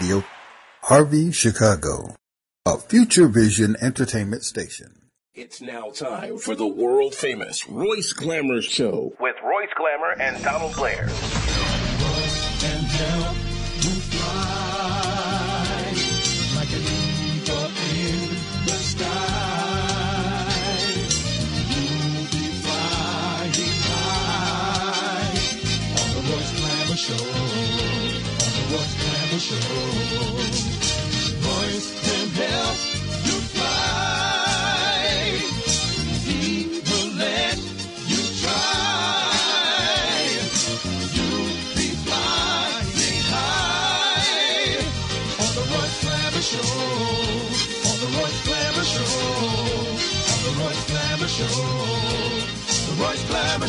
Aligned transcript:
Radio, 0.00 0.24
Harvey, 0.82 1.30
Chicago, 1.30 2.14
a 2.64 2.78
Future 2.78 3.28
Vision 3.28 3.76
entertainment 3.82 4.44
station. 4.44 5.10
It's 5.34 5.60
now 5.60 5.90
time 5.90 6.38
for 6.38 6.54
the 6.54 6.66
world 6.66 7.14
famous 7.14 7.68
Royce 7.68 8.14
Glamour 8.14 8.62
Show 8.62 9.12
with 9.20 9.36
Royce 9.44 9.68
Glamour 9.76 10.12
and 10.18 10.42
Donald 10.42 10.74
Blair. 10.74 11.06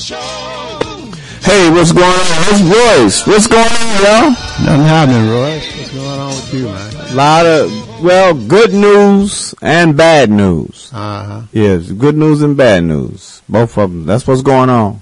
Hey, 0.09 1.69
what's 1.69 1.91
going 1.91 2.05
on? 2.05 2.25
It's 2.49 2.61
Royce. 2.63 3.27
What's 3.27 3.45
going 3.45 3.63
on, 3.63 4.03
y'all? 4.03 4.29
Nothing 4.65 4.85
happening, 4.85 5.29
Royce. 5.29 5.77
What's 5.77 5.91
going 5.93 6.19
on 6.19 6.29
with 6.29 6.53
you, 6.55 6.65
man? 6.65 6.95
A 7.11 7.13
lot 7.13 7.45
of, 7.45 8.01
well, 8.03 8.33
good 8.33 8.73
news 8.73 9.53
and 9.61 9.95
bad 9.95 10.31
news. 10.31 10.89
Uh 10.91 11.23
huh. 11.23 11.41
Yes, 11.51 11.91
good 11.91 12.17
news 12.17 12.41
and 12.41 12.57
bad 12.57 12.83
news. 12.85 13.43
Both 13.47 13.77
of 13.77 13.91
them. 13.91 14.05
That's 14.07 14.25
what's 14.25 14.41
going 14.41 14.71
on. 14.71 15.01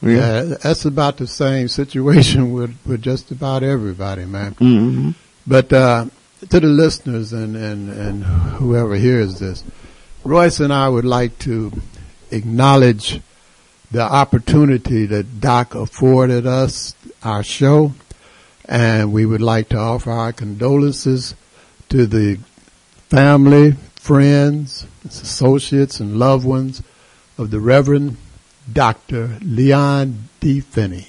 Yeah, 0.00 0.54
that's 0.62 0.86
about 0.86 1.18
the 1.18 1.26
same 1.26 1.68
situation 1.68 2.52
with, 2.54 2.74
with 2.86 3.02
just 3.02 3.30
about 3.32 3.62
everybody, 3.62 4.24
man. 4.24 4.52
hmm 4.52 5.10
But 5.46 5.70
uh, 5.74 6.06
to 6.48 6.58
the 6.58 6.68
listeners 6.68 7.34
and, 7.34 7.54
and, 7.54 7.90
and 7.90 8.24
whoever 8.24 8.94
hears 8.94 9.40
this, 9.40 9.62
Royce 10.24 10.58
and 10.58 10.72
I 10.72 10.88
would 10.88 11.04
like 11.04 11.38
to 11.40 11.70
acknowledge 12.30 13.20
the 13.92 14.02
opportunity 14.02 15.04
that 15.06 15.40
Doc 15.40 15.74
afforded 15.74 16.46
us, 16.46 16.94
our 17.22 17.42
show, 17.42 17.92
and 18.64 19.12
we 19.12 19.26
would 19.26 19.42
like 19.42 19.68
to 19.68 19.76
offer 19.76 20.10
our 20.10 20.32
condolences 20.32 21.34
to 21.90 22.06
the 22.06 22.38
family, 23.10 23.72
friends, 23.96 24.86
associates, 25.04 26.00
and 26.00 26.18
loved 26.18 26.46
ones 26.46 26.82
of 27.36 27.50
the 27.50 27.60
Reverend 27.60 28.16
Dr. 28.72 29.38
Leon 29.42 30.28
D. 30.40 30.60
Finney. 30.60 31.08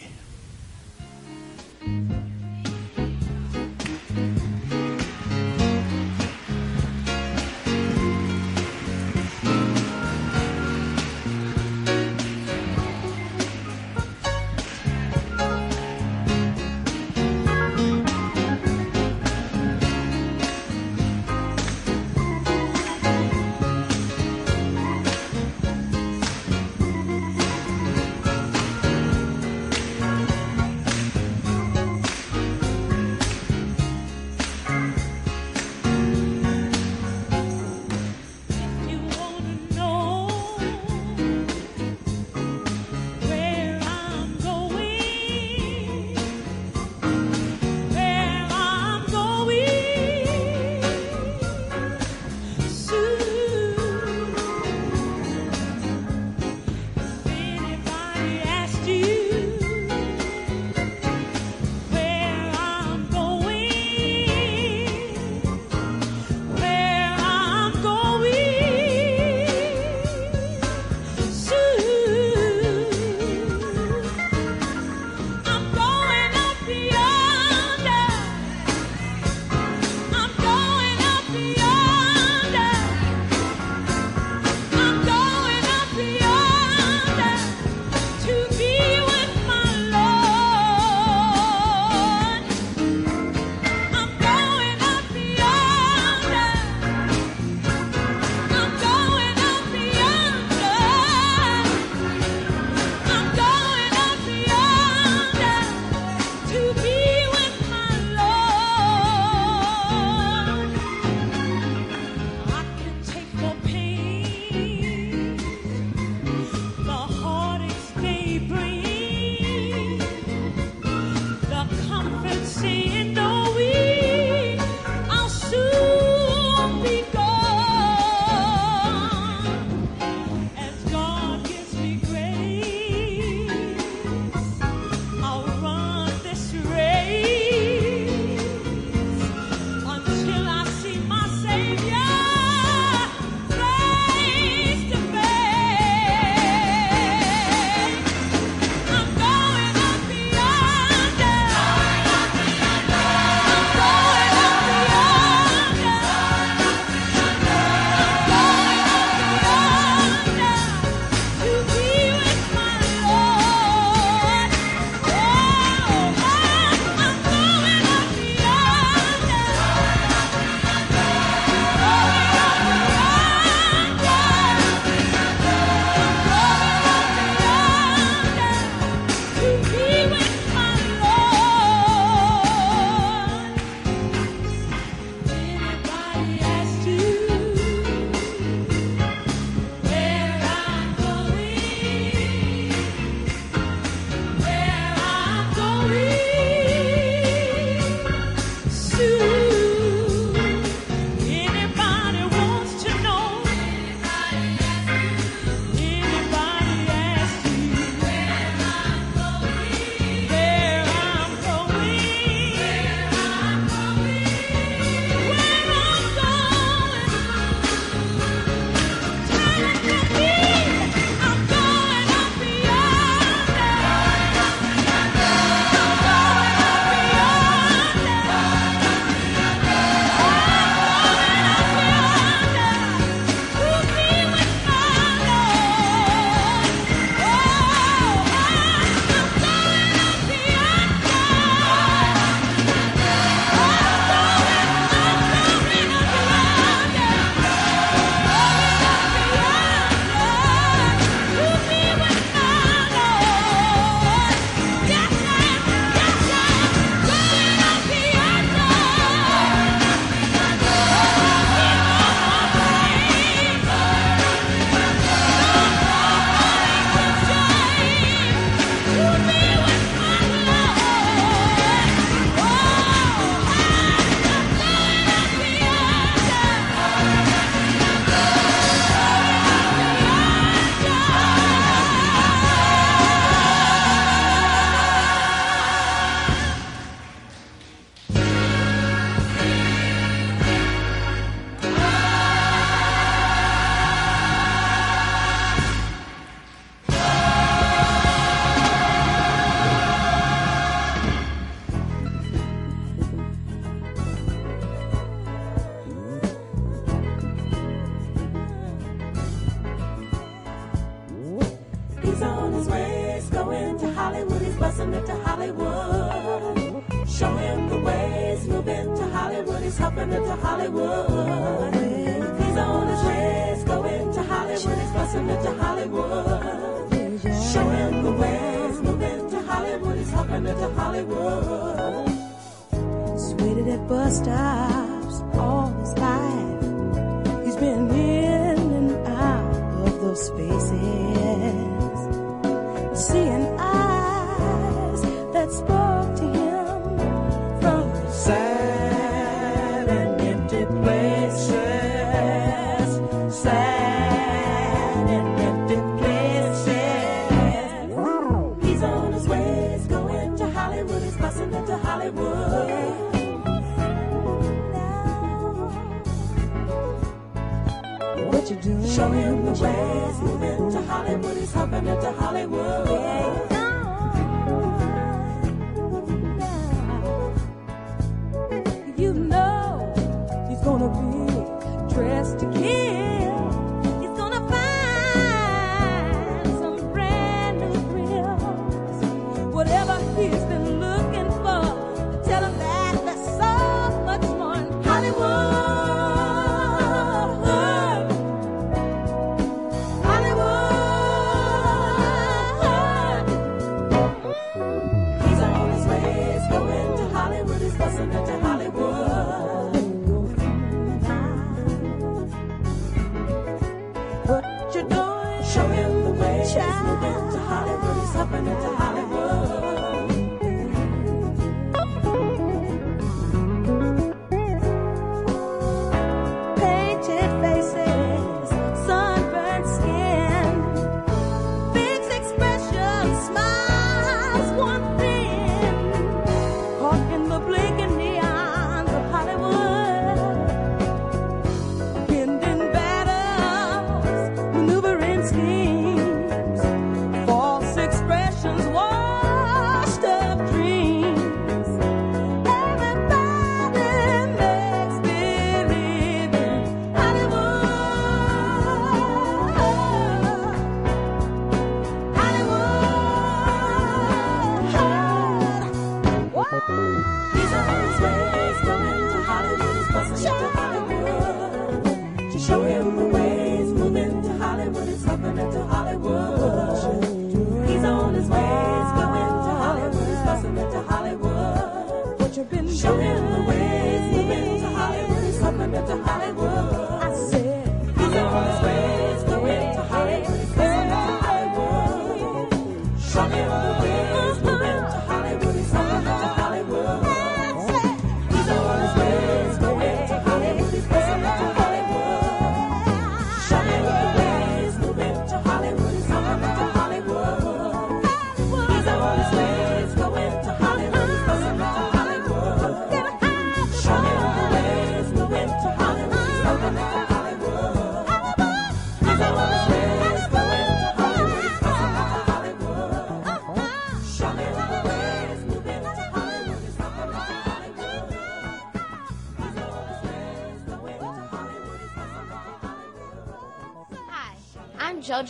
Been 482.50 482.68
Show 482.76 482.98
him 482.98 483.32
the 483.32 483.52
doing? 483.52 483.63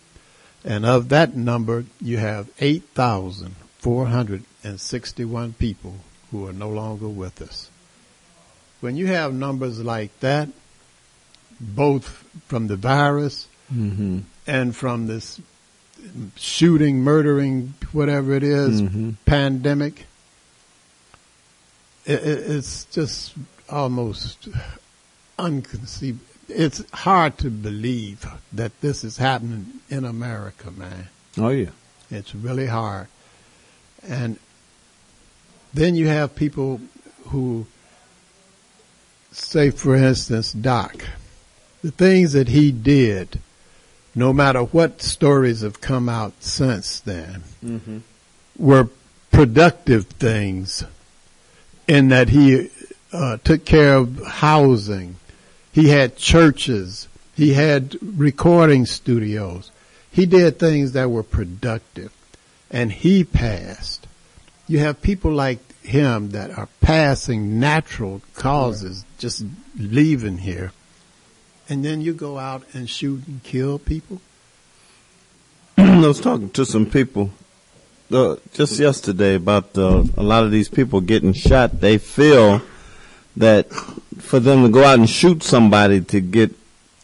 And 0.63 0.85
of 0.85 1.09
that 1.09 1.35
number, 1.35 1.85
you 1.99 2.17
have 2.17 2.51
8,461 2.59 5.53
people 5.53 5.95
who 6.29 6.47
are 6.47 6.53
no 6.53 6.69
longer 6.69 7.09
with 7.09 7.41
us. 7.41 7.71
When 8.81 8.95
you 8.95 9.07
have 9.07 9.33
numbers 9.33 9.79
like 9.79 10.17
that, 10.19 10.49
both 11.59 12.23
from 12.47 12.67
the 12.67 12.75
virus 12.75 13.47
Mm-hmm. 13.73 14.19
and 14.45 14.75
from 14.75 15.07
this 15.07 15.41
shooting, 16.35 16.99
murdering, 16.99 17.73
whatever 17.93 18.33
it 18.33 18.43
is, 18.43 18.79
Mhm. 18.79 19.15
pandemic, 19.25 20.05
it, 22.05 22.19
it, 22.23 22.51
it's 22.51 22.85
just 22.85 23.33
almost 23.69 24.47
unconceivable. 25.39 26.23
It's 26.47 26.83
hard 26.93 27.39
to 27.39 27.49
believe 27.49 28.23
that 28.53 28.79
this 28.81 29.03
is 29.03 29.17
happening 29.17 29.65
in 29.89 30.05
America, 30.05 30.69
man. 30.69 31.07
Oh 31.37 31.49
yeah. 31.49 31.71
It's 32.11 32.35
really 32.35 32.67
hard. 32.67 33.07
And 34.07 34.37
then 35.73 35.95
you 35.95 36.07
have 36.07 36.35
people 36.35 36.81
who 37.29 37.65
say, 39.35 39.69
for 39.69 39.95
instance, 39.95 40.51
Doc, 40.53 40.95
the 41.83 41.91
things 41.91 42.33
that 42.33 42.47
he 42.49 42.71
did, 42.71 43.39
no 44.13 44.31
matter 44.33 44.61
what 44.63 45.01
stories 45.01 45.61
have 45.61 45.81
come 45.81 46.09
out 46.09 46.33
since 46.39 46.99
then, 46.99 47.43
Mm-hmm. 47.63 47.97
were 48.57 48.89
productive 49.31 50.05
things 50.05 50.83
in 51.87 52.07
that 52.09 52.29
he 52.29 52.69
uh, 53.11 53.37
took 53.43 53.65
care 53.65 53.95
of 53.95 54.25
housing. 54.25 55.17
He 55.73 55.89
had 55.89 56.15
churches. 56.15 57.07
He 57.35 57.53
had 57.53 57.97
recording 58.01 58.85
studios. 58.85 59.71
He 60.11 60.25
did 60.25 60.57
things 60.57 60.93
that 60.93 61.09
were 61.11 61.23
productive 61.23 62.13
and 62.71 62.91
he 62.91 63.23
passed. 63.25 64.07
You 64.67 64.79
have 64.79 65.01
people 65.01 65.31
like 65.31 65.59
him 65.81 66.29
that 66.29 66.57
are 66.57 66.69
passing 66.81 67.59
natural 67.59 68.21
causes, 68.35 69.03
just 69.25 69.43
leaving 69.75 70.37
here. 70.37 70.71
And 71.67 71.83
then 71.83 71.99
you 71.99 72.13
go 72.13 72.37
out 72.37 72.61
and 72.75 72.87
shoot 72.87 73.25
and 73.25 73.41
kill 73.41 73.79
people. 73.79 74.21
I 75.79 76.05
was 76.05 76.21
talking 76.21 76.51
to 76.51 76.63
some 76.63 76.85
people 76.85 77.31
uh, 78.11 78.35
just 78.53 78.79
yesterday 78.79 79.33
about 79.33 79.75
uh, 79.75 80.03
a 80.15 80.21
lot 80.21 80.43
of 80.43 80.51
these 80.51 80.69
people 80.69 81.01
getting 81.01 81.33
shot. 81.33 81.81
They 81.81 81.97
feel 81.97 82.61
that 83.35 83.73
for 84.19 84.39
them 84.39 84.61
to 84.61 84.69
go 84.69 84.83
out 84.83 84.99
and 84.99 85.09
shoot 85.09 85.41
somebody 85.41 86.01
to 86.01 86.21
get 86.21 86.53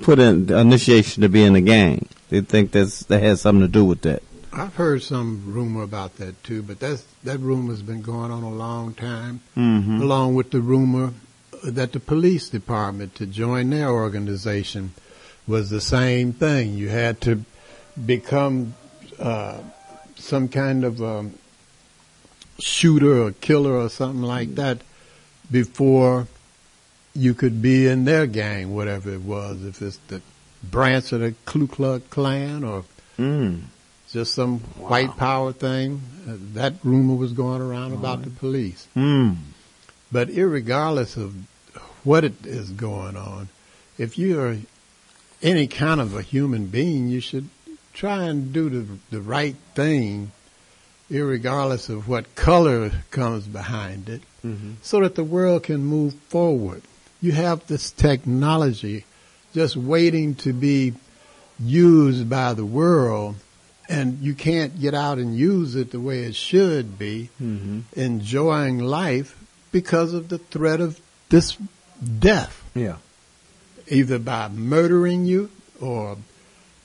put 0.04 0.20
in 0.20 0.46
the 0.46 0.60
initiation 0.60 1.24
to 1.24 1.30
be 1.30 1.44
in 1.44 1.54
the 1.54 1.62
gang, 1.62 2.08
they 2.30 2.42
think 2.42 2.72
that's 2.72 3.04
that 3.06 3.24
has 3.24 3.42
something 3.42 3.62
to 3.62 3.68
do 3.68 3.84
with 3.84 4.04
that. 4.04 4.22
I've 4.54 4.76
heard 4.76 5.02
some 5.02 5.42
rumor 5.48 5.82
about 5.82 6.18
that 6.18 6.44
too, 6.44 6.62
but 6.62 6.80
that's 6.80 7.04
that 7.24 7.40
rumor's 7.40 7.82
been 7.82 8.04
going 8.04 8.30
on 8.30 8.44
a 8.44 8.54
long 8.54 8.94
time. 8.94 9.40
Mm-hmm. 9.58 10.02
Along 10.04 10.36
with 10.36 10.52
the 10.52 10.62
rumor 10.62 11.14
that 11.64 11.92
the 11.92 12.00
police 12.00 12.50
department 12.50 13.16
to 13.16 13.26
join 13.26 13.70
their 13.70 13.90
organization 13.90 14.94
was 15.48 15.70
the 15.70 15.82
same 15.82 16.34
thing. 16.34 16.74
You 16.76 16.90
had 16.90 17.22
to 17.22 17.44
become 18.06 18.76
uh, 19.20 19.60
some 20.16 20.48
kind 20.48 20.84
of 20.84 21.02
um, 21.02 21.34
shooter 22.60 23.22
or 23.24 23.32
killer 23.32 23.74
or 23.76 23.90
something 23.90 24.22
like 24.24 24.56
that 24.56 24.80
before 25.50 26.28
you 27.14 27.34
could 27.34 27.62
be 27.62 27.88
in 27.88 28.06
their 28.06 28.26
gang, 28.28 28.74
whatever 28.74 29.12
it 29.12 29.22
was. 29.22 29.66
If 29.66 29.82
it's 29.82 29.98
the 30.08 30.22
branch 30.64 31.12
of 31.12 31.20
the 31.22 31.34
Ku 31.46 31.68
Klux 31.68 32.06
Klan 32.10 32.64
or 32.64 32.86
Mm. 33.18 33.64
just 34.12 34.34
some 34.34 34.60
white 34.80 35.16
power 35.18 35.52
thing. 35.54 36.02
Uh, 36.28 36.34
that 36.54 36.74
rumor 36.84 37.14
was 37.16 37.34
going 37.34 37.62
around 37.62 37.94
about 37.94 38.24
the 38.24 38.30
police. 38.32 38.88
Mm. 38.96 39.36
But 40.12 40.30
irregardless 40.30 41.18
of 41.18 41.36
what 42.04 42.24
it 42.24 42.46
is 42.46 42.70
going 42.72 43.16
on, 43.18 43.50
if 43.98 44.18
you're 44.18 44.58
any 45.42 45.68
kind 45.68 46.00
of 46.02 46.16
a 46.16 46.22
human 46.22 46.68
being, 46.68 47.08
you 47.08 47.20
should 47.20 47.50
try 47.94 48.24
and 48.26 48.54
do 48.54 48.70
the, 48.70 48.86
the 49.12 49.22
right 49.22 49.56
thing, 49.76 50.32
irregardless 51.10 51.90
of 51.90 52.08
what 52.08 52.36
color 52.36 52.92
comes 53.12 53.48
behind 53.48 54.10
it, 54.10 54.22
Mm-hmm. 54.46 54.72
so 54.82 55.02
that 55.02 55.14
the 55.14 55.24
world 55.24 55.62
can 55.62 55.86
move 55.86 56.16
forward. 56.30 56.82
You 57.22 57.32
have 57.34 57.68
this 57.68 57.92
technology 57.92 59.06
just 59.54 59.78
waiting 59.78 60.34
to 60.36 60.52
be 60.52 60.94
used 61.60 62.28
by 62.28 62.56
the 62.56 62.66
world, 62.66 63.36
and 63.88 64.18
you 64.20 64.34
can't 64.34 64.80
get 64.82 64.96
out 64.96 65.20
and 65.20 65.38
use 65.38 65.76
it 65.76 65.92
the 65.92 66.00
way 66.00 66.22
it 66.24 66.34
should 66.34 66.98
be, 66.98 67.30
Mm-hmm. 67.40 67.82
enjoying 67.96 68.80
life 68.80 69.38
because 69.72 70.14
of 70.16 70.30
the 70.30 70.40
threat 70.40 70.82
of 70.82 71.00
this 71.30 71.56
death, 72.20 72.64
Yeah. 72.74 72.96
either 73.88 74.20
by 74.20 74.48
murdering 74.50 75.26
you 75.26 75.50
or 75.80 76.18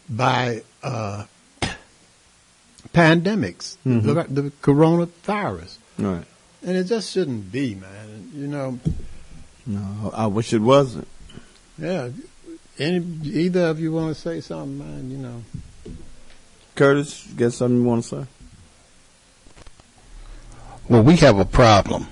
by 0.08 0.62
uh, 0.82 1.24
pandemics, 2.92 3.76
Mhm. 3.86 4.02
the, 4.02 4.42
the 4.42 4.50
coronavirus. 4.62 5.76
Right. 5.98 6.24
And 6.62 6.76
it 6.76 6.84
just 6.84 7.10
shouldn't 7.12 7.50
be, 7.52 7.74
man. 7.74 8.30
You 8.34 8.46
know, 8.46 8.78
No, 9.66 10.12
I 10.14 10.26
wish 10.26 10.52
it 10.52 10.60
wasn't. 10.60 11.08
yeah. 11.78 12.10
Any 12.78 12.98
either 13.24 13.66
of 13.66 13.80
you 13.80 13.90
want 13.92 14.14
to 14.14 14.20
say 14.20 14.40
something, 14.40 14.78
man? 14.78 15.10
You 15.10 15.16
know, 15.18 15.42
Curtis, 16.74 17.26
you 17.26 17.34
got 17.34 17.52
something 17.54 17.78
you 17.78 17.84
want 17.84 18.04
to 18.04 18.08
say? 18.08 18.26
Well, 20.88 21.02
we 21.02 21.16
have 21.16 21.38
a 21.38 21.44
problem. 21.46 22.06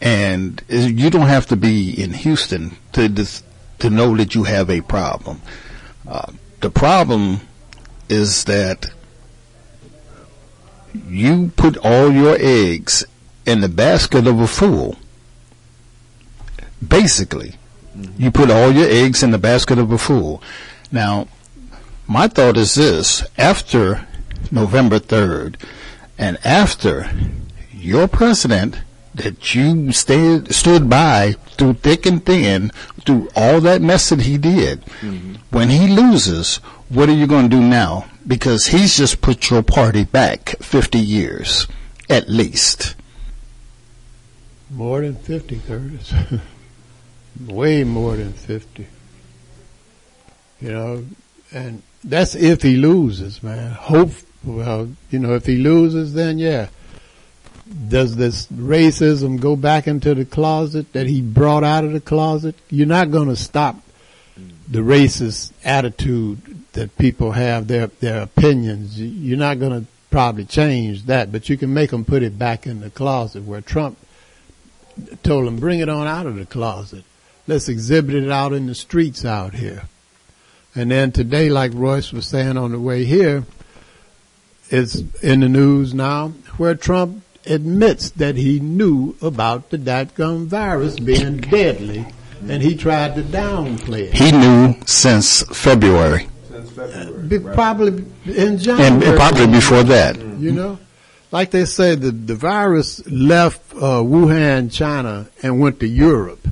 And 0.00 0.62
you 0.68 1.10
don't 1.10 1.28
have 1.28 1.46
to 1.46 1.56
be 1.56 1.90
in 1.90 2.12
Houston 2.12 2.76
to 2.92 3.08
dis- 3.08 3.42
to 3.78 3.90
know 3.90 4.16
that 4.16 4.34
you 4.34 4.44
have 4.44 4.70
a 4.70 4.80
problem. 4.82 5.40
Uh, 6.06 6.32
the 6.60 6.70
problem 6.70 7.40
is 8.08 8.44
that 8.44 8.86
you 11.06 11.52
put 11.56 11.76
all 11.78 12.10
your 12.10 12.36
eggs 12.38 13.04
in 13.44 13.60
the 13.60 13.68
basket 13.68 14.26
of 14.26 14.40
a 14.40 14.46
fool. 14.46 14.96
Basically, 16.86 17.54
you 18.18 18.30
put 18.30 18.50
all 18.50 18.70
your 18.70 18.88
eggs 18.88 19.22
in 19.22 19.30
the 19.30 19.38
basket 19.38 19.78
of 19.78 19.92
a 19.92 19.98
fool. 19.98 20.42
Now, 20.92 21.28
my 22.06 22.28
thought 22.28 22.56
is 22.56 22.74
this 22.74 23.24
after 23.36 24.06
November 24.50 24.98
3rd, 24.98 25.56
and 26.18 26.38
after 26.44 27.10
your 27.72 28.08
president 28.08 28.78
that 29.16 29.54
you 29.54 29.92
stayed, 29.92 30.54
stood 30.54 30.88
by 30.88 31.32
through 31.56 31.74
thick 31.74 32.06
and 32.06 32.24
thin, 32.24 32.70
through 33.00 33.28
all 33.34 33.60
that 33.62 33.82
mess 33.82 34.10
that 34.10 34.22
he 34.22 34.38
did, 34.38 34.82
mm-hmm. 35.00 35.34
when 35.50 35.70
he 35.70 35.88
loses, 35.88 36.56
what 36.88 37.08
are 37.08 37.14
you 37.14 37.26
going 37.26 37.50
to 37.50 37.56
do 37.56 37.62
now? 37.62 38.06
Because 38.26 38.66
he's 38.66 38.96
just 38.96 39.20
put 39.20 39.50
your 39.50 39.62
party 39.62 40.04
back 40.04 40.56
50 40.60 40.98
years, 40.98 41.66
at 42.08 42.28
least. 42.28 42.94
More 44.70 45.00
than 45.00 45.14
50, 45.14 45.60
Curtis. 45.66 46.12
Way 47.46 47.84
more 47.84 48.16
than 48.16 48.32
50. 48.32 48.86
You 50.60 50.72
know, 50.72 51.04
and 51.52 51.82
that's 52.02 52.34
if 52.34 52.62
he 52.62 52.76
loses, 52.76 53.42
man. 53.42 53.72
Hope, 53.72 54.10
well, 54.44 54.90
you 55.10 55.18
know, 55.18 55.34
if 55.34 55.46
he 55.46 55.56
loses, 55.56 56.14
then 56.14 56.38
yeah. 56.38 56.68
Does 57.88 58.16
this 58.16 58.46
racism 58.48 59.40
go 59.40 59.56
back 59.56 59.86
into 59.88 60.14
the 60.14 60.24
closet 60.24 60.92
that 60.92 61.06
he 61.06 61.20
brought 61.20 61.64
out 61.64 61.84
of 61.84 61.92
the 61.92 62.00
closet? 62.00 62.54
You're 62.70 62.86
not 62.86 63.10
going 63.10 63.28
to 63.28 63.36
stop 63.36 63.76
the 64.68 64.80
racist 64.80 65.52
attitude 65.64 66.64
that 66.74 66.96
people 66.98 67.32
have, 67.32 67.66
their, 67.66 67.88
their 67.88 68.22
opinions. 68.22 69.00
You- 69.00 69.08
You're 69.08 69.38
not 69.38 69.58
going 69.58 69.80
to 69.80 69.86
probably 70.10 70.44
change 70.44 71.04
that, 71.06 71.32
but 71.32 71.48
you 71.48 71.56
can 71.56 71.74
make 71.74 71.90
them 71.90 72.04
put 72.04 72.22
it 72.22 72.38
back 72.38 72.66
in 72.66 72.80
the 72.80 72.90
closet 72.90 73.42
where 73.44 73.60
Trump 73.60 73.98
told 75.22 75.46
them, 75.46 75.58
bring 75.58 75.80
it 75.80 75.88
on 75.88 76.06
out 76.06 76.26
of 76.26 76.36
the 76.36 76.46
closet. 76.46 77.04
Let's 77.48 77.68
exhibit 77.68 78.14
it 78.14 78.30
out 78.30 78.52
in 78.52 78.66
the 78.66 78.74
streets 78.74 79.24
out 79.24 79.54
here. 79.54 79.82
And 80.74 80.90
then 80.90 81.10
today, 81.12 81.48
like 81.48 81.72
Royce 81.74 82.12
was 82.12 82.26
saying 82.26 82.56
on 82.56 82.72
the 82.72 82.80
way 82.80 83.04
here, 83.04 83.44
it's 84.68 84.96
in 85.22 85.40
the 85.40 85.48
news 85.48 85.94
now 85.94 86.28
where 86.56 86.74
Trump 86.74 87.22
admits 87.46 88.10
that 88.10 88.36
he 88.36 88.60
knew 88.60 89.14
about 89.22 89.70
the 89.70 89.78
datgum 89.78 90.46
virus 90.46 90.98
being 90.98 91.38
deadly 91.38 92.06
and 92.48 92.62
he 92.62 92.76
tried 92.76 93.14
to 93.16 93.22
downplay 93.22 94.08
it. 94.08 94.14
He 94.14 94.30
knew 94.32 94.74
since 94.86 95.42
February, 95.42 96.28
Since 96.48 96.70
February. 96.70 97.28
Be- 97.28 97.38
Probably 97.38 98.04
in 98.26 98.58
January, 98.58 99.06
and 99.06 99.16
probably 99.16 99.46
before 99.46 99.82
that. 99.84 100.16
You 100.18 100.52
know, 100.52 100.78
like 101.32 101.50
they 101.50 101.64
say, 101.64 101.94
the 101.94 102.10
the 102.10 102.34
virus 102.34 103.04
left 103.06 103.72
uh, 103.74 104.00
Wuhan, 104.02 104.70
China, 104.72 105.28
and 105.42 105.60
went 105.60 105.80
to 105.80 105.86
Europe. 105.86 106.46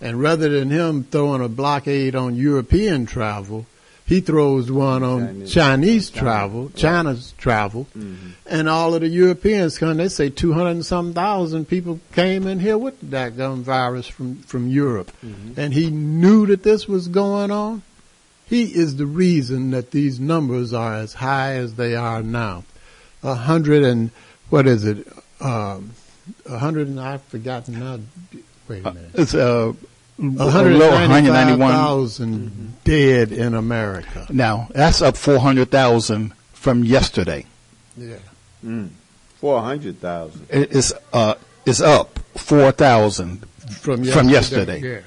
And 0.00 0.20
rather 0.20 0.48
than 0.48 0.70
him 0.70 1.04
throwing 1.04 1.42
a 1.44 1.48
blockade 1.48 2.14
on 2.16 2.34
European 2.34 3.06
travel, 3.06 3.66
he 4.10 4.20
throws 4.20 4.72
one 4.72 5.04
on 5.04 5.20
Chinese. 5.20 5.52
Chinese, 5.52 6.10
travel, 6.10 6.70
China's 6.74 7.32
travel, 7.38 7.86
and 8.44 8.68
all 8.68 8.92
of 8.92 9.02
the 9.02 9.08
Europeans 9.08 9.78
come. 9.78 9.96
They 9.98 10.08
say 10.08 10.30
two 10.30 10.52
hundred 10.52 10.70
and 10.70 10.84
some 10.84 11.14
thousand 11.14 11.68
people 11.68 12.00
came 12.12 12.48
in 12.48 12.58
here 12.58 12.76
with 12.76 13.00
that 13.12 13.36
gun 13.36 13.62
virus 13.62 14.08
from 14.08 14.38
from 14.42 14.66
Europe, 14.66 15.12
and 15.56 15.72
he 15.72 15.90
knew 15.90 16.44
that 16.46 16.64
this 16.64 16.88
was 16.88 17.06
going 17.06 17.52
on. 17.52 17.82
He 18.46 18.64
is 18.64 18.96
the 18.96 19.06
reason 19.06 19.70
that 19.70 19.92
these 19.92 20.18
numbers 20.18 20.72
are 20.72 20.94
as 20.96 21.14
high 21.14 21.52
as 21.52 21.74
they 21.74 21.94
are 21.94 22.20
now. 22.20 22.64
A 23.22 23.36
hundred 23.36 23.84
and 23.84 24.10
what 24.48 24.66
is 24.66 24.84
it? 24.84 25.06
Um, 25.40 25.92
a 26.46 26.58
hundred 26.58 26.88
and 26.88 26.98
I've 26.98 27.22
forgotten 27.22 27.78
now. 27.78 28.00
Wait 28.66 28.84
a 28.84 28.92
minute. 28.92 29.10
It's 29.14 29.34
uh, 29.34 29.72
A 30.20 30.50
hundred 30.50 30.76
low, 30.76 30.90
and 30.92 31.10
ninety-five 31.10 31.58
191. 31.58 31.72
thousand 31.72 32.84
dead 32.84 33.32
in 33.32 33.54
America. 33.54 34.26
Now 34.30 34.68
that's 34.74 35.00
up 35.00 35.16
four 35.16 35.38
hundred 35.38 35.70
thousand 35.70 36.34
from 36.52 36.84
yesterday. 36.84 37.46
Yeah. 37.96 38.18
Four 39.36 39.62
hundred 39.62 39.98
thousand. 40.00 40.46
It 40.50 40.72
is 40.72 40.92
uh, 41.12 41.34
it's 41.64 41.80
up 41.80 42.18
four 42.36 42.70
thousand. 42.72 43.46
From 43.80 44.02
yesterday. 44.04 44.12
From 44.12 44.28
yesterday. 44.28 44.80
Yeah. 44.80 45.00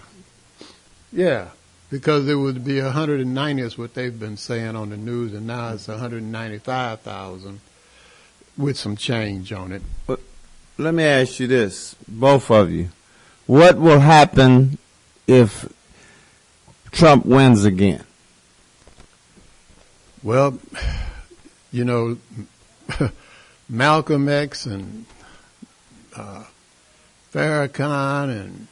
Yeah. 1.12 1.48
Because 1.92 2.28
it 2.28 2.36
would 2.36 2.66
be 2.66 2.82
190 2.82 3.62
is 3.62 3.78
what 3.78 3.94
they've 3.94 4.18
been 4.18 4.38
saying 4.38 4.76
on 4.76 4.90
the 4.90 4.98
news, 4.98 5.34
and 5.34 5.46
now 5.46 5.74
it's 5.74 5.88
195,000 5.88 7.60
with 8.58 8.78
some 8.78 8.96
change 8.96 9.54
on 9.54 9.72
it. 9.72 9.84
But 10.08 10.20
let 10.80 10.96
me 10.96 11.04
ask 11.04 11.40
you 11.40 11.46
this, 11.46 11.96
both 12.08 12.50
of 12.50 12.72
you. 12.72 12.90
What 13.46 13.78
will 13.78 14.00
happen 14.00 14.80
if 15.28 15.72
Trump 16.92 17.26
wins 17.26 17.66
again? 17.66 18.04
Well, 20.22 20.60
you 21.72 21.84
know, 21.84 22.18
Malcolm 23.70 24.30
X 24.30 24.66
and 24.66 25.06
uh, 26.16 26.44
Farrakhan 27.34 28.30
and 28.30 28.68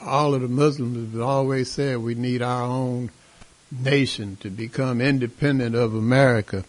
all 0.00 0.34
of 0.34 0.42
the 0.42 0.48
Muslims 0.48 1.12
have 1.12 1.22
always 1.22 1.70
said 1.70 1.98
we 1.98 2.14
need 2.14 2.40
our 2.42 2.62
own 2.62 3.10
nation 3.70 4.36
to 4.36 4.50
become 4.50 5.00
independent 5.00 5.74
of 5.74 5.94
America. 5.94 6.64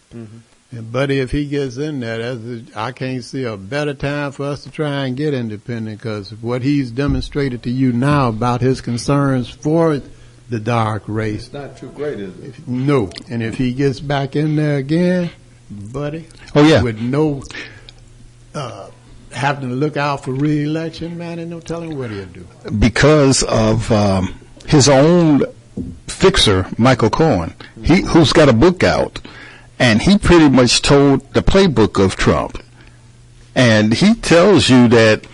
And 0.72 0.90
buddy, 0.92 1.20
if 1.20 1.30
he 1.30 1.46
gets 1.46 1.76
in 1.76 2.00
there, 2.00 2.34
that's 2.34 2.74
a, 2.74 2.78
I 2.78 2.92
can't 2.92 3.22
see 3.22 3.44
a 3.44 3.56
better 3.56 3.94
time 3.94 4.32
for 4.32 4.46
us 4.46 4.64
to 4.64 4.70
try 4.70 5.06
and 5.06 5.16
get 5.16 5.32
independent 5.32 5.98
because 5.98 6.30
what 6.34 6.62
he's 6.62 6.90
demonstrated 6.90 7.62
to 7.62 7.70
you 7.70 7.92
now 7.92 8.28
about 8.28 8.60
his 8.60 8.80
concerns 8.80 9.48
for 9.48 10.00
the 10.48 10.58
dark 10.60 11.04
race, 11.06 11.52
not 11.52 11.76
too 11.76 11.88
great, 11.90 12.18
is 12.20 12.36
it? 12.40 12.68
no. 12.68 13.10
And 13.30 13.42
if 13.42 13.56
he 13.56 13.72
gets 13.72 14.00
back 14.00 14.34
in 14.36 14.56
there 14.56 14.76
again, 14.78 15.30
buddy, 15.70 16.26
Oh 16.54 16.66
yeah, 16.66 16.82
with 16.82 17.00
no 17.00 17.42
uh, 18.54 18.90
having 19.32 19.68
to 19.68 19.74
look 19.74 19.96
out 19.96 20.24
for 20.24 20.32
re-election, 20.32 21.16
man, 21.18 21.38
ain't 21.38 21.50
no 21.50 21.60
telling 21.60 21.96
what 21.98 22.10
he'll 22.10 22.24
do. 22.26 22.46
because 22.78 23.42
of 23.44 23.90
um, 23.92 24.34
his 24.66 24.88
own 24.88 25.42
fixer, 26.06 26.66
Michael 26.78 27.10
Cohen, 27.10 27.54
he 27.82 28.02
who's 28.02 28.32
got 28.32 28.48
a 28.48 28.52
book 28.52 28.82
out, 28.84 29.20
and 29.78 30.02
he 30.02 30.18
pretty 30.18 30.48
much 30.48 30.82
told 30.82 31.32
the 31.32 31.42
playbook 31.42 32.02
of 32.02 32.16
Trump, 32.16 32.62
and 33.54 33.92
he 33.94 34.14
tells 34.14 34.68
you 34.68 34.88
that 34.88 35.26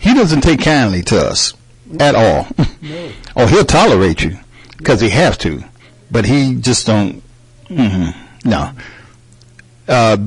he 0.00 0.14
doesn't 0.14 0.40
take 0.42 0.60
kindly 0.60 1.02
to 1.02 1.18
us 1.18 1.54
at 2.00 2.14
all. 2.14 2.46
No. 2.80 3.10
Oh, 3.34 3.46
he'll 3.46 3.64
tolerate 3.64 4.22
you 4.22 4.36
because 4.76 5.00
he 5.00 5.08
has 5.08 5.38
to, 5.38 5.64
but 6.10 6.26
he 6.26 6.56
just 6.56 6.86
don't. 6.86 7.22
mm 7.68 8.14
no. 8.44 8.72
Uh, 9.88 10.18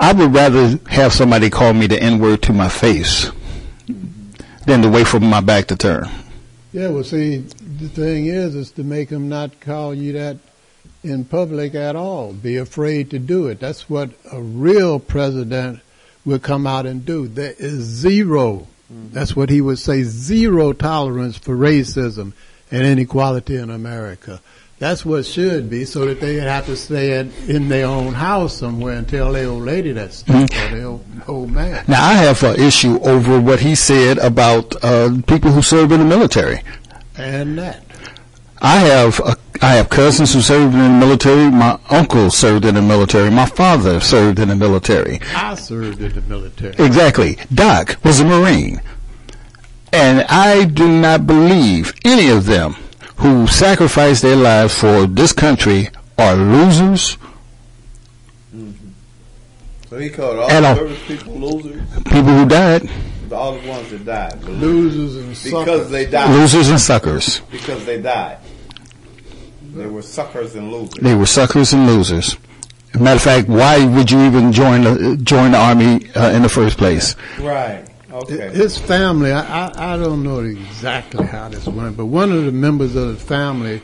I 0.00 0.12
would 0.12 0.34
rather 0.34 0.78
have 0.88 1.12
somebody 1.12 1.50
call 1.50 1.74
me 1.74 1.86
the 1.86 2.02
N 2.02 2.18
word 2.18 2.40
to 2.42 2.52
my 2.52 2.68
face 2.68 3.30
than 4.66 4.80
to 4.82 4.88
wait 4.88 5.06
for 5.06 5.20
my 5.20 5.40
back 5.40 5.66
to 5.66 5.76
turn. 5.76 6.08
Yeah, 6.72 6.88
well, 6.88 7.04
see, 7.04 7.38
the 7.38 7.88
thing 7.88 8.26
is, 8.26 8.54
is 8.54 8.70
to 8.72 8.84
make 8.84 9.10
him 9.10 9.28
not 9.28 9.60
call 9.60 9.94
you 9.94 10.12
that 10.14 10.38
in 11.02 11.24
public 11.24 11.74
at 11.74 11.96
all. 11.96 12.32
Be 12.32 12.56
afraid 12.56 13.10
to 13.10 13.18
do 13.18 13.48
it. 13.48 13.60
That's 13.60 13.88
what 13.90 14.10
a 14.30 14.40
real 14.40 14.98
president 14.98 15.80
would 16.24 16.42
come 16.42 16.66
out 16.66 16.86
and 16.86 17.04
do. 17.04 17.28
There 17.28 17.54
is 17.58 17.82
0 17.82 18.66
That's 18.90 19.34
what 19.34 19.50
he 19.50 19.60
would 19.60 19.78
say. 19.78 20.02
Zero 20.02 20.72
tolerance 20.72 21.36
for 21.36 21.56
racism 21.56 22.32
and 22.70 22.86
inequality 22.86 23.56
in 23.56 23.70
America. 23.70 24.40
That's 24.78 25.04
what 25.04 25.24
should 25.24 25.70
be, 25.70 25.84
so 25.84 26.06
that 26.06 26.20
they 26.20 26.34
have 26.36 26.66
to 26.66 26.76
stay 26.76 27.20
in, 27.20 27.32
in 27.46 27.68
their 27.68 27.86
own 27.86 28.14
house 28.14 28.56
somewhere 28.56 28.96
and 28.96 29.08
tell 29.08 29.32
their 29.32 29.48
old 29.48 29.62
lady 29.62 29.92
that 29.92 30.12
stuff 30.12 30.50
or 30.50 30.76
their 30.76 30.86
old, 30.86 31.04
old 31.28 31.50
man. 31.52 31.84
Now, 31.86 32.04
I 32.04 32.14
have 32.14 32.42
an 32.42 32.60
issue 32.60 32.98
over 33.02 33.40
what 33.40 33.60
he 33.60 33.76
said 33.76 34.18
about 34.18 34.74
uh, 34.82 35.20
people 35.28 35.52
who 35.52 35.62
serve 35.62 35.92
in 35.92 36.00
the 36.00 36.06
military. 36.06 36.62
And 37.16 37.58
that. 37.58 37.81
I 38.64 38.78
have 38.78 39.20
uh, 39.20 39.34
I 39.60 39.74
have 39.74 39.88
cousins 39.90 40.32
who 40.32 40.40
served 40.40 40.72
in 40.74 40.80
the 40.80 40.88
military. 40.88 41.50
My 41.50 41.78
uncle 41.90 42.30
served 42.30 42.64
in 42.64 42.74
the 42.76 42.82
military. 42.82 43.28
My 43.30 43.46
father 43.46 43.98
served 44.00 44.38
in 44.38 44.48
the 44.48 44.56
military. 44.56 45.20
I 45.34 45.54
served 45.56 46.00
in 46.00 46.12
the 46.14 46.20
military. 46.22 46.74
Exactly. 46.78 47.38
Doc 47.52 47.96
was 48.04 48.20
a 48.20 48.24
Marine. 48.24 48.80
And 49.92 50.22
I 50.28 50.64
do 50.64 50.88
not 50.88 51.26
believe 51.26 51.92
any 52.04 52.28
of 52.30 52.46
them 52.46 52.76
who 53.16 53.46
sacrificed 53.46 54.22
their 54.22 54.36
lives 54.36 54.78
for 54.78 55.06
this 55.06 55.32
country 55.32 55.88
are 56.18 56.34
losers, 56.34 57.18
So 59.88 59.98
he 59.98 60.08
called 60.08 60.38
all 60.38 60.50
At 60.50 60.64
all. 60.64 60.76
service 60.76 60.98
people 61.06 61.34
losers. 61.34 61.82
people 62.04 62.22
who 62.22 62.46
died. 62.48 62.88
all 63.30 63.52
the 63.58 63.68
ones 63.68 63.90
that 63.90 64.04
died. 64.06 64.42
Losers 64.44 65.16
and 65.16 65.36
suckers. 65.36 65.64
Because 65.64 65.90
they 65.90 66.06
died. 66.06 66.30
Losers 66.30 66.68
and 66.70 66.80
suckers. 66.80 67.40
Because 67.50 67.84
they 67.84 68.00
died. 68.00 68.38
They 69.74 69.86
were 69.86 70.02
suckers 70.02 70.54
and 70.54 70.70
losers. 70.70 71.02
They 71.02 71.14
were 71.14 71.26
suckers 71.26 71.72
and 71.72 71.86
losers. 71.86 72.36
Matter 72.94 73.16
of 73.16 73.22
fact, 73.22 73.48
why 73.48 73.84
would 73.84 74.10
you 74.10 74.20
even 74.26 74.52
join 74.52 74.82
the, 74.82 75.16
join 75.22 75.52
the 75.52 75.58
army 75.58 76.10
uh, 76.14 76.30
in 76.32 76.42
the 76.42 76.48
first 76.48 76.76
place? 76.76 77.16
Right. 77.40 77.84
Okay. 78.10 78.50
His 78.50 78.76
family, 78.76 79.32
I, 79.32 79.68
I, 79.68 79.94
I 79.94 79.96
don't 79.96 80.22
know 80.22 80.40
exactly 80.40 81.24
how 81.24 81.48
this 81.48 81.66
went, 81.66 81.96
but 81.96 82.06
one 82.06 82.30
of 82.30 82.44
the 82.44 82.52
members 82.52 82.94
of 82.94 83.08
the 83.08 83.16
family 83.16 83.80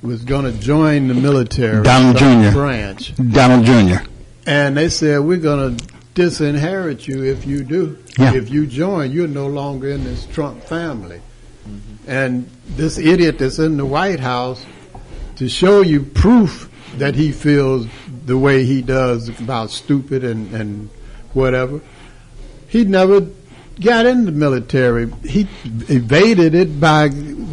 was 0.00 0.24
going 0.24 0.50
to 0.50 0.58
join 0.58 1.08
the 1.08 1.14
military. 1.14 1.82
Donald 1.82 2.16
Jr.. 2.16 2.56
Branch. 2.56 3.14
Donald 3.16 3.66
Jr. 3.66 4.08
And 4.46 4.76
they 4.76 4.88
said, 4.88 5.20
we're 5.20 5.36
going 5.36 5.76
to 5.76 5.84
disinherit 6.14 7.06
you 7.06 7.24
if 7.24 7.46
you 7.46 7.62
do. 7.62 7.98
Yeah. 8.18 8.34
If 8.34 8.48
you 8.48 8.66
join, 8.66 9.12
you're 9.12 9.28
no 9.28 9.46
longer 9.46 9.90
in 9.90 10.04
this 10.04 10.24
Trump 10.26 10.62
family. 10.64 11.20
And 12.06 12.48
this 12.68 12.96
idiot 12.96 13.38
that's 13.38 13.58
in 13.58 13.76
the 13.76 13.84
White 13.84 14.20
House, 14.20 14.64
to 15.38 15.48
show 15.48 15.82
you 15.82 16.02
proof 16.02 16.70
that 16.96 17.14
he 17.14 17.32
feels 17.32 17.86
the 18.26 18.36
way 18.36 18.64
he 18.64 18.82
does 18.82 19.28
about 19.40 19.70
stupid 19.70 20.24
and, 20.24 20.52
and 20.54 20.90
whatever, 21.32 21.80
he 22.68 22.84
never 22.84 23.26
got 23.80 24.04
in 24.06 24.24
the 24.24 24.32
military. 24.32 25.10
He 25.24 25.46
evaded 25.88 26.54
it 26.54 26.80
by 26.80 27.10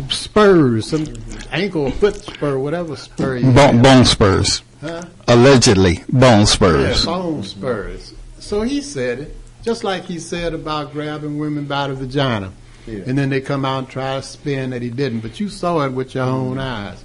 spurs, 0.10 0.88
some 0.90 1.06
ankle 1.52 1.84
or 1.84 1.92
foot 1.92 2.16
spur, 2.16 2.58
whatever 2.58 2.96
spur 2.96 3.36
he 3.38 3.44
Bone, 3.44 3.56
had. 3.76 3.84
bone 3.84 4.06
spurs. 4.06 4.62
Huh? 4.82 5.04
Allegedly, 5.28 6.04
bone 6.10 6.46
spurs. 6.46 6.82
Yeah, 6.88 6.94
spurs. 6.94 7.06
bone 7.06 7.44
spurs. 7.44 8.14
So 8.40 8.62
he 8.62 8.82
said 8.82 9.20
it, 9.20 9.36
just 9.64 9.84
like 9.84 10.04
he 10.04 10.20
said 10.20 10.54
about 10.54 10.92
grabbing 10.92 11.38
women 11.38 11.66
by 11.66 11.88
the 11.88 11.94
vagina. 11.96 12.52
Yeah. 12.88 13.04
And 13.08 13.18
then 13.18 13.30
they 13.30 13.42
come 13.42 13.64
out 13.66 13.80
and 13.80 13.90
try 13.90 14.16
to 14.16 14.22
spin 14.22 14.72
that 14.72 14.82
he 14.82 14.90
didn't. 14.90 15.22
But 15.22 15.40
you 15.40 15.50
saw 15.50 15.82
it 15.86 15.92
with 15.92 16.14
your 16.16 16.26
own 16.26 16.60
eyes. 16.60 17.04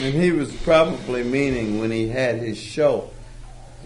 And 0.00 0.14
he 0.14 0.30
was 0.32 0.52
probably 0.62 1.22
meaning 1.22 1.80
when 1.80 1.90
he 1.90 2.08
had 2.08 2.36
his 2.36 2.58
show, 2.58 3.10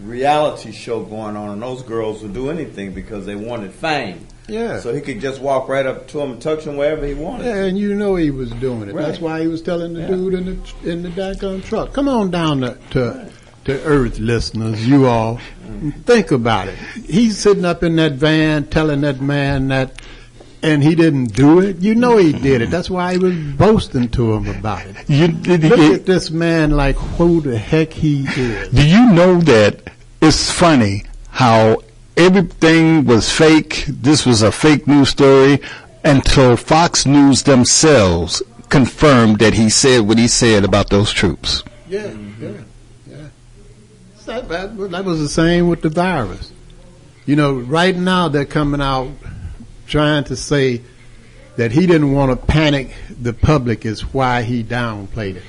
reality 0.01 0.73
show 0.73 1.03
going 1.03 1.37
on, 1.37 1.51
and 1.51 1.63
those 1.63 1.83
girls 1.83 2.23
would 2.23 2.33
do 2.35 2.51
anything 2.51 2.93
because 2.93 3.27
they 3.27 3.35
wanted 3.35 3.73
fame. 3.73 4.27
Yeah. 4.47 4.81
So 4.81 4.95
he 4.95 5.01
could 5.03 5.21
just 5.21 5.41
walk 5.41 5.69
right 5.69 5.85
up 5.85 6.09
to 6.09 6.19
them 6.19 6.33
and 6.33 6.43
touch 6.43 6.65
them 6.65 6.77
wherever 6.79 7.05
he 7.07 7.13
wanted. 7.15 7.45
Yeah, 7.47 7.65
and 7.65 7.79
you 7.79 7.95
know 7.95 8.15
he 8.15 8.31
was 8.31 8.51
doing 8.53 8.89
it. 8.89 8.95
Right. 8.95 9.07
That's 9.07 9.21
why 9.21 9.41
he 9.43 9.47
was 9.47 9.61
telling 9.61 9.93
the 9.93 10.01
Yeah. 10.01 10.07
dude 10.09 10.35
in 10.35 10.45
the 10.47 10.91
in 10.91 11.03
the 11.03 11.11
daggone 11.11 11.63
truck, 11.63 11.93
"Come 11.93 12.09
on 12.09 12.31
down 12.31 12.63
to 12.63 12.79
to, 12.93 13.29
to 13.67 13.83
Earth, 13.85 14.19
listeners, 14.19 14.87
you 14.89 15.07
all. 15.07 15.39
Mm. 15.67 16.03
Think 16.05 16.31
about 16.31 16.69
it. 16.69 16.79
He's 17.07 17.37
sitting 17.37 17.67
up 17.67 17.83
in 17.83 17.97
that 17.97 18.13
van 18.13 18.65
telling 18.65 19.03
that 19.03 19.21
man 19.21 19.69
that, 19.69 20.01
and 20.63 20.83
he 20.83 20.95
didn't 20.95 21.35
do 21.35 21.61
it. 21.61 21.79
You 21.79 21.95
know 21.95 22.17
he 22.17 22.33
did 22.33 22.63
it. 22.63 22.71
That's 22.71 22.91
why 22.91 23.13
he 23.13 23.19
was 23.19 23.35
boasting 23.57 24.09
to 24.11 24.35
him 24.35 24.49
about 24.49 24.85
it. 24.87 24.97
You, 25.09 25.29
did 25.29 25.65
Look 25.65 25.79
you- 25.79 25.95
at 25.95 26.07
this 26.07 26.31
man 26.31 26.71
like 26.73 26.97
who 26.97 27.41
the 27.41 27.57
heck 27.59 27.93
he 27.93 28.25
is. 28.27 28.69
Do 28.71 28.87
you 28.87 29.11
know 29.13 29.41
that 29.43 29.93
it's 30.21 30.51
funny 30.51 31.05
how 31.31 31.79
everything 32.17 33.05
was 33.05 33.31
fake? 33.31 33.85
This 33.89 34.27
was 34.27 34.43
a 34.43 34.51
fake 34.53 34.87
news 34.87 35.11
story 35.11 35.61
until 36.05 36.57
Fox 36.57 37.07
News 37.07 37.43
themselves 37.45 38.43
confirmed 38.69 39.39
that 39.39 39.55
he 39.55 39.71
said 39.71 40.01
what 40.01 40.19
he 40.19 40.29
said 40.29 40.65
about 40.65 40.91
those 40.91 41.11
troops. 41.13 41.63
Yeah, 41.89 42.13
yeah, 42.41 42.51
yeah. 43.09 43.27
That, 44.27 44.77
that 44.91 45.05
was 45.05 45.21
the 45.21 45.29
same 45.29 45.69
with 45.69 45.81
the 45.83 45.89
virus. 45.89 46.53
You 47.25 47.37
know, 47.37 47.55
right 47.55 47.97
now 47.97 48.29
they're 48.29 48.45
coming 48.45 48.81
out 48.81 49.09
trying 49.89 50.25
to 50.25 50.37
say 50.37 50.83
that 51.57 51.73
he 51.73 51.87
didn't 51.87 52.13
want 52.13 52.31
to 52.31 52.47
panic 52.47 52.95
the 53.21 53.33
public 53.33 53.85
is 53.85 54.13
why 54.15 54.43
he 54.43 54.63
downplayed 54.63 55.37
it. 55.37 55.43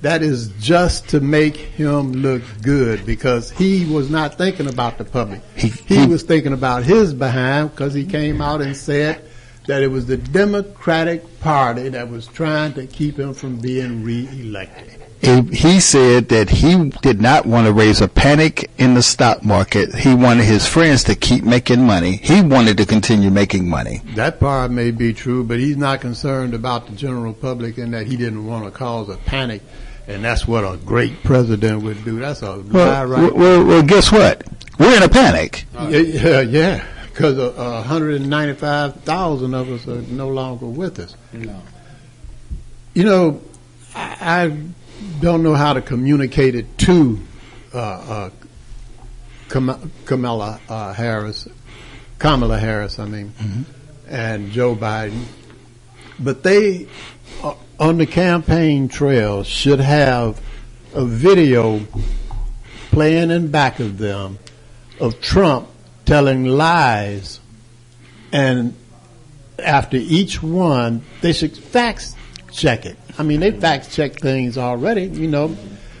That 0.00 0.22
is 0.22 0.48
just 0.60 1.08
to 1.10 1.20
make 1.20 1.56
him 1.56 2.12
look 2.12 2.42
good 2.62 3.06
because 3.06 3.52
he 3.52 3.84
was 3.84 4.10
not 4.10 4.36
thinking 4.36 4.66
about 4.68 4.98
the 4.98 5.04
public. 5.04 5.40
He- 5.54 5.68
He 5.68 6.06
was 6.06 6.24
thinking 6.24 6.52
about 6.52 6.82
his 6.82 7.14
behind 7.14 7.70
because 7.70 7.94
he 7.94 8.04
came 8.04 8.40
out 8.40 8.60
and 8.60 8.76
said 8.76 9.22
that 9.68 9.80
it 9.82 9.86
was 9.88 10.06
the 10.06 10.16
Democratic 10.16 11.38
Party 11.38 11.88
that 11.90 12.10
was 12.10 12.26
trying 12.26 12.72
to 12.72 12.86
keep 12.86 13.16
him 13.16 13.32
from 13.32 13.58
being 13.58 14.02
reelected. 14.02 15.01
He 15.22 15.40
he 15.42 15.78
said 15.78 16.30
that 16.30 16.50
he 16.50 16.90
did 17.00 17.20
not 17.20 17.46
want 17.46 17.68
to 17.68 17.72
raise 17.72 18.00
a 18.00 18.08
panic 18.08 18.68
in 18.76 18.94
the 18.94 19.02
stock 19.02 19.44
market. 19.44 19.94
He 19.94 20.14
wanted 20.14 20.44
his 20.44 20.66
friends 20.66 21.04
to 21.04 21.14
keep 21.14 21.44
making 21.44 21.86
money. 21.86 22.16
He 22.16 22.42
wanted 22.42 22.76
to 22.78 22.86
continue 22.86 23.30
making 23.30 23.68
money. 23.68 24.02
That 24.16 24.40
part 24.40 24.72
may 24.72 24.90
be 24.90 25.14
true, 25.14 25.44
but 25.44 25.60
he's 25.60 25.76
not 25.76 26.00
concerned 26.00 26.54
about 26.54 26.88
the 26.88 26.96
general 26.96 27.32
public 27.34 27.78
and 27.78 27.94
that 27.94 28.08
he 28.08 28.16
didn't 28.16 28.44
want 28.44 28.64
to 28.64 28.72
cause 28.72 29.08
a 29.08 29.16
panic. 29.16 29.62
And 30.08 30.24
that's 30.24 30.48
what 30.48 30.64
a 30.64 30.76
great 30.78 31.22
president 31.22 31.82
would 31.84 32.04
do. 32.04 32.18
That's 32.18 32.42
a 32.42 32.56
lie 32.56 32.72
Well, 32.72 33.06
right 33.06 33.32
well, 33.32 33.64
well, 33.64 33.82
guess 33.84 34.10
what? 34.10 34.42
We're 34.80 34.96
in 34.96 35.04
a 35.04 35.08
panic. 35.08 35.66
Yeah, 35.74 35.98
yeah, 35.98 36.40
yeah. 36.40 36.84
Because 37.06 37.38
uh, 37.38 37.52
195,000 37.86 39.54
of 39.54 39.70
us 39.70 39.86
are 39.86 40.02
no 40.12 40.28
longer 40.30 40.66
with 40.66 40.98
us. 40.98 41.14
No. 41.32 41.62
You 42.94 43.04
know, 43.04 43.42
I, 43.94 44.16
I 44.20 44.58
don't 45.22 45.44
know 45.44 45.54
how 45.54 45.72
to 45.72 45.80
communicate 45.80 46.56
it 46.56 46.76
to 46.78 47.18
uh, 47.72 47.78
uh, 47.78 48.30
Kam- 49.48 49.92
Kamala 50.04 50.60
uh, 50.68 50.92
Harris, 50.92 51.46
Kamala 52.18 52.58
Harris, 52.58 52.98
I 52.98 53.06
mean, 53.06 53.32
and 54.08 54.50
Joe 54.50 54.74
Biden. 54.74 55.22
But 56.18 56.42
they, 56.42 56.88
uh, 57.42 57.54
on 57.78 57.98
the 57.98 58.06
campaign 58.06 58.88
trail, 58.88 59.44
should 59.44 59.78
have 59.78 60.40
a 60.92 61.04
video 61.04 61.80
playing 62.90 63.30
in 63.30 63.48
back 63.48 63.78
of 63.78 63.98
them 63.98 64.40
of 65.00 65.20
Trump 65.20 65.68
telling 66.04 66.46
lies, 66.46 67.38
and 68.32 68.74
after 69.60 69.98
each 69.98 70.42
one, 70.42 71.04
they 71.20 71.32
should 71.32 71.56
fact 71.56 72.16
check 72.50 72.84
it. 72.86 72.96
I 73.18 73.22
mean, 73.22 73.40
they 73.40 73.50
fact 73.50 73.90
check 73.90 74.14
things 74.14 74.56
already, 74.56 75.04
you 75.04 75.28
know, 75.28 75.56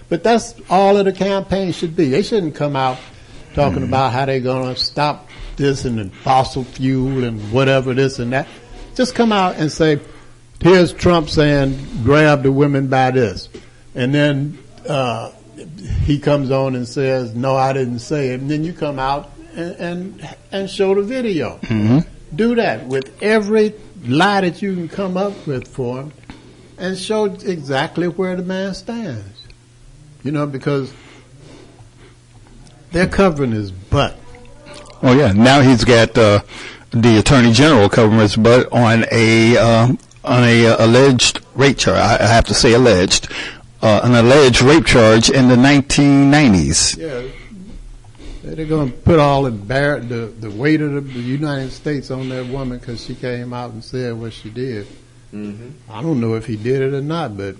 but 0.08 0.22
that's 0.22 0.54
all 0.70 0.96
of 0.96 1.04
the 1.04 1.12
campaign 1.12 1.72
should 1.72 1.94
be. 1.94 2.08
They 2.08 2.22
shouldn't 2.22 2.54
come 2.54 2.76
out 2.76 2.98
talking 3.54 3.82
about 3.82 4.12
how 4.12 4.24
they're 4.26 4.40
going 4.40 4.74
to 4.74 4.80
stop 4.80 5.28
this 5.56 5.84
and 5.84 5.98
the 5.98 6.08
fossil 6.16 6.64
fuel 6.64 7.24
and 7.24 7.52
whatever 7.52 7.92
this 7.92 8.18
and 8.18 8.32
that. 8.32 8.48
Just 8.94 9.14
come 9.14 9.32
out 9.32 9.56
and 9.56 9.70
say, 9.70 10.00
here's 10.60 10.92
Trump 10.92 11.28
saying, 11.28 11.78
grab 12.02 12.42
the 12.42 12.52
women 12.52 12.88
by 12.88 13.10
this. 13.10 13.48
And 13.94 14.14
then, 14.14 14.58
uh, 14.88 15.32
he 16.04 16.18
comes 16.18 16.50
on 16.50 16.74
and 16.74 16.86
says, 16.88 17.34
"No, 17.34 17.56
I 17.56 17.72
didn't 17.72 18.00
say 18.00 18.28
it." 18.30 18.40
And 18.40 18.50
then 18.50 18.64
you 18.64 18.72
come 18.72 18.98
out 18.98 19.30
and 19.54 19.76
and, 19.76 20.36
and 20.50 20.70
show 20.70 20.94
the 20.94 21.02
video. 21.02 21.58
Do 22.34 22.54
that 22.56 22.86
with 22.86 23.22
every 23.22 23.74
lie 24.06 24.40
that 24.40 24.62
you 24.62 24.74
can 24.74 24.88
come 24.88 25.16
up 25.16 25.46
with 25.46 25.68
for 25.68 26.00
him, 26.00 26.12
and 26.82 26.98
show 26.98 27.26
exactly 27.26 28.08
where 28.08 28.34
the 28.34 28.42
man 28.42 28.74
stands. 28.74 29.46
You 30.24 30.32
know, 30.32 30.46
because 30.46 30.92
they're 32.90 33.08
covering 33.08 33.52
his 33.52 33.70
butt. 33.70 34.18
Oh 35.00 35.16
yeah, 35.16 35.32
now 35.32 35.60
he's 35.60 35.84
got 35.84 36.18
uh, 36.18 36.42
the 36.90 37.18
attorney 37.18 37.52
general 37.52 37.88
covering 37.88 38.20
his 38.20 38.36
butt 38.36 38.70
on 38.72 39.06
a 39.12 39.56
uh, 39.56 39.88
on 40.24 40.44
a 40.44 40.66
uh, 40.66 40.84
alleged 40.84 41.40
rape 41.54 41.78
charge. 41.78 41.98
I 41.98 42.24
I 42.24 42.26
have 42.26 42.46
to 42.46 42.54
say 42.54 42.72
alleged, 42.72 43.28
uh, 43.80 44.00
an 44.02 44.14
alleged 44.14 44.60
rape 44.60 44.84
charge 44.84 45.30
in 45.30 45.48
the 45.48 45.56
1990s. 45.56 46.98
Yeah. 46.98 47.28
They're 48.42 48.66
going 48.66 48.90
to 48.90 48.98
put 48.98 49.20
all 49.20 49.44
the, 49.44 49.52
bar- 49.52 50.00
the 50.00 50.26
the 50.26 50.50
weight 50.50 50.80
of 50.80 50.94
the, 50.94 51.00
the 51.00 51.20
United 51.20 51.70
States 51.70 52.10
on 52.10 52.28
that 52.30 52.46
woman 52.46 52.78
because 52.78 53.04
she 53.04 53.14
came 53.14 53.52
out 53.52 53.70
and 53.70 53.84
said 53.84 54.14
what 54.14 54.32
she 54.32 54.50
did. 54.50 54.88
Mm-hmm. 55.32 55.90
I 55.90 56.02
don't 56.02 56.20
know 56.20 56.34
if 56.34 56.46
he 56.46 56.56
did 56.56 56.82
it 56.82 56.94
or 56.94 57.00
not, 57.00 57.36
but 57.36 57.56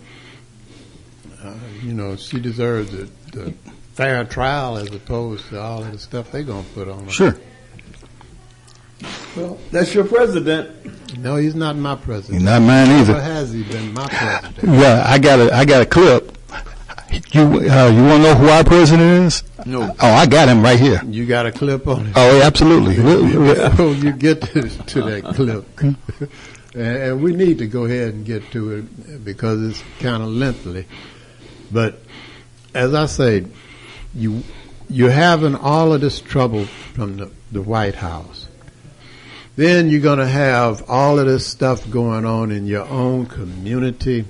uh, 1.42 1.54
you 1.82 1.94
know 1.94 2.16
she 2.16 2.38
deserves 2.40 2.90
the, 2.92 3.08
the 3.32 3.54
fair 3.94 4.24
trial 4.24 4.76
as 4.76 4.88
opposed 4.92 5.48
to 5.48 5.60
all 5.60 5.82
of 5.82 5.90
the 5.92 5.98
stuff 5.98 6.30
they're 6.32 6.42
going 6.42 6.64
to 6.64 6.70
put 6.72 6.88
on 6.88 7.04
her. 7.04 7.10
Sure. 7.10 7.36
Well, 9.36 9.58
that's 9.70 9.94
your 9.94 10.04
president. 10.04 11.18
No, 11.18 11.36
he's 11.36 11.54
not 11.54 11.76
my 11.76 11.96
president. 11.96 12.44
Not 12.44 12.60
mine 12.60 12.88
Never 12.88 13.12
either. 13.12 13.20
has 13.22 13.52
he 13.52 13.62
been 13.64 13.92
my 13.94 14.06
president? 14.06 14.62
Well, 14.64 15.04
I 15.06 15.18
got 15.18 15.40
a 15.40 15.54
I 15.54 15.64
got 15.64 15.82
a 15.82 15.86
clip. 15.86 16.36
You 17.32 17.40
uh, 17.42 17.88
you 17.90 18.02
want 18.04 18.22
to 18.22 18.22
know 18.22 18.34
who 18.34 18.48
our 18.48 18.64
president 18.64 19.26
is? 19.26 19.42
No. 19.66 19.94
Oh, 20.00 20.12
I 20.12 20.26
got 20.26 20.48
him 20.48 20.62
right 20.62 20.78
here. 20.78 21.00
You 21.04 21.26
got 21.26 21.46
a 21.46 21.52
clip 21.52 21.86
on 21.86 22.06
it. 22.06 22.12
Oh, 22.16 22.40
absolutely. 22.42 22.98
We- 23.02 23.38
we- 23.38 23.96
you 23.98 24.12
get 24.12 24.40
to, 24.42 24.62
to 24.68 25.02
that 25.02 25.24
clip, 25.34 25.66
and, 26.74 27.22
we 27.22 27.34
need 27.34 27.58
to 27.58 27.66
go 27.66 27.84
ahead 27.84 28.14
and 28.14 28.24
get 28.24 28.50
to 28.52 28.72
it 28.76 29.24
because 29.24 29.62
it's 29.62 29.82
kind 30.00 30.22
of 30.22 30.28
lengthy. 30.30 30.86
But 31.70 32.00
as 32.74 32.94
I 32.94 33.06
say, 33.06 33.46
you 34.14 34.42
you're 34.88 35.10
having 35.10 35.54
all 35.54 35.92
of 35.92 36.00
this 36.00 36.20
trouble 36.20 36.66
from 36.66 37.16
the, 37.16 37.30
the 37.50 37.62
White 37.62 37.94
House. 37.94 38.46
Then 39.56 39.88
you're 39.88 40.00
going 40.00 40.18
to 40.18 40.26
have 40.26 40.88
all 40.88 41.18
of 41.18 41.26
this 41.26 41.46
stuff 41.46 41.88
going 41.90 42.24
on 42.24 42.50
in 42.50 42.66
your 42.66 42.84
own 42.84 43.26
community, 43.26 44.26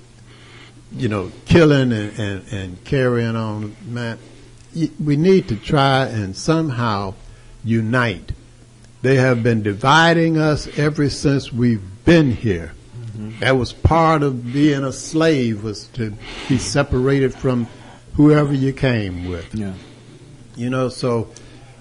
you 0.92 1.08
know, 1.08 1.32
killing 1.46 1.92
and, 1.92 2.18
and, 2.18 2.52
and 2.52 2.84
carrying 2.84 3.34
on. 3.34 3.76
Man, 3.86 4.18
we 5.02 5.16
need 5.16 5.48
to 5.48 5.56
try 5.56 6.06
and 6.06 6.36
somehow 6.36 7.14
unite. 7.64 8.32
They 9.02 9.16
have 9.16 9.42
been 9.42 9.62
dividing 9.62 10.38
us 10.38 10.66
ever 10.78 11.08
since 11.10 11.52
we've 11.52 11.82
been 12.04 12.32
here. 12.32 12.72
That 13.40 13.52
was 13.52 13.72
part 13.72 14.22
of 14.22 14.52
being 14.52 14.84
a 14.84 14.92
slave 14.92 15.62
was 15.62 15.86
to 15.88 16.14
be 16.48 16.58
separated 16.58 17.34
from 17.34 17.66
whoever 18.14 18.52
you 18.52 18.72
came 18.72 19.28
with. 19.28 19.54
Yeah. 19.54 19.74
You 20.56 20.70
know, 20.70 20.88
so 20.88 21.30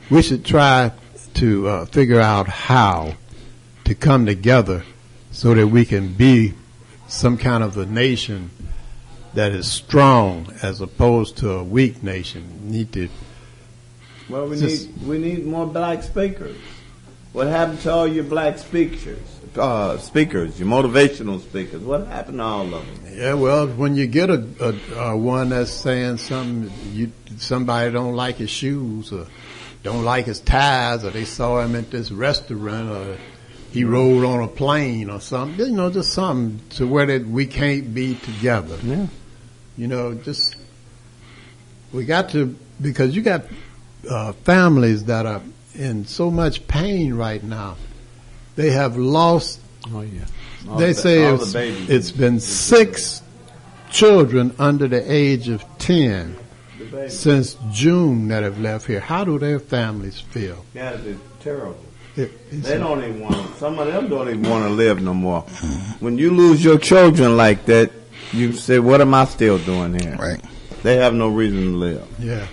we 0.10 0.22
should 0.22 0.46
try 0.46 0.92
to 1.36 1.68
uh, 1.68 1.86
figure 1.86 2.20
out 2.20 2.48
how 2.48 3.16
to 3.86 3.96
come 3.96 4.26
together 4.26 4.84
so 5.32 5.54
that 5.54 5.68
we 5.68 5.86
can 5.86 6.14
be 6.14 6.54
some 7.08 7.38
kind 7.38 7.64
of 7.64 7.78
a 7.78 7.86
nation 7.86 8.50
that 9.34 9.52
is 9.52 9.72
strong 9.72 10.54
as 10.62 10.82
opposed 10.82 11.38
to 11.38 11.52
a 11.52 11.64
weak 11.64 12.04
nation. 12.04 12.44
We 12.66 12.72
need 12.72 12.94
to 12.94 13.10
Well, 14.30 14.48
we 14.48 14.60
need 14.60 14.90
we 15.06 15.18
need 15.18 15.46
more 15.46 15.66
black 15.66 16.04
speakers. 16.04 16.58
What 17.32 17.48
happened 17.48 17.80
to 17.82 17.94
all 17.94 18.08
your 18.08 18.26
black 18.26 18.58
speakers? 18.58 19.41
Uh, 19.56 19.98
speakers, 19.98 20.58
your 20.58 20.70
motivational 20.70 21.42
speakers. 21.42 21.82
What 21.82 22.08
happened 22.08 22.38
to 22.38 22.44
all 22.44 22.74
of 22.74 22.86
them? 23.04 23.18
Yeah, 23.18 23.34
well, 23.34 23.68
when 23.68 23.98
you 23.98 24.08
get 24.08 24.30
a, 24.30 24.48
a, 24.62 25.00
a 25.00 25.18
one 25.18 25.50
that's 25.50 25.72
saying 25.72 26.18
something, 26.18 26.72
you 26.94 27.12
somebody 27.38 27.92
don't 27.92 28.16
like 28.16 28.38
his 28.38 28.50
shoes 28.50 29.12
or 29.12 29.28
don't 29.84 30.06
like 30.06 30.26
his 30.26 30.40
ties, 30.40 31.04
or 31.04 31.10
they 31.10 31.26
saw 31.26 31.60
him 31.60 31.76
at 31.76 31.92
this 31.92 32.12
restaurant, 32.12 32.92
or 32.92 33.18
he 33.72 33.84
rode 33.84 34.24
on 34.24 34.42
a 34.42 34.48
plane 34.48 35.10
or 35.10 35.20
something. 35.20 35.66
You 35.66 35.72
know, 35.74 35.90
just 35.90 36.14
something 36.14 36.62
to 36.78 36.88
where 36.88 37.06
that 37.08 37.26
we 37.26 37.46
can't 37.46 37.94
be 37.94 38.16
together. 38.16 38.78
Yeah. 38.84 39.08
You 39.78 39.88
know, 39.88 40.14
just 40.14 40.56
we 41.92 42.06
got 42.06 42.30
to 42.30 42.56
because 42.80 43.16
you 43.16 43.22
got 43.22 43.46
uh, 44.10 44.32
families 44.32 45.06
that 45.06 45.26
are 45.26 45.42
in 45.74 46.06
so 46.06 46.32
much 46.32 46.68
pain 46.68 47.14
right 47.14 47.44
now. 47.44 47.76
They 48.62 48.72
have 48.72 48.98
lost 48.98 49.60
Oh 49.94 50.02
yeah. 50.02 50.26
All 50.70 50.78
they 50.78 50.94
the- 50.94 50.94
say 50.94 51.24
it's, 51.24 51.54
the 51.54 51.86
it's 51.90 52.12
been 52.12 52.40
six 52.40 53.22
children 53.90 54.54
under 54.60 54.88
the 54.88 55.12
age 55.12 55.50
of 55.50 55.64
10 55.80 56.38
since 57.08 57.58
June 57.72 58.28
that 58.30 58.44
have 58.44 58.60
left 58.60 58.86
here. 58.88 59.00
How 59.00 59.24
do 59.24 59.40
their 59.40 59.60
families 59.60 60.20
feel? 60.20 60.64
Yeah, 60.74 60.92
it's 60.92 61.20
terrible. 61.42 61.78
It- 62.16 62.32
it's- 62.52 62.64
They 62.68 62.78
don't 62.78 63.00
even 63.04 63.22
want. 63.22 63.58
Some 63.58 63.80
of 63.80 63.88
them 63.88 64.10
don't 64.10 64.30
even 64.30 64.44
want 64.50 64.66
to 64.66 64.70
live 64.70 65.02
no 65.02 65.14
more. 65.14 65.42
When 66.00 66.18
you 66.18 66.32
lose 66.32 66.64
your 66.64 66.78
children 66.78 67.38
like 67.38 67.66
that, 67.66 67.92
you 68.34 68.54
say, 68.54 68.80
"What 68.80 69.02
am 69.02 69.14
I 69.14 69.26
still 69.26 69.58
doing 69.58 70.00
here?" 70.00 70.16
Right. 70.20 70.42
They 70.84 70.98
have 70.98 71.14
no 71.14 71.30
reason 71.30 71.62
to 71.72 71.78
live. 71.78 72.04
Yeah. 72.20 72.46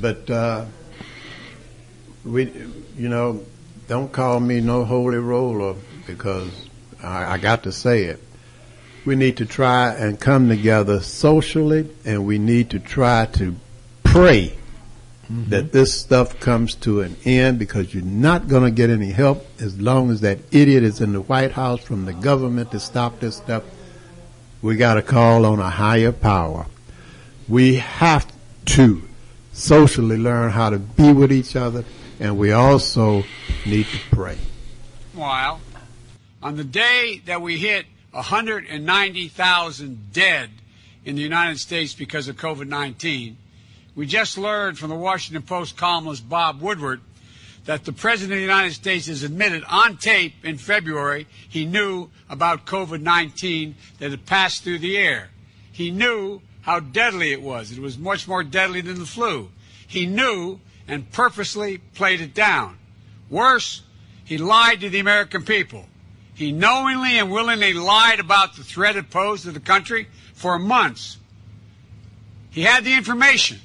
But, 0.00 0.30
uh, 0.30 0.64
we, 2.24 2.50
you 2.96 3.08
know, 3.08 3.40
don't 3.90 4.12
call 4.12 4.38
me 4.38 4.60
no 4.60 4.84
holy 4.84 5.18
roller 5.18 5.74
because 6.06 6.68
I, 7.02 7.32
I 7.32 7.38
got 7.38 7.64
to 7.64 7.72
say 7.72 8.04
it. 8.04 8.22
We 9.04 9.16
need 9.16 9.38
to 9.38 9.46
try 9.46 9.92
and 9.92 10.20
come 10.20 10.48
together 10.48 11.00
socially 11.00 11.90
and 12.04 12.24
we 12.24 12.38
need 12.38 12.70
to 12.70 12.78
try 12.78 13.26
to 13.32 13.56
pray 14.04 14.56
mm-hmm. 15.24 15.50
that 15.50 15.72
this 15.72 15.92
stuff 15.92 16.38
comes 16.38 16.76
to 16.76 17.00
an 17.00 17.16
end 17.24 17.58
because 17.58 17.92
you're 17.92 18.04
not 18.04 18.46
going 18.46 18.62
to 18.62 18.70
get 18.70 18.90
any 18.90 19.10
help 19.10 19.44
as 19.60 19.80
long 19.80 20.12
as 20.12 20.20
that 20.20 20.38
idiot 20.52 20.84
is 20.84 21.00
in 21.00 21.12
the 21.12 21.22
White 21.22 21.50
House 21.50 21.82
from 21.82 22.04
the 22.04 22.12
government 22.12 22.70
to 22.70 22.78
stop 22.78 23.18
this 23.18 23.38
stuff. 23.38 23.64
We 24.62 24.76
got 24.76 24.94
to 24.94 25.02
call 25.02 25.44
on 25.44 25.58
a 25.58 25.68
higher 25.68 26.12
power. 26.12 26.66
We 27.48 27.78
have 27.78 28.32
to 28.66 29.02
socially 29.52 30.16
learn 30.16 30.52
how 30.52 30.70
to 30.70 30.78
be 30.78 31.12
with 31.12 31.32
each 31.32 31.56
other 31.56 31.84
and 32.20 32.38
we 32.38 32.52
also 32.52 33.24
need 33.66 33.86
to 33.86 33.98
pray. 34.10 34.36
Meanwhile, 35.14 35.60
on 36.42 36.56
the 36.56 36.64
day 36.64 37.22
that 37.24 37.40
we 37.40 37.56
hit 37.56 37.86
190,000 38.12 40.12
dead 40.12 40.50
in 41.04 41.16
the 41.16 41.22
United 41.22 41.58
States 41.58 41.94
because 41.94 42.28
of 42.28 42.36
COVID 42.36 42.68
19, 42.68 43.36
we 43.96 44.06
just 44.06 44.38
learned 44.38 44.78
from 44.78 44.90
the 44.90 44.96
Washington 44.96 45.42
Post 45.42 45.76
columnist 45.76 46.28
Bob 46.28 46.60
Woodward 46.60 47.00
that 47.64 47.84
the 47.84 47.92
President 47.92 48.32
of 48.32 48.38
the 48.38 48.42
United 48.42 48.74
States 48.74 49.06
has 49.06 49.22
admitted 49.22 49.64
on 49.68 49.96
tape 49.96 50.44
in 50.44 50.58
February 50.58 51.26
he 51.48 51.64
knew 51.64 52.10
about 52.28 52.66
COVID 52.66 53.00
19 53.00 53.74
that 53.98 54.10
had 54.10 54.26
passed 54.26 54.62
through 54.62 54.78
the 54.78 54.96
air. 54.96 55.30
He 55.72 55.90
knew 55.90 56.42
how 56.62 56.80
deadly 56.80 57.32
it 57.32 57.42
was. 57.42 57.72
It 57.72 57.78
was 57.78 57.98
much 57.98 58.28
more 58.28 58.44
deadly 58.44 58.82
than 58.82 58.98
the 58.98 59.06
flu. 59.06 59.50
He 59.86 60.06
knew 60.06 60.60
and 60.90 61.08
purposely 61.12 61.78
played 61.78 62.20
it 62.20 62.34
down. 62.34 62.76
Worse, 63.30 63.82
he 64.24 64.38
lied 64.38 64.80
to 64.80 64.90
the 64.90 64.98
American 64.98 65.44
people. 65.44 65.86
He 66.34 66.50
knowingly 66.50 67.16
and 67.16 67.30
willingly 67.30 67.74
lied 67.74 68.18
about 68.18 68.56
the 68.56 68.64
threat 68.64 68.96
it 68.96 69.08
posed 69.08 69.44
to 69.44 69.52
the 69.52 69.60
country 69.60 70.08
for 70.34 70.58
months. 70.58 71.16
He 72.50 72.62
had 72.62 72.82
the 72.82 72.94
information. 72.94 73.60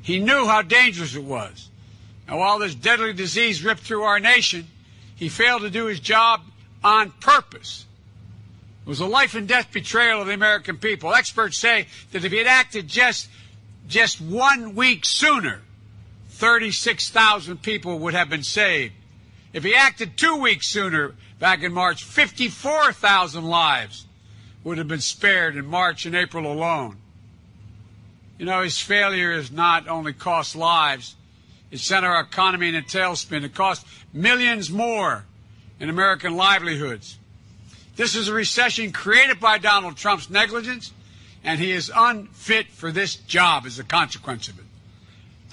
He 0.00 0.20
knew 0.20 0.46
how 0.46 0.62
dangerous 0.62 1.14
it 1.14 1.24
was. 1.24 1.68
Now, 2.26 2.38
while 2.38 2.58
this 2.58 2.74
deadly 2.74 3.12
disease 3.12 3.62
ripped 3.62 3.82
through 3.82 4.04
our 4.04 4.18
nation, 4.18 4.66
he 5.16 5.28
failed 5.28 5.62
to 5.62 5.70
do 5.70 5.84
his 5.84 6.00
job 6.00 6.40
on 6.82 7.10
purpose. 7.20 7.84
It 8.86 8.88
was 8.88 9.00
a 9.00 9.06
life 9.06 9.34
and 9.34 9.46
death 9.46 9.70
betrayal 9.70 10.22
of 10.22 10.28
the 10.28 10.32
American 10.32 10.78
people. 10.78 11.12
Experts 11.12 11.58
say 11.58 11.88
that 12.12 12.24
if 12.24 12.32
he 12.32 12.38
had 12.38 12.46
acted 12.46 12.88
just, 12.88 13.28
just 13.86 14.18
one 14.18 14.74
week 14.74 15.04
sooner, 15.04 15.60
36,000 16.34 17.62
people 17.62 18.00
would 18.00 18.14
have 18.14 18.28
been 18.28 18.42
saved. 18.42 18.92
If 19.52 19.62
he 19.62 19.74
acted 19.74 20.16
two 20.16 20.36
weeks 20.36 20.66
sooner, 20.66 21.14
back 21.38 21.62
in 21.62 21.72
March, 21.72 22.02
54,000 22.02 23.44
lives 23.44 24.06
would 24.64 24.78
have 24.78 24.88
been 24.88 25.00
spared 25.00 25.56
in 25.56 25.64
March 25.64 26.06
and 26.06 26.16
April 26.16 26.50
alone. 26.50 26.96
You 28.36 28.46
know, 28.46 28.62
his 28.62 28.80
failure 28.80 29.32
has 29.32 29.52
not 29.52 29.86
only 29.86 30.12
cost 30.12 30.56
lives, 30.56 31.14
it 31.70 31.78
sent 31.78 32.04
our 32.04 32.20
economy 32.20 32.68
in 32.68 32.74
a 32.74 32.82
tailspin. 32.82 33.44
It 33.44 33.54
cost 33.54 33.86
millions 34.12 34.70
more 34.70 35.24
in 35.78 35.88
American 35.88 36.36
livelihoods. 36.36 37.16
This 37.94 38.16
is 38.16 38.26
a 38.26 38.34
recession 38.34 38.90
created 38.90 39.38
by 39.38 39.58
Donald 39.58 39.96
Trump's 39.96 40.28
negligence, 40.28 40.92
and 41.44 41.60
he 41.60 41.70
is 41.70 41.92
unfit 41.94 42.66
for 42.68 42.90
this 42.90 43.14
job 43.14 43.66
as 43.66 43.78
a 43.78 43.84
consequence 43.84 44.48
of 44.48 44.58
it. 44.58 44.63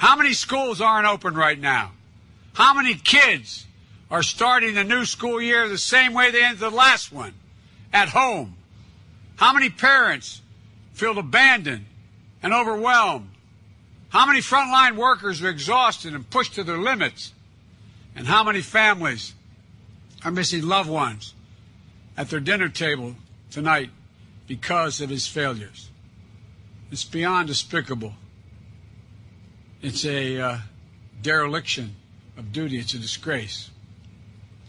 How 0.02 0.16
many 0.16 0.34
schools 0.34 0.82
aren't 0.82 1.06
open 1.06 1.36
right 1.36 1.60
now? 1.60 1.92
How 2.54 2.74
many 2.74 2.96
kids 2.96 3.68
are 4.10 4.24
starting 4.24 4.74
the 4.74 4.84
new 4.84 5.06
school 5.06 5.40
year 5.40 5.70
the 5.70 5.78
same 5.78 6.16
way 6.16 6.32
they 6.32 6.44
ended 6.44 6.60
the 6.60 6.72
last 6.72 7.14
one? 7.14 7.36
At 7.94 8.10
home. 8.10 8.56
How 9.36 9.54
many 9.54 9.70
parents 9.70 10.42
feel 10.94 11.20
abandoned 11.20 11.86
and 12.42 12.52
overwhelmed? 12.52 13.30
How 14.10 14.26
many 14.26 14.40
frontline 14.40 14.96
workers 14.96 15.40
are 15.44 15.50
exhausted 15.50 16.16
and 16.16 16.28
pushed 16.28 16.56
to 16.56 16.64
their 16.64 16.80
limits? 16.80 17.32
And 18.16 18.26
how 18.26 18.44
many 18.44 18.62
families 18.62 19.36
are 20.26 20.32
missing 20.32 20.64
loved 20.64 20.90
ones 20.90 21.36
at 22.18 22.32
their 22.32 22.40
dinner 22.40 22.70
table 22.70 23.18
tonight 23.52 23.92
because 24.48 25.00
of 25.00 25.12
his 25.12 25.28
failures? 25.28 25.92
It's 26.90 27.04
beyond 27.06 27.50
despicable. 27.50 28.16
It's 29.82 30.06
a 30.06 30.39
uh, 30.39 30.58
dereliction 31.24 31.96
of 32.38 32.54
duty. 32.54 32.78
It's 32.78 32.94
a 32.94 33.00
disgrace. 33.00 33.72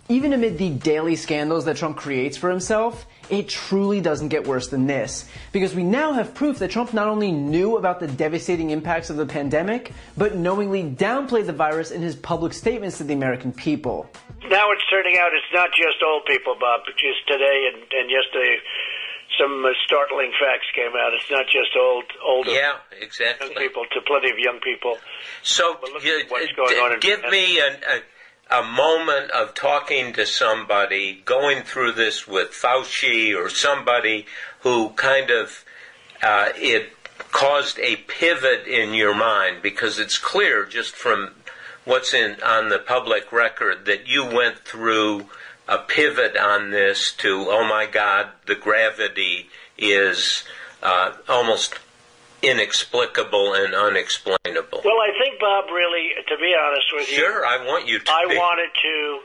Even 0.08 0.32
amid 0.32 0.56
the 0.56 0.70
daily 0.70 1.16
scandals 1.16 1.66
that 1.66 1.76
Trump 1.76 1.98
creates 1.98 2.38
for 2.38 2.48
himself, 2.48 3.06
it 3.28 3.48
truly 3.48 4.00
doesn't 4.00 4.28
get 4.28 4.46
worse 4.46 4.68
than 4.68 4.86
this. 4.86 5.28
Because 5.52 5.74
we 5.74 5.84
now 5.84 6.14
have 6.14 6.34
proof 6.34 6.58
that 6.60 6.70
Trump 6.70 6.94
not 6.94 7.08
only 7.08 7.30
knew 7.30 7.76
about 7.76 8.00
the 8.00 8.08
devastating 8.08 8.70
impacts 8.70 9.10
of 9.10 9.16
the 9.16 9.26
pandemic, 9.26 9.92
but 10.16 10.34
knowingly 10.34 10.82
downplayed 10.82 11.46
the 11.46 11.52
virus 11.52 11.90
in 11.90 12.00
his 12.00 12.16
public 12.16 12.54
statements 12.54 12.96
to 12.98 13.04
the 13.04 13.14
American 13.14 13.52
people. 13.52 14.08
Now 14.48 14.72
it's 14.72 14.82
turning 14.90 15.18
out 15.18 15.30
it's 15.34 15.44
not 15.52 15.70
just 15.70 16.02
old 16.04 16.24
people, 16.24 16.56
Bob. 16.58 16.80
Just 16.86 17.26
today 17.28 17.70
and, 17.72 17.82
and 17.82 18.10
yesterday, 18.10 18.56
some 19.38 19.64
uh, 19.64 19.70
startling 19.84 20.32
facts 20.40 20.66
came 20.74 20.92
out. 20.96 21.12
It's 21.14 21.30
not 21.30 21.46
just 21.46 21.76
old, 21.76 22.04
older 22.24 22.50
Yeah, 22.50 22.76
exactly. 23.00 23.48
young 23.48 23.56
people, 23.56 23.84
to 23.92 24.00
plenty 24.02 24.30
of 24.30 24.38
young 24.38 24.60
people. 24.60 24.98
So, 25.42 25.78
you- 26.02 26.24
what's 26.28 26.52
going 26.52 26.76
on 26.78 26.92
in 26.94 27.00
give 27.00 27.22
me 27.30 27.58
a, 27.58 27.78
a, 28.50 28.60
a 28.60 28.62
moment 28.64 29.30
of 29.30 29.54
talking 29.54 30.12
to 30.14 30.26
somebody, 30.26 31.22
going 31.24 31.62
through 31.62 31.92
this 31.92 32.26
with 32.26 32.50
Fauci 32.50 33.36
or 33.36 33.48
somebody 33.48 34.26
who 34.60 34.90
kind 34.90 35.30
of 35.30 35.64
uh, 36.22 36.50
it 36.56 36.92
caused 37.30 37.78
a 37.80 37.96
pivot 37.96 38.66
in 38.66 38.94
your 38.94 39.14
mind 39.14 39.62
because 39.62 39.98
it's 39.98 40.18
clear 40.18 40.64
just 40.64 40.94
from 40.94 41.30
what's 41.84 42.14
in 42.14 42.36
on 42.42 42.68
the 42.68 42.78
public 42.78 43.32
record 43.32 43.86
that 43.86 44.06
you 44.06 44.24
went 44.24 44.58
through 44.60 45.26
a 45.68 45.78
pivot 45.78 46.36
on 46.36 46.70
this 46.70 47.12
to 47.18 47.46
oh 47.48 47.64
my 47.64 47.86
God, 47.86 48.28
the 48.46 48.54
gravity 48.54 49.48
is 49.78 50.44
uh, 50.82 51.12
almost 51.28 51.74
inexplicable 52.42 53.54
and 53.54 53.74
unexplainable. 53.74 54.82
Well, 54.84 55.00
I 55.00 55.10
think 55.22 55.40
Bob 55.40 55.66
really, 55.70 56.10
to 56.28 56.36
be 56.36 56.54
honest 56.60 56.86
with 56.92 57.08
you, 57.10 57.16
Sure, 57.16 57.46
I 57.46 57.64
want 57.64 57.86
you 57.86 57.98
to. 58.00 58.12
I 58.12 58.26
be. 58.28 58.36
wanted 58.36 58.70
to. 58.82 59.18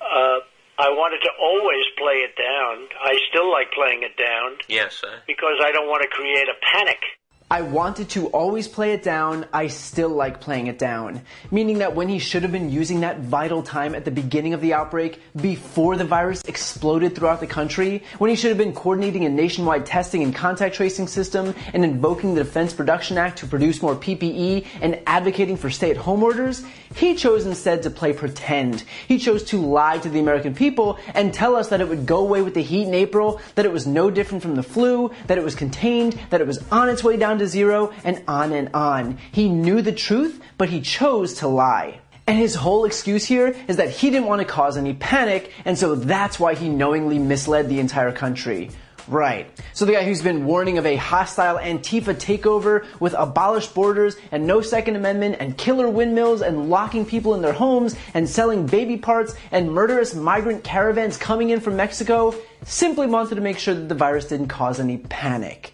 Uh, 0.00 0.38
I 0.78 0.90
wanted 0.90 1.24
to 1.24 1.30
always 1.40 1.84
play 1.96 2.20
it 2.20 2.36
down. 2.36 2.88
I 3.00 3.16
still 3.30 3.50
like 3.50 3.72
playing 3.72 4.02
it 4.02 4.16
down 4.18 4.58
Yes, 4.68 5.02
because 5.26 5.56
I 5.64 5.72
don't 5.72 5.88
want 5.88 6.02
to 6.02 6.08
create 6.08 6.48
a 6.48 6.58
panic. 6.72 7.00
I 7.48 7.62
wanted 7.62 8.08
to 8.10 8.26
always 8.30 8.66
play 8.66 8.90
it 8.90 9.04
down, 9.04 9.46
I 9.52 9.68
still 9.68 10.08
like 10.08 10.40
playing 10.40 10.66
it 10.66 10.80
down. 10.80 11.22
Meaning 11.52 11.78
that 11.78 11.94
when 11.94 12.08
he 12.08 12.18
should 12.18 12.42
have 12.42 12.50
been 12.50 12.70
using 12.70 13.00
that 13.00 13.20
vital 13.20 13.62
time 13.62 13.94
at 13.94 14.04
the 14.04 14.10
beginning 14.10 14.52
of 14.52 14.60
the 14.60 14.74
outbreak, 14.74 15.22
before 15.40 15.94
the 15.94 16.04
virus 16.04 16.42
exploded 16.48 17.14
throughout 17.14 17.38
the 17.38 17.46
country, 17.46 18.02
when 18.18 18.30
he 18.30 18.36
should 18.36 18.48
have 18.48 18.58
been 18.58 18.72
coordinating 18.72 19.24
a 19.26 19.28
nationwide 19.28 19.86
testing 19.86 20.24
and 20.24 20.34
contact 20.34 20.74
tracing 20.74 21.06
system, 21.06 21.54
and 21.72 21.84
invoking 21.84 22.34
the 22.34 22.42
Defense 22.42 22.72
Production 22.72 23.16
Act 23.16 23.38
to 23.38 23.46
produce 23.46 23.80
more 23.80 23.94
PPE, 23.94 24.66
and 24.80 24.98
advocating 25.06 25.56
for 25.56 25.70
stay 25.70 25.92
at 25.92 25.96
home 25.96 26.24
orders, 26.24 26.64
he 26.96 27.14
chose 27.14 27.46
instead 27.46 27.84
to 27.84 27.90
play 27.90 28.12
pretend. 28.12 28.82
He 29.06 29.18
chose 29.18 29.44
to 29.44 29.60
lie 29.60 29.98
to 29.98 30.08
the 30.08 30.18
American 30.18 30.52
people 30.52 30.98
and 31.14 31.32
tell 31.32 31.54
us 31.54 31.68
that 31.68 31.80
it 31.80 31.88
would 31.88 32.06
go 32.06 32.18
away 32.18 32.42
with 32.42 32.54
the 32.54 32.62
heat 32.62 32.88
in 32.88 32.94
April, 32.94 33.40
that 33.54 33.64
it 33.64 33.72
was 33.72 33.86
no 33.86 34.10
different 34.10 34.42
from 34.42 34.56
the 34.56 34.64
flu, 34.64 35.12
that 35.28 35.38
it 35.38 35.44
was 35.44 35.54
contained, 35.54 36.18
that 36.30 36.40
it 36.40 36.46
was 36.48 36.58
on 36.72 36.88
its 36.88 37.04
way 37.04 37.16
down 37.16 37.35
to 37.38 37.46
zero, 37.46 37.92
and 38.04 38.22
on 38.26 38.52
and 38.52 38.70
on. 38.74 39.18
He 39.32 39.48
knew 39.48 39.82
the 39.82 39.92
truth, 39.92 40.40
but 40.58 40.68
he 40.68 40.80
chose 40.80 41.34
to 41.34 41.48
lie. 41.48 42.00
And 42.26 42.38
his 42.38 42.56
whole 42.56 42.84
excuse 42.84 43.24
here 43.24 43.54
is 43.68 43.76
that 43.76 43.90
he 43.90 44.10
didn't 44.10 44.26
want 44.26 44.40
to 44.40 44.46
cause 44.46 44.76
any 44.76 44.94
panic, 44.94 45.52
and 45.64 45.78
so 45.78 45.94
that's 45.94 46.40
why 46.40 46.54
he 46.54 46.68
knowingly 46.68 47.18
misled 47.18 47.68
the 47.68 47.78
entire 47.78 48.10
country. 48.10 48.70
Right. 49.08 49.48
So 49.72 49.84
the 49.84 49.92
guy 49.92 50.02
who's 50.02 50.22
been 50.22 50.46
warning 50.46 50.78
of 50.78 50.86
a 50.86 50.96
hostile 50.96 51.58
Antifa 51.58 52.14
takeover 52.14 52.84
with 52.98 53.14
abolished 53.14 53.72
borders 53.72 54.16
and 54.32 54.48
no 54.48 54.60
Second 54.60 54.96
Amendment 54.96 55.36
and 55.38 55.56
killer 55.56 55.88
windmills 55.88 56.42
and 56.42 56.68
locking 56.68 57.06
people 57.06 57.34
in 57.34 57.42
their 57.42 57.52
homes 57.52 57.94
and 58.14 58.28
selling 58.28 58.66
baby 58.66 58.96
parts 58.96 59.34
and 59.52 59.72
murderous 59.72 60.16
migrant 60.16 60.64
caravans 60.64 61.16
coming 61.16 61.50
in 61.50 61.60
from 61.60 61.76
Mexico 61.76 62.34
simply 62.64 63.06
wanted 63.06 63.36
to 63.36 63.40
make 63.40 63.58
sure 63.58 63.74
that 63.74 63.88
the 63.88 63.94
virus 63.94 64.26
didn't 64.26 64.48
cause 64.48 64.80
any 64.80 64.96
panic. 64.96 65.72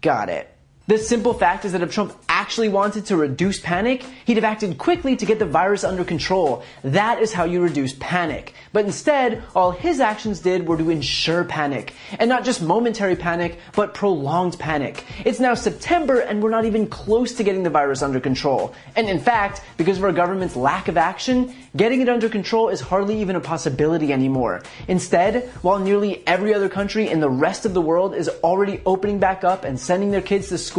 Got 0.00 0.30
it. 0.30 0.55
The 0.88 0.98
simple 0.98 1.34
fact 1.34 1.64
is 1.64 1.72
that 1.72 1.82
if 1.82 1.92
Trump 1.92 2.14
actually 2.28 2.68
wanted 2.68 3.06
to 3.06 3.16
reduce 3.16 3.58
panic, 3.58 4.04
he'd 4.24 4.36
have 4.36 4.44
acted 4.44 4.78
quickly 4.78 5.16
to 5.16 5.26
get 5.26 5.40
the 5.40 5.44
virus 5.44 5.82
under 5.82 6.04
control. 6.04 6.62
That 6.84 7.20
is 7.20 7.32
how 7.32 7.42
you 7.42 7.60
reduce 7.60 7.92
panic. 7.94 8.54
But 8.72 8.84
instead, 8.84 9.42
all 9.56 9.72
his 9.72 9.98
actions 9.98 10.38
did 10.38 10.68
were 10.68 10.76
to 10.76 10.90
ensure 10.90 11.42
panic. 11.42 11.94
And 12.20 12.28
not 12.28 12.44
just 12.44 12.62
momentary 12.62 13.16
panic, 13.16 13.58
but 13.74 13.94
prolonged 13.94 14.60
panic. 14.60 15.04
It's 15.24 15.40
now 15.40 15.54
September 15.54 16.20
and 16.20 16.40
we're 16.40 16.50
not 16.50 16.66
even 16.66 16.86
close 16.86 17.32
to 17.34 17.42
getting 17.42 17.64
the 17.64 17.70
virus 17.70 18.00
under 18.00 18.20
control. 18.20 18.72
And 18.94 19.08
in 19.08 19.18
fact, 19.18 19.62
because 19.76 19.98
of 19.98 20.04
our 20.04 20.12
government's 20.12 20.54
lack 20.54 20.86
of 20.86 20.96
action, 20.96 21.52
getting 21.76 22.00
it 22.00 22.08
under 22.08 22.28
control 22.28 22.68
is 22.68 22.80
hardly 22.80 23.20
even 23.22 23.34
a 23.34 23.40
possibility 23.40 24.12
anymore. 24.12 24.62
Instead, 24.86 25.48
while 25.62 25.80
nearly 25.80 26.24
every 26.28 26.54
other 26.54 26.68
country 26.68 27.08
in 27.08 27.18
the 27.18 27.28
rest 27.28 27.66
of 27.66 27.74
the 27.74 27.82
world 27.82 28.14
is 28.14 28.28
already 28.44 28.80
opening 28.86 29.18
back 29.18 29.42
up 29.42 29.64
and 29.64 29.80
sending 29.80 30.12
their 30.12 30.22
kids 30.22 30.48
to 30.50 30.58
school, 30.58 30.75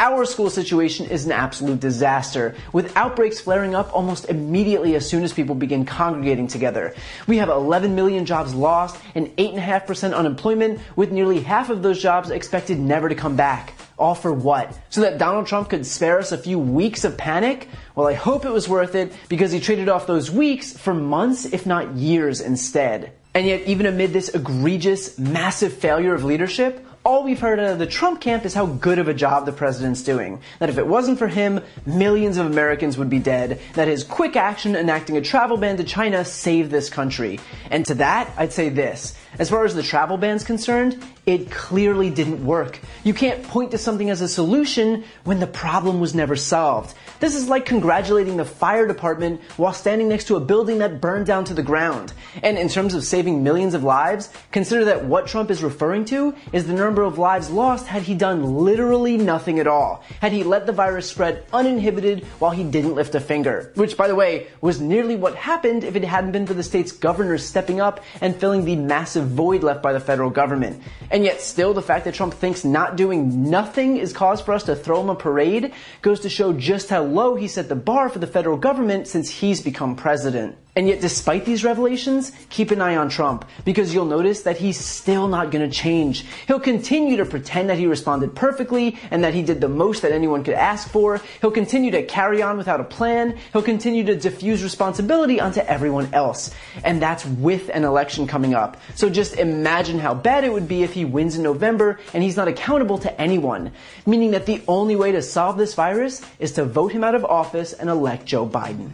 our 0.00 0.24
school 0.24 0.48
situation 0.48 1.06
is 1.06 1.26
an 1.26 1.32
absolute 1.32 1.78
disaster, 1.78 2.54
with 2.72 2.96
outbreaks 2.96 3.38
flaring 3.38 3.74
up 3.74 3.94
almost 3.94 4.30
immediately 4.30 4.94
as 4.94 5.06
soon 5.06 5.22
as 5.22 5.32
people 5.32 5.54
begin 5.54 5.84
congregating 5.84 6.46
together. 6.46 6.94
We 7.26 7.36
have 7.36 7.50
11 7.50 7.94
million 7.94 8.24
jobs 8.24 8.54
lost 8.54 8.96
and 9.14 9.26
8.5% 9.36 10.14
unemployment, 10.14 10.80
with 10.96 11.12
nearly 11.12 11.40
half 11.40 11.68
of 11.68 11.82
those 11.82 12.00
jobs 12.02 12.30
expected 12.30 12.78
never 12.80 13.10
to 13.10 13.14
come 13.14 13.36
back. 13.36 13.74
All 13.98 14.14
for 14.14 14.32
what? 14.32 14.74
So 14.88 15.02
that 15.02 15.18
Donald 15.18 15.46
Trump 15.46 15.68
could 15.68 15.84
spare 15.84 16.18
us 16.18 16.32
a 16.32 16.38
few 16.38 16.58
weeks 16.58 17.04
of 17.04 17.18
panic? 17.18 17.68
Well, 17.94 18.08
I 18.08 18.14
hope 18.14 18.46
it 18.46 18.52
was 18.52 18.66
worth 18.66 18.94
it 18.94 19.12
because 19.28 19.52
he 19.52 19.60
traded 19.60 19.90
off 19.90 20.06
those 20.06 20.30
weeks 20.30 20.72
for 20.72 20.94
months, 20.94 21.44
if 21.44 21.66
not 21.66 21.96
years 21.96 22.40
instead. 22.40 23.12
And 23.34 23.46
yet, 23.46 23.66
even 23.66 23.84
amid 23.84 24.14
this 24.14 24.30
egregious, 24.30 25.18
massive 25.18 25.74
failure 25.74 26.14
of 26.14 26.24
leadership, 26.24 26.86
all 27.04 27.24
we've 27.24 27.40
heard 27.40 27.58
out 27.58 27.72
of 27.72 27.78
the 27.78 27.86
Trump 27.86 28.20
camp 28.20 28.44
is 28.44 28.52
how 28.52 28.66
good 28.66 28.98
of 28.98 29.08
a 29.08 29.14
job 29.14 29.46
the 29.46 29.52
president's 29.52 30.02
doing. 30.02 30.40
That 30.58 30.68
if 30.68 30.76
it 30.76 30.86
wasn't 30.86 31.18
for 31.18 31.28
him, 31.28 31.60
millions 31.86 32.36
of 32.36 32.46
Americans 32.46 32.98
would 32.98 33.08
be 33.08 33.18
dead. 33.18 33.60
That 33.74 33.88
his 33.88 34.04
quick 34.04 34.36
action 34.36 34.76
enacting 34.76 35.16
a 35.16 35.22
travel 35.22 35.56
ban 35.56 35.78
to 35.78 35.84
China 35.84 36.24
saved 36.24 36.70
this 36.70 36.90
country. 36.90 37.40
And 37.70 37.86
to 37.86 37.94
that, 37.94 38.30
I'd 38.36 38.52
say 38.52 38.68
this. 38.68 39.16
As 39.38 39.48
far 39.48 39.64
as 39.64 39.74
the 39.74 39.82
travel 39.82 40.16
ban's 40.16 40.44
concerned, 40.44 41.02
it 41.24 41.50
clearly 41.50 42.10
didn't 42.10 42.44
work. 42.44 42.80
You 43.04 43.14
can't 43.14 43.42
point 43.44 43.70
to 43.70 43.78
something 43.78 44.10
as 44.10 44.20
a 44.20 44.28
solution 44.28 45.04
when 45.24 45.38
the 45.38 45.46
problem 45.46 46.00
was 46.00 46.14
never 46.14 46.34
solved. 46.34 46.94
This 47.20 47.34
is 47.34 47.48
like 47.48 47.66
congratulating 47.66 48.36
the 48.36 48.44
fire 48.44 48.86
department 48.86 49.40
while 49.56 49.72
standing 49.72 50.08
next 50.08 50.24
to 50.28 50.36
a 50.36 50.40
building 50.40 50.78
that 50.78 51.00
burned 51.00 51.26
down 51.26 51.44
to 51.44 51.54
the 51.54 51.62
ground. 51.62 52.12
And 52.42 52.58
in 52.58 52.68
terms 52.68 52.94
of 52.94 53.04
saving 53.04 53.44
millions 53.44 53.74
of 53.74 53.84
lives, 53.84 54.30
consider 54.50 54.86
that 54.86 55.04
what 55.04 55.26
Trump 55.26 55.50
is 55.50 55.62
referring 55.62 56.06
to 56.06 56.34
is 56.52 56.66
the 56.66 56.72
number 56.72 57.02
of 57.02 57.18
lives 57.18 57.50
lost 57.50 57.86
had 57.86 58.02
he 58.02 58.14
done 58.14 58.42
literally 58.64 59.16
nothing 59.16 59.60
at 59.60 59.66
all. 59.66 60.02
Had 60.20 60.32
he 60.32 60.42
let 60.42 60.66
the 60.66 60.72
virus 60.72 61.08
spread 61.08 61.44
uninhibited 61.52 62.24
while 62.38 62.50
he 62.50 62.64
didn't 62.64 62.94
lift 62.94 63.14
a 63.14 63.20
finger. 63.20 63.70
Which, 63.74 63.96
by 63.96 64.08
the 64.08 64.14
way, 64.14 64.48
was 64.60 64.80
nearly 64.80 65.16
what 65.16 65.36
happened 65.36 65.84
if 65.84 65.94
it 65.94 66.04
hadn't 66.04 66.32
been 66.32 66.46
for 66.46 66.54
the 66.54 66.62
state's 66.62 66.92
governors 66.92 67.44
stepping 67.44 67.80
up 67.80 68.02
and 68.20 68.34
filling 68.34 68.64
the 68.64 68.76
massive 68.76 69.19
void 69.20 69.62
left 69.62 69.82
by 69.82 69.92
the 69.92 70.00
federal 70.00 70.30
government. 70.30 70.82
And 71.10 71.24
yet 71.24 71.40
still, 71.40 71.74
the 71.74 71.82
fact 71.82 72.04
that 72.04 72.14
Trump 72.14 72.34
thinks 72.34 72.64
not 72.64 72.96
doing 72.96 73.50
nothing 73.50 73.96
is 73.96 74.12
cause 74.12 74.40
for 74.40 74.52
us 74.52 74.64
to 74.64 74.76
throw 74.76 75.00
him 75.00 75.10
a 75.10 75.14
parade 75.14 75.72
goes 76.02 76.20
to 76.20 76.28
show 76.28 76.52
just 76.52 76.88
how 76.88 77.02
low 77.02 77.34
he 77.34 77.48
set 77.48 77.68
the 77.68 77.76
bar 77.76 78.08
for 78.08 78.18
the 78.18 78.26
federal 78.26 78.56
government 78.56 79.06
since 79.06 79.28
he's 79.28 79.60
become 79.60 79.96
president. 79.96 80.56
And 80.76 80.86
yet, 80.86 81.00
despite 81.00 81.44
these 81.44 81.64
revelations, 81.64 82.30
keep 82.48 82.70
an 82.70 82.80
eye 82.80 82.96
on 82.96 83.08
Trump, 83.08 83.44
because 83.64 83.92
you'll 83.92 84.04
notice 84.04 84.42
that 84.42 84.56
he's 84.56 84.78
still 84.78 85.26
not 85.26 85.50
gonna 85.50 85.68
change. 85.68 86.24
He'll 86.46 86.60
continue 86.60 87.16
to 87.16 87.24
pretend 87.24 87.70
that 87.70 87.78
he 87.78 87.86
responded 87.86 88.36
perfectly 88.36 88.96
and 89.10 89.24
that 89.24 89.34
he 89.34 89.42
did 89.42 89.60
the 89.60 89.68
most 89.68 90.02
that 90.02 90.12
anyone 90.12 90.44
could 90.44 90.54
ask 90.54 90.88
for. 90.88 91.20
He'll 91.40 91.50
continue 91.50 91.90
to 91.90 92.04
carry 92.04 92.40
on 92.40 92.56
without 92.56 92.80
a 92.80 92.84
plan. 92.84 93.36
He'll 93.52 93.62
continue 93.62 94.04
to 94.04 94.14
diffuse 94.14 94.62
responsibility 94.62 95.40
onto 95.40 95.60
everyone 95.60 96.14
else. 96.14 96.52
And 96.84 97.02
that's 97.02 97.26
with 97.26 97.68
an 97.70 97.84
election 97.84 98.28
coming 98.28 98.54
up. 98.54 98.76
So 98.94 99.10
just 99.10 99.36
imagine 99.36 99.98
how 99.98 100.14
bad 100.14 100.44
it 100.44 100.52
would 100.52 100.68
be 100.68 100.84
if 100.84 100.92
he 100.92 101.04
wins 101.04 101.36
in 101.36 101.42
November 101.42 101.98
and 102.14 102.22
he's 102.22 102.36
not 102.36 102.46
accountable 102.46 102.98
to 102.98 103.20
anyone. 103.20 103.72
Meaning 104.06 104.30
that 104.30 104.46
the 104.46 104.62
only 104.68 104.94
way 104.94 105.10
to 105.12 105.22
solve 105.22 105.58
this 105.58 105.74
virus 105.74 106.22
is 106.38 106.52
to 106.52 106.64
vote 106.64 106.92
him 106.92 107.02
out 107.02 107.16
of 107.16 107.24
office 107.24 107.72
and 107.72 107.90
elect 107.90 108.24
Joe 108.24 108.46
Biden. 108.46 108.90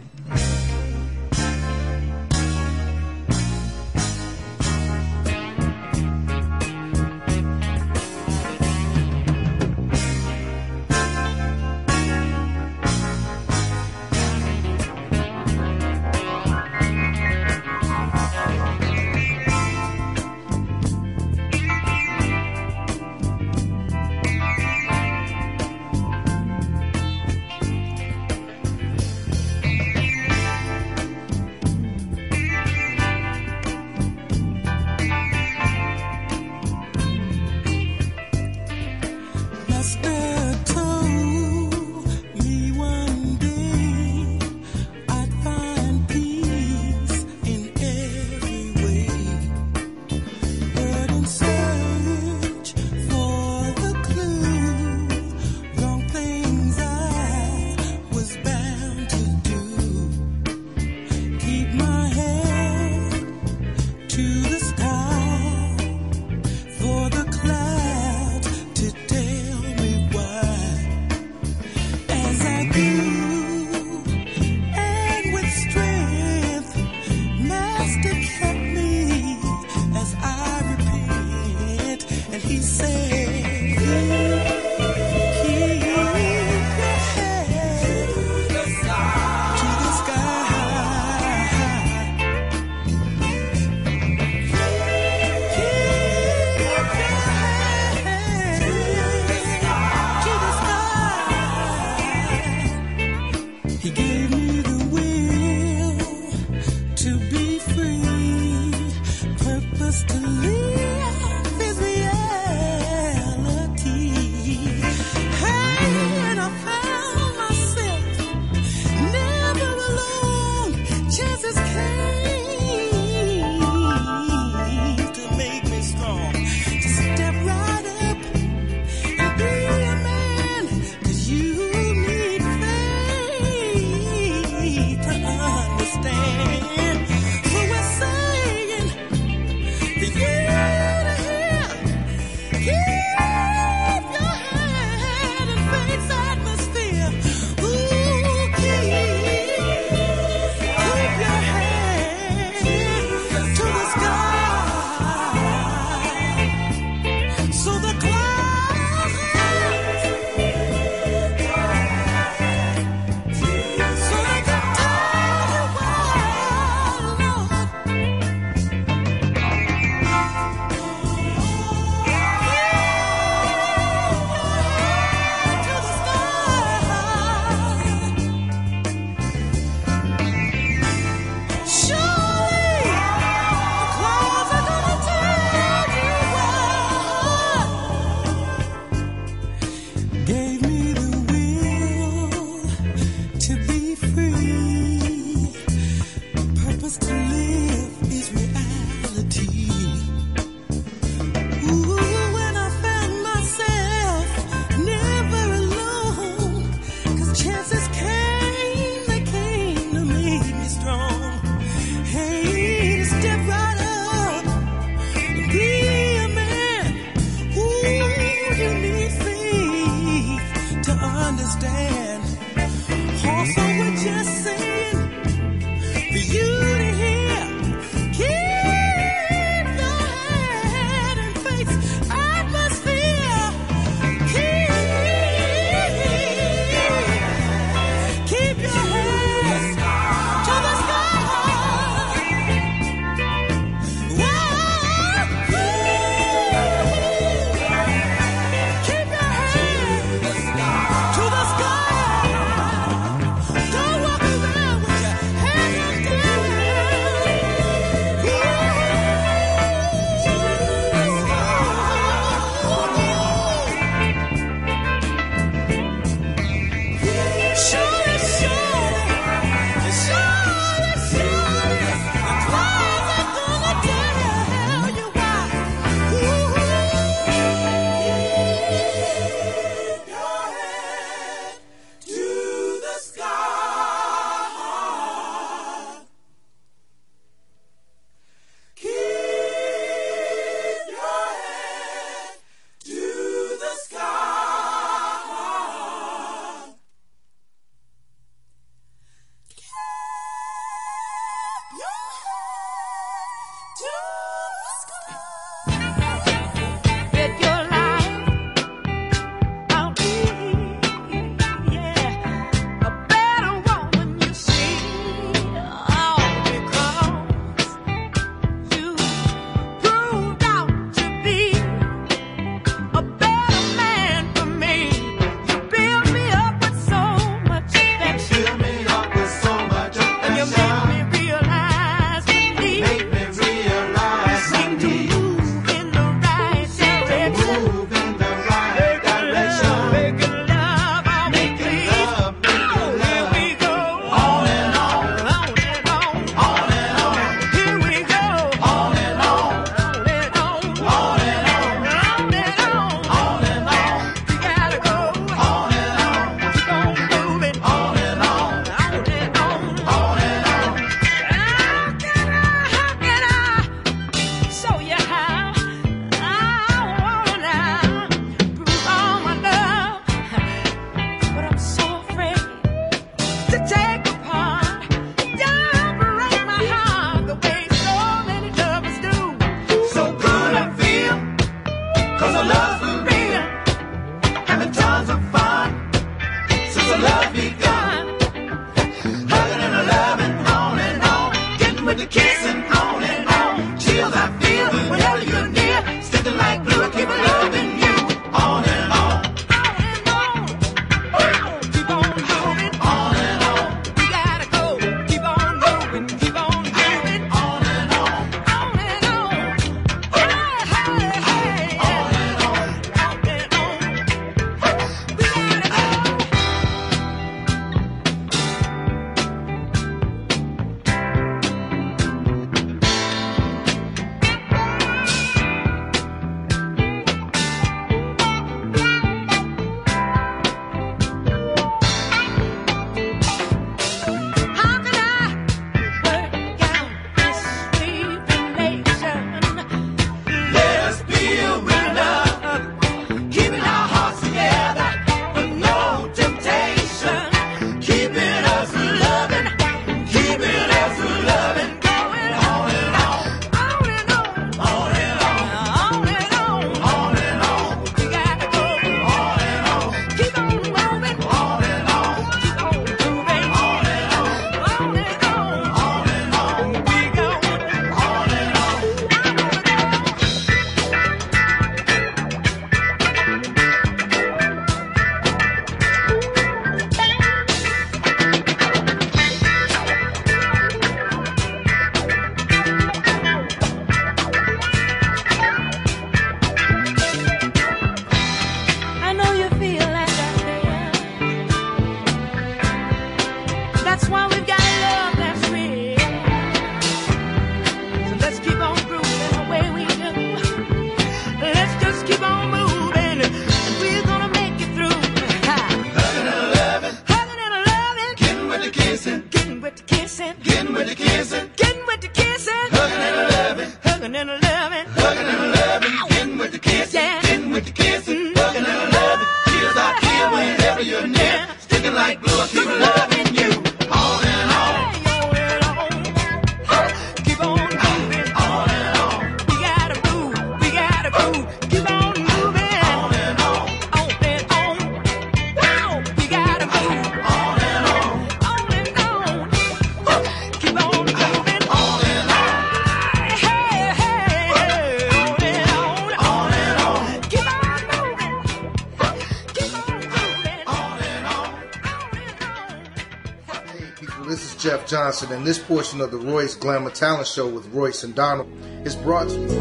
Jeff 555.07 555.31
and 555.31 555.47
this 555.47 555.57
portion 555.57 556.01
of 556.01 556.11
the 556.11 556.17
Royce 556.17 556.53
Glamour 556.53 556.89
Talent 556.89 557.27
Show 557.27 557.47
with 557.47 557.65
Royce 557.67 558.03
and 558.03 558.13
Donald 558.13 558.51
is 558.85 558.93
brought 558.93 559.29
to 559.29 559.39
you 559.39 559.47
by. 559.47 559.55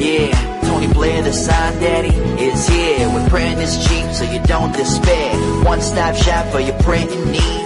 Yeah, 0.00 0.60
Tony 0.62 0.92
Blair, 0.92 1.22
the 1.22 1.32
sign 1.32 1.80
daddy, 1.80 2.08
is 2.42 2.66
here. 2.66 3.14
With 3.14 3.28
printing 3.30 3.60
is 3.60 3.86
cheap, 3.86 4.10
so 4.12 4.24
you 4.24 4.42
don't 4.42 4.72
despair. 4.72 5.64
One 5.64 5.80
stop 5.80 6.16
shop 6.16 6.50
for 6.50 6.58
your 6.58 6.76
printing 6.80 7.30
needs. 7.30 7.65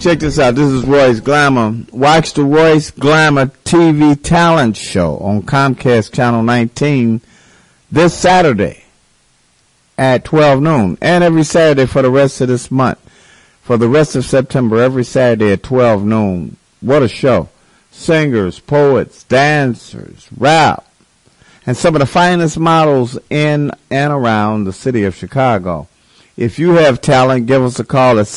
Check 0.00 0.20
this 0.20 0.38
out. 0.38 0.54
This 0.54 0.70
is 0.70 0.86
Royce 0.86 1.20
Glamour. 1.20 1.84
Watch 1.92 2.32
the 2.32 2.42
Royce 2.42 2.90
Glamour 2.90 3.48
TV 3.66 4.18
Talent 4.22 4.78
Show 4.78 5.18
on 5.18 5.42
Comcast 5.42 6.14
Channel 6.14 6.42
19 6.42 7.20
this 7.92 8.14
Saturday 8.14 8.84
at 9.98 10.24
12 10.24 10.62
noon 10.62 10.96
and 11.02 11.22
every 11.22 11.44
Saturday 11.44 11.84
for 11.84 12.00
the 12.00 12.10
rest 12.10 12.40
of 12.40 12.48
this 12.48 12.70
month. 12.70 12.98
For 13.60 13.76
the 13.76 13.90
rest 13.90 14.16
of 14.16 14.24
September, 14.24 14.80
every 14.80 15.04
Saturday 15.04 15.52
at 15.52 15.62
12 15.62 16.02
noon. 16.02 16.56
What 16.80 17.02
a 17.02 17.08
show. 17.08 17.50
Singers, 17.90 18.58
poets, 18.58 19.24
dancers, 19.24 20.28
rap, 20.34 20.90
and 21.66 21.76
some 21.76 21.94
of 21.94 22.00
the 22.00 22.06
finest 22.06 22.58
models 22.58 23.18
in 23.28 23.70
and 23.90 24.12
around 24.14 24.64
the 24.64 24.72
city 24.72 25.04
of 25.04 25.14
Chicago. 25.14 25.88
If 26.38 26.58
you 26.58 26.70
have 26.76 27.02
talent, 27.02 27.44
give 27.44 27.62
us 27.62 27.78
a 27.78 27.84
call 27.84 28.18
at 28.18 28.28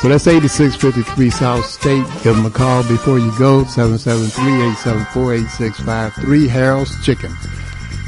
So 0.00 0.08
that's 0.08 0.26
8653 0.26 1.28
South 1.28 1.66
State. 1.66 2.06
Give 2.22 2.34
them 2.34 2.46
a 2.46 2.50
call 2.50 2.82
before 2.84 3.18
you 3.18 3.30
go, 3.38 3.64
773-874-8653, 3.64 6.48
Harold's 6.48 7.04
Chicken. 7.04 7.30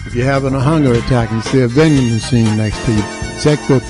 If 0.07 0.15
you're 0.15 0.25
having 0.25 0.55
a 0.55 0.61
hunger 0.61 0.95
attack 0.95 1.31
and 1.31 1.45
see 1.45 1.61
a 1.61 1.69
vending 1.69 2.11
machine 2.11 2.57
next 2.57 2.83
to 2.87 2.93
you, 2.93 3.03
check 3.43 3.59
the 3.69 3.83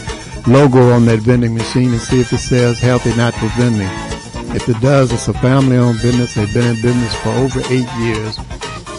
logo 0.49 0.91
on 0.91 1.05
that 1.05 1.21
vending 1.21 1.55
machine 1.55 1.93
and 1.93 2.01
see 2.01 2.21
if 2.21 2.33
it 2.33 2.39
says 2.39 2.81
healthy 2.81 3.15
natural 3.15 3.51
vending. 3.51 3.87
If 4.57 4.69
it 4.69 4.81
does, 4.81 5.13
it's 5.13 5.29
a 5.29 5.35
family 5.35 5.77
owned 5.77 6.03
business. 6.03 6.35
They've 6.35 6.53
been 6.53 6.75
in 6.75 6.83
business 6.83 7.15
for 7.15 7.29
over 7.29 7.61
eight 7.71 7.89
years 8.01 8.37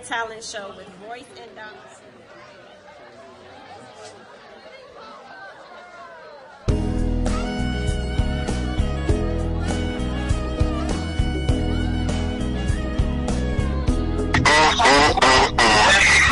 Talent 0.07 0.43
Show 0.43 0.71
with 0.77 0.87
Royce 1.03 1.23
and 1.41 1.49
Donaldson. 1.55 2.05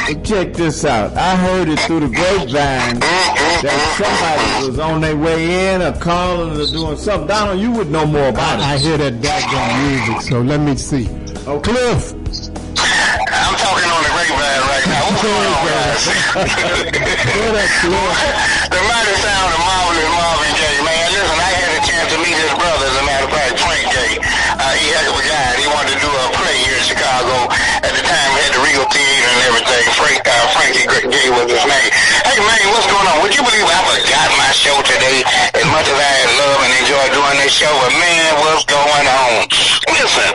Hey, 0.05 0.21
check 0.21 0.53
this 0.53 0.86
out. 0.86 1.13
I 1.17 1.36
heard 1.36 1.67
it 1.67 1.80
through 1.80 2.01
the 2.01 2.09
grapevine 2.09 2.99
that 2.99 3.95
somebody 3.97 4.67
was 4.67 4.78
on 4.78 5.01
their 5.01 5.17
way 5.17 5.74
in 5.74 5.82
or 5.82 5.93
calling 5.93 6.61
or 6.61 6.67
doing 6.67 6.95
something. 6.95 7.28
Donald, 7.28 7.59
you 7.59 7.71
would 7.71 7.89
know 7.89 8.05
more 8.05 8.28
about 8.28 8.59
it. 8.59 8.65
I 8.65 8.78
hear 8.78 8.99
that 8.99 9.19
background 9.19 10.07
music, 10.07 10.30
so 10.30 10.41
let 10.41 10.59
me 10.59 10.76
see. 10.76 11.09
Oh, 11.47 11.59
Cliff. 11.59 12.22
Guys? 15.94 16.10
the 18.74 18.82
mighty 18.82 19.16
sound 19.22 19.50
of 19.54 19.62
Marvelous 19.62 20.10
Marvin 20.10 20.54
Gaye, 20.58 20.82
man. 20.82 21.06
Listen, 21.14 21.38
I 21.38 21.52
had 21.54 21.72
a 21.78 21.82
chance 21.86 22.08
to 22.14 22.18
meet 22.18 22.34
his 22.34 22.54
brother, 22.58 22.86
as 22.89 22.98
a 22.98 23.06
matter 23.06 23.26
of 23.30 23.34
fact, 23.34 23.62
Frank 23.62 23.86
Gaye. 23.94 24.18
Uh, 24.58 24.74
he 24.82 24.89
had 24.89 25.06
a 25.06 25.14
guy, 25.14 25.50
he 25.62 25.68
wanted 25.70 25.94
to 25.94 26.00
do 26.02 26.10
a 26.10 26.26
play 26.34 26.58
here 26.66 26.78
in 26.78 26.86
Chicago. 26.86 27.50
At 27.86 27.94
the 27.94 28.02
time, 28.02 28.30
we 28.34 28.39
had 28.41 28.54
the 28.58 28.64
Regal 28.66 28.88
Theater 28.89 29.30
and 29.30 29.41
everything. 29.54 29.86
Frank, 29.94 30.26
uh, 30.26 30.34
Frankie 30.58 30.88
Gaye 31.14 31.30
was 31.30 31.46
his 31.50 31.62
name. 31.62 31.91
Hey, 32.26 32.41
man, 32.41 32.66
what's 32.74 32.89
going 32.89 33.06
on? 33.14 33.22
Would 33.22 33.36
you 33.38 33.44
believe 33.46 33.68
I 33.70 33.80
forgot 33.86 34.30
my 34.39 34.50
show 34.56 34.78
today? 34.82 35.22
As 35.54 35.68
much 35.70 35.86
as 35.86 35.98
I 35.98 36.14
love 36.41 36.60
and 36.66 36.74
enjoy 36.82 37.06
doing 37.14 37.38
this 37.38 37.54
show, 37.54 37.74
but 37.86 37.94
man, 37.94 38.30
what's 38.41 38.66
going 38.66 39.06
on? 39.06 39.46
Listen, 39.94 40.30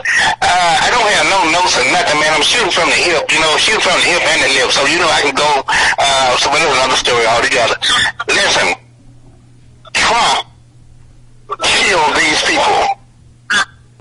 uh, 0.49 0.75
I 0.81 0.89
don't 0.89 1.05
have 1.05 1.25
no 1.29 1.39
notes 1.53 1.77
or 1.77 1.85
nothing, 1.93 2.17
man. 2.17 2.33
I'm 2.33 2.41
shooting 2.41 2.73
from 2.73 2.89
the 2.89 2.97
hip, 2.97 3.29
you 3.29 3.39
know, 3.39 3.53
shooting 3.61 3.85
from 3.85 4.01
the 4.01 4.07
hip 4.09 4.23
and 4.25 4.39
the 4.41 4.49
lip. 4.57 4.73
So, 4.73 4.81
you 4.89 4.97
know, 4.97 5.09
I 5.09 5.21
can 5.21 5.37
go, 5.37 5.49
uh, 5.69 6.37
so 6.41 6.49
but 6.49 6.57
that's 6.57 6.73
another 6.73 6.97
story 6.97 7.25
altogether. 7.29 7.77
Listen, 8.27 8.67
Trump 9.93 10.49
killed 11.61 12.13
these 12.17 12.41
people. 12.49 12.81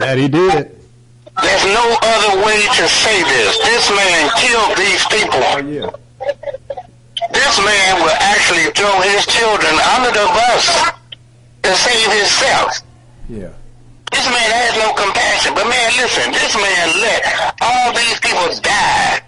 That 0.01 0.17
he 0.17 0.29
did. 0.29 0.73
There's 1.43 1.67
no 1.71 1.87
other 2.03 2.43
way 2.43 2.65
to 2.81 2.85
say 2.89 3.23
this. 3.23 3.53
This 3.63 3.85
man 3.91 4.31
killed 4.41 4.75
these 4.79 5.05
people. 5.07 5.43
Oh, 5.43 5.63
yeah. 5.63 5.91
This 7.31 7.55
man 7.61 8.03
will 8.03 8.17
actually 8.19 8.71
throw 8.73 9.01
his 9.03 9.27
children 9.27 9.75
under 9.95 10.11
the 10.11 10.27
bus 10.33 10.65
to 11.63 11.71
save 11.75 12.11
himself. 12.13 12.81
Yeah. 13.29 13.53
This 14.13 14.27
man 14.29 14.49
has 14.51 14.73
no 14.81 14.93
compassion. 14.95 15.55
But 15.55 15.67
man, 15.69 15.89
listen, 15.97 16.33
this 16.33 16.55
man 16.57 16.87
let 17.01 17.21
all 17.61 17.93
these 17.93 18.19
people 18.21 18.49
die. 18.63 19.21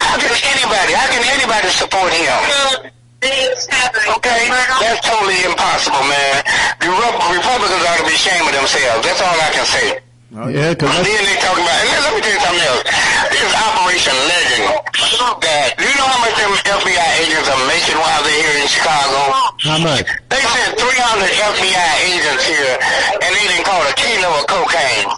How 0.00 0.16
can 0.16 0.32
anybody, 0.32 0.92
how 0.94 1.08
can 1.10 1.22
anybody 1.36 1.68
support 1.68 2.12
him? 2.12 2.92
Okay, 3.20 4.42
that's 4.78 5.02
totally 5.02 5.42
impossible, 5.42 6.00
man. 6.06 6.34
The 6.78 6.86
Re- 6.86 7.18
Republicans 7.34 7.82
ought 7.82 7.98
to 7.98 8.06
be 8.06 8.14
ashamed 8.14 8.46
of 8.46 8.54
themselves. 8.54 9.02
That's 9.04 9.20
all 9.20 9.34
I 9.34 9.50
can 9.50 9.66
say. 9.66 9.86
Oh, 10.38 10.44
yeah, 10.46 10.76
because 10.76 10.92
Then 10.92 11.24
they 11.24 11.40
talking 11.40 11.64
about, 11.64 11.80
and 11.88 12.04
let 12.04 12.12
me 12.14 12.20
tell 12.20 12.36
you 12.36 12.42
something 12.44 12.66
else. 12.68 12.84
This 13.32 13.42
is 13.42 13.52
Operation 13.58 14.12
Legend. 14.28 14.64
That 15.40 15.72
do 15.80 15.88
you 15.88 15.96
know 15.96 16.04
how 16.04 16.20
much 16.20 16.36
them 16.36 16.52
FBI 16.68 17.08
agents 17.24 17.48
are 17.48 17.62
making 17.64 17.96
while 17.96 18.20
they're 18.22 18.36
here 18.38 18.60
in 18.60 18.68
Chicago? 18.68 19.18
How 19.60 19.78
much? 19.78 20.06
They 20.28 20.40
sent 20.40 20.78
300 20.78 21.28
FBI 21.54 21.90
agents 22.14 22.44
here, 22.46 22.78
and 23.22 23.30
they 23.34 23.46
didn't 23.48 23.66
call 23.66 23.82
a 23.82 23.94
kilo 23.94 24.30
of 24.38 24.46
cocaine. 24.46 25.08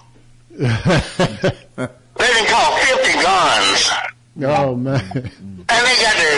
They 2.20 2.26
didn't 2.26 2.48
call 2.52 2.76
50 2.76 3.12
guns. 3.24 3.80
oh 4.44 4.76
man. 4.76 5.00
And 5.16 5.82
they 5.88 5.96
got 6.04 6.16
the, 6.20 6.32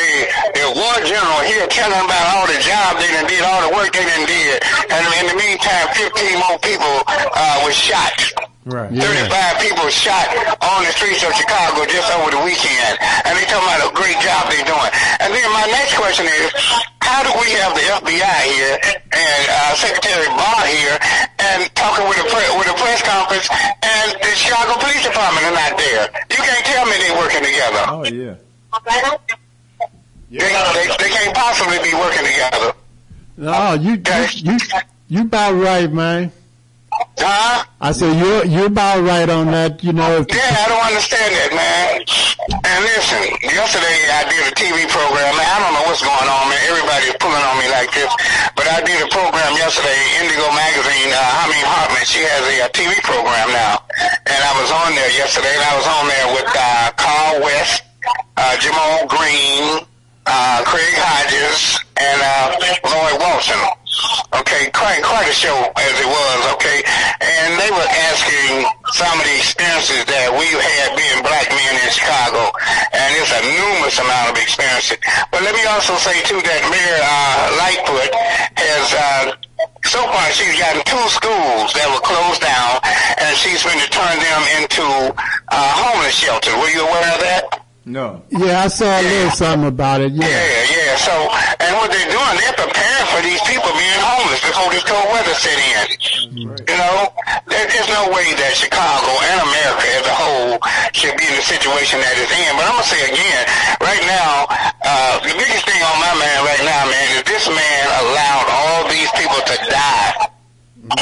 the, 0.00 0.08
the 0.56 0.66
war 0.72 0.96
general 1.04 1.44
here 1.44 1.66
telling 1.68 2.00
about 2.08 2.24
all 2.32 2.46
the 2.46 2.56
job 2.64 2.96
they 2.96 3.12
done 3.12 3.28
did, 3.28 3.44
all 3.44 3.68
the 3.68 3.76
work 3.76 3.92
they 3.92 4.00
done 4.00 4.24
did. 4.24 4.62
And 4.88 5.04
in 5.20 5.26
the 5.28 5.36
meantime, 5.36 5.92
15 5.92 6.38
more 6.40 6.56
people 6.64 6.88
uh, 7.06 7.60
were 7.66 7.72
shot. 7.72 8.16
Right. 8.66 8.90
35 8.90 9.62
people 9.62 9.86
shot 9.94 10.26
on 10.58 10.82
the 10.82 10.90
streets 10.90 11.22
of 11.22 11.30
Chicago 11.38 11.86
just 11.86 12.10
over 12.18 12.34
the 12.34 12.42
weekend. 12.42 12.98
And 13.22 13.38
they're 13.38 13.46
talking 13.46 13.62
about 13.62 13.78
a 13.86 13.94
great 13.94 14.18
job 14.18 14.50
they're 14.50 14.66
doing. 14.66 14.90
And 15.22 15.30
then 15.30 15.46
my 15.54 15.70
next 15.70 15.94
question 15.94 16.26
is, 16.26 16.50
how 16.98 17.22
do 17.22 17.30
we 17.38 17.46
have 17.62 17.78
the 17.78 17.86
FBI 18.02 18.38
here 18.50 18.74
and 19.14 19.42
uh, 19.46 19.70
Secretary 19.78 20.26
Barr 20.34 20.66
here 20.66 20.98
and 21.46 21.70
talking 21.78 22.10
with 22.10 22.18
a, 22.18 22.26
pre- 22.26 22.50
with 22.58 22.66
a 22.66 22.74
press 22.74 23.06
conference 23.06 23.46
and 23.86 24.18
the 24.18 24.34
Chicago 24.34 24.74
Police 24.82 25.06
Department 25.06 25.46
are 25.46 25.54
not 25.54 25.78
there? 25.78 26.10
You 26.34 26.42
can't 26.42 26.66
tell 26.66 26.84
me 26.90 26.98
they're 27.06 27.18
working 27.22 27.46
together. 27.46 27.82
Oh, 27.86 28.02
yeah. 28.02 28.34
yeah. 30.26 30.42
They, 30.42 30.50
they, 30.74 30.86
they 31.06 31.10
can't 31.14 31.34
possibly 31.38 31.78
be 31.86 31.94
working 31.94 32.26
together. 32.26 32.74
No, 33.38 33.74
you 33.74 33.94
you 33.94 34.26
you, 34.42 34.58
you 35.06 35.22
about 35.22 35.54
right, 35.54 35.92
man. 35.92 36.32
Huh? 37.18 37.64
I 37.80 37.92
said 37.92 38.16
you're 38.18 38.44
you're 38.44 38.66
about 38.72 39.02
right 39.04 39.28
on 39.28 39.50
that. 39.52 39.82
You 39.82 39.92
know, 39.92 40.20
if, 40.20 40.28
Yeah, 40.28 40.64
I 40.64 40.66
don't 40.68 40.84
understand 40.84 41.30
that, 41.32 41.50
man. 41.52 42.04
And 42.52 42.80
listen, 42.84 43.24
yesterday 43.40 43.98
I 44.12 44.22
did 44.28 44.42
a 44.46 44.54
TV 44.54 44.84
program. 44.88 45.32
Man, 45.36 45.48
I 45.48 45.58
don't 45.64 45.74
know 45.74 45.84
what's 45.88 46.04
going 46.04 46.28
on, 46.28 46.44
man. 46.52 46.60
Everybody's 46.68 47.16
pulling 47.18 47.40
on 47.40 47.56
me 47.58 47.68
like 47.72 47.90
this. 47.92 48.12
But 48.54 48.68
I 48.68 48.84
did 48.84 49.00
a 49.00 49.08
program 49.08 49.52
yesterday, 49.56 49.96
Indigo 50.20 50.48
Magazine. 50.52 51.10
Uh, 51.12 51.36
mean 51.48 51.66
Hartman, 51.66 52.04
she 52.04 52.20
has 52.26 52.42
a, 52.52 52.56
uh 52.64 52.68
TV 52.76 52.92
program 53.02 53.48
now. 53.52 53.80
And 54.26 54.40
I 54.42 54.52
was 54.60 54.70
on 54.70 54.92
there 54.94 55.12
yesterday, 55.16 55.52
and 55.54 55.64
I 55.64 55.74
was 55.76 55.88
on 55.88 56.04
there 56.10 56.28
with 56.36 56.50
uh, 56.52 56.90
Carl 56.98 57.40
West, 57.42 57.84
uh, 58.36 58.54
Jamal 58.58 59.06
Green, 59.08 59.86
uh, 60.26 60.62
Craig 60.66 60.94
Hodges, 60.98 61.80
and 61.96 62.18
uh, 62.20 62.60
Lloyd 62.84 63.16
Wilson. 63.22 63.60
Okay, 64.36 64.68
quite 64.76 65.00
quite 65.02 65.28
a 65.28 65.32
show 65.32 65.56
as 65.56 65.94
it 65.96 66.08
was. 66.08 66.40
Okay, 66.54 66.84
and 67.20 67.56
they 67.56 67.70
were 67.72 67.90
asking 68.12 68.68
some 68.92 69.14
of 69.16 69.24
the 69.24 69.36
experiences 69.40 70.04
that 70.04 70.28
we've 70.36 70.60
had 70.60 70.92
being 70.92 71.20
black 71.24 71.48
men 71.48 71.74
in 71.80 71.88
Chicago, 71.88 72.52
and 72.92 73.08
it's 73.16 73.32
a 73.32 73.42
numerous 73.42 73.96
amount 73.96 74.32
of 74.32 74.36
experiences. 74.36 75.00
But 75.32 75.40
let 75.42 75.56
me 75.56 75.64
also 75.64 75.96
say 75.96 76.20
too 76.28 76.40
that 76.44 76.60
Mayor 76.68 77.00
uh, 77.00 77.56
Lightfoot 77.56 78.12
has. 78.60 78.86
Uh, 78.92 79.36
so 79.86 80.02
far, 80.02 80.26
she's 80.34 80.58
gotten 80.58 80.82
two 80.84 81.06
schools 81.08 81.72
that 81.72 81.86
were 81.88 82.02
closed 82.02 82.42
down, 82.42 82.82
and 83.22 83.32
she's 83.38 83.62
going 83.62 83.78
to 83.78 83.88
turn 83.88 84.18
them 84.18 84.42
into 84.60 84.84
uh, 84.84 85.72
homeless 85.78 86.12
shelters. 86.12 86.52
Were 86.58 86.68
you 86.74 86.82
aware 86.82 87.14
of 87.14 87.20
that? 87.22 87.65
No. 87.86 88.18
Yeah, 88.34 88.66
I 88.66 88.68
saw 88.68 88.98
a 88.98 88.98
little 88.98 89.30
something 89.30 89.70
about 89.70 90.02
it. 90.02 90.10
Yeah. 90.10 90.26
Yeah, 90.26 90.74
yeah. 90.74 90.98
So, 90.98 91.14
and 91.62 91.70
what 91.78 91.86
they're 91.86 92.10
doing, 92.10 92.34
they're 92.42 92.58
preparing 92.58 93.06
for 93.14 93.22
these 93.22 93.38
people 93.46 93.70
being 93.78 94.02
homeless 94.02 94.42
before 94.42 94.74
this 94.74 94.82
cold 94.82 95.06
weather 95.14 95.38
set 95.38 95.54
in. 95.54 95.94
You 96.34 96.50
know, 96.50 97.14
there, 97.46 97.62
there's 97.70 97.86
no 97.94 98.10
way 98.10 98.26
that 98.42 98.58
Chicago 98.58 99.06
and 99.30 99.38
America 99.38 99.86
as 100.02 100.02
a 100.02 100.16
whole 100.18 100.58
should 100.98 101.14
be 101.14 101.30
in 101.30 101.38
the 101.38 101.46
situation 101.46 102.02
that 102.02 102.18
it's 102.18 102.34
in. 102.34 102.50
But 102.58 102.66
I'm 102.66 102.74
gonna 102.74 102.90
say 102.90 103.06
again, 103.06 103.42
right 103.78 104.02
now, 104.10 104.50
uh, 104.82 105.22
the 105.22 105.38
biggest 105.38 105.62
thing 105.70 105.78
on 105.78 105.96
my 106.02 106.10
mind 106.18 106.42
right 106.42 106.64
now, 106.66 106.90
man, 106.90 107.06
is 107.14 107.22
this 107.22 107.46
man 107.46 107.82
allowed 108.02 108.46
all 108.50 108.82
these 108.90 109.14
people 109.14 109.38
to 109.46 109.56
die. 109.70 110.10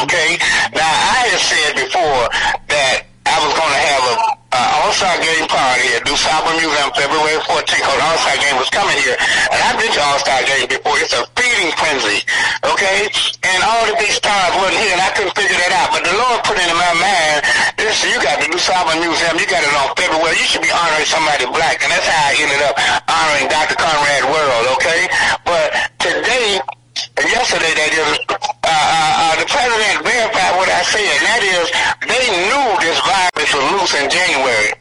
Okay. 0.05 0.37
Now 0.77 0.85
I 0.85 1.33
have 1.33 1.41
said 1.41 1.81
before 1.81 2.29
that 2.69 3.09
I 3.25 3.37
was 3.41 3.57
going 3.57 3.73
to 3.73 3.83
have 3.89 4.05
a 4.05 4.34
uh, 4.55 4.83
All-Star 4.87 5.19
Game 5.19 5.47
party 5.51 5.91
at 5.99 6.07
DuSable 6.07 6.55
Museum 6.55 6.91
February 6.95 7.43
14th. 7.43 7.75
Because 7.75 8.01
All-Star 8.07 8.39
Game 8.39 8.57
was 8.57 8.71
coming 8.71 8.95
here, 9.03 9.19
and 9.19 9.59
I've 9.67 9.75
been 9.75 9.91
to 9.91 10.03
All-Star 10.15 10.47
Game 10.47 10.71
before. 10.71 10.95
It's 11.03 11.13
a 11.13 11.27
feeding 11.35 11.75
frenzy, 11.75 12.23
okay? 12.63 13.11
And 13.43 13.61
all 13.67 13.85
of 13.91 13.99
these 13.99 14.15
stars 14.15 14.55
wasn't 14.63 14.79
here, 14.79 14.95
and 14.95 15.03
I 15.03 15.11
couldn't 15.13 15.35
figure 15.35 15.59
that 15.59 15.75
out. 15.75 15.91
But 15.91 16.07
the 16.07 16.15
Lord 16.15 16.39
put 16.47 16.57
it 16.57 16.69
in 16.71 16.79
my 16.79 16.95
mind, 17.03 17.43
this 17.75 17.99
you 18.07 18.15
got 18.23 18.39
the 18.39 18.49
DuSable 18.55 18.95
Museum, 19.03 19.35
you 19.37 19.47
got 19.51 19.67
it 19.67 19.75
on 19.75 19.91
February. 19.99 20.39
You 20.39 20.47
should 20.47 20.65
be 20.65 20.71
honoring 20.71 21.09
somebody 21.11 21.51
black, 21.51 21.83
and 21.83 21.91
that's 21.91 22.07
how 22.07 22.31
I 22.31 22.33
ended 22.39 22.63
up 22.63 22.75
honoring 23.11 23.51
Dr. 23.51 23.75
Conrad 23.75 24.23
Worrill, 24.31 24.65
okay? 24.79 25.11
But 25.43 25.75
today 25.99 26.63
yesterday 27.23 27.71
that 27.79 27.93
is, 27.95 28.19
uh, 28.27 28.35
uh, 28.35 28.67
uh, 28.67 29.35
the 29.39 29.47
president 29.47 30.03
verified 30.03 30.53
what 30.59 30.67
I 30.67 30.83
said, 30.83 31.07
and 31.07 31.25
that 31.31 31.43
is 31.47 31.67
they 32.11 32.27
knew 32.51 32.67
this 32.83 32.99
virus 33.07 33.51
was 33.55 33.67
loose 33.71 33.95
in 33.95 34.07
January. 34.11 34.75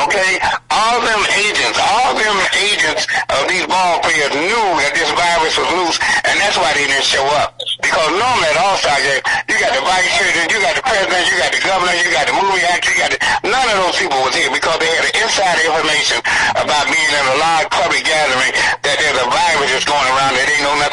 Okay, 0.00 0.40
all 0.72 0.98
them 1.04 1.22
agents, 1.36 1.78
all 1.78 2.16
them 2.16 2.38
agents 2.58 3.04
of 3.28 3.44
these 3.46 3.62
ball 3.68 4.00
players 4.00 4.32
knew 4.32 4.66
that 4.80 4.96
this 4.96 5.06
virus 5.12 5.54
was 5.60 5.68
loose, 5.78 6.00
and 6.26 6.34
that's 6.40 6.56
why 6.56 6.72
they 6.72 6.88
didn't 6.88 7.04
show 7.04 7.22
up. 7.38 7.54
Because 7.78 8.10
normally 8.16 8.48
at 8.50 8.58
All 8.58 8.74
Star 8.80 8.96
game, 8.98 9.20
you 9.52 9.56
got 9.60 9.70
the 9.76 9.84
vice 9.84 10.08
president, 10.16 10.48
you 10.48 10.58
got 10.64 10.74
the 10.74 10.82
president, 10.82 11.22
you 11.28 11.36
got 11.38 11.52
the 11.52 11.62
governor, 11.62 11.94
you 11.94 12.08
got 12.08 12.24
the 12.24 12.34
movie 12.34 12.64
actor, 12.66 12.88
you 12.88 12.98
got 12.98 13.12
the, 13.12 13.20
none 13.46 13.66
of 13.68 13.76
those 13.84 13.96
people 14.00 14.16
was 14.24 14.34
here 14.34 14.50
because 14.50 14.74
they 14.80 14.90
had 14.90 15.04
the 15.06 15.14
inside 15.22 15.60
information 15.60 16.18
about 16.56 16.84
being 16.88 17.12
in 17.12 17.24
a 17.28 17.36
large 17.38 17.68
public 17.70 18.02
gathering 18.02 18.52
that 18.82 18.96
there's 18.96 19.20
a 19.22 19.28
virus 19.28 19.70
that's 19.76 19.86
going 19.86 20.08
around 20.08 20.34
that 20.34 20.48
they 20.48 20.58
know 20.64 20.74
nothing 20.82 20.91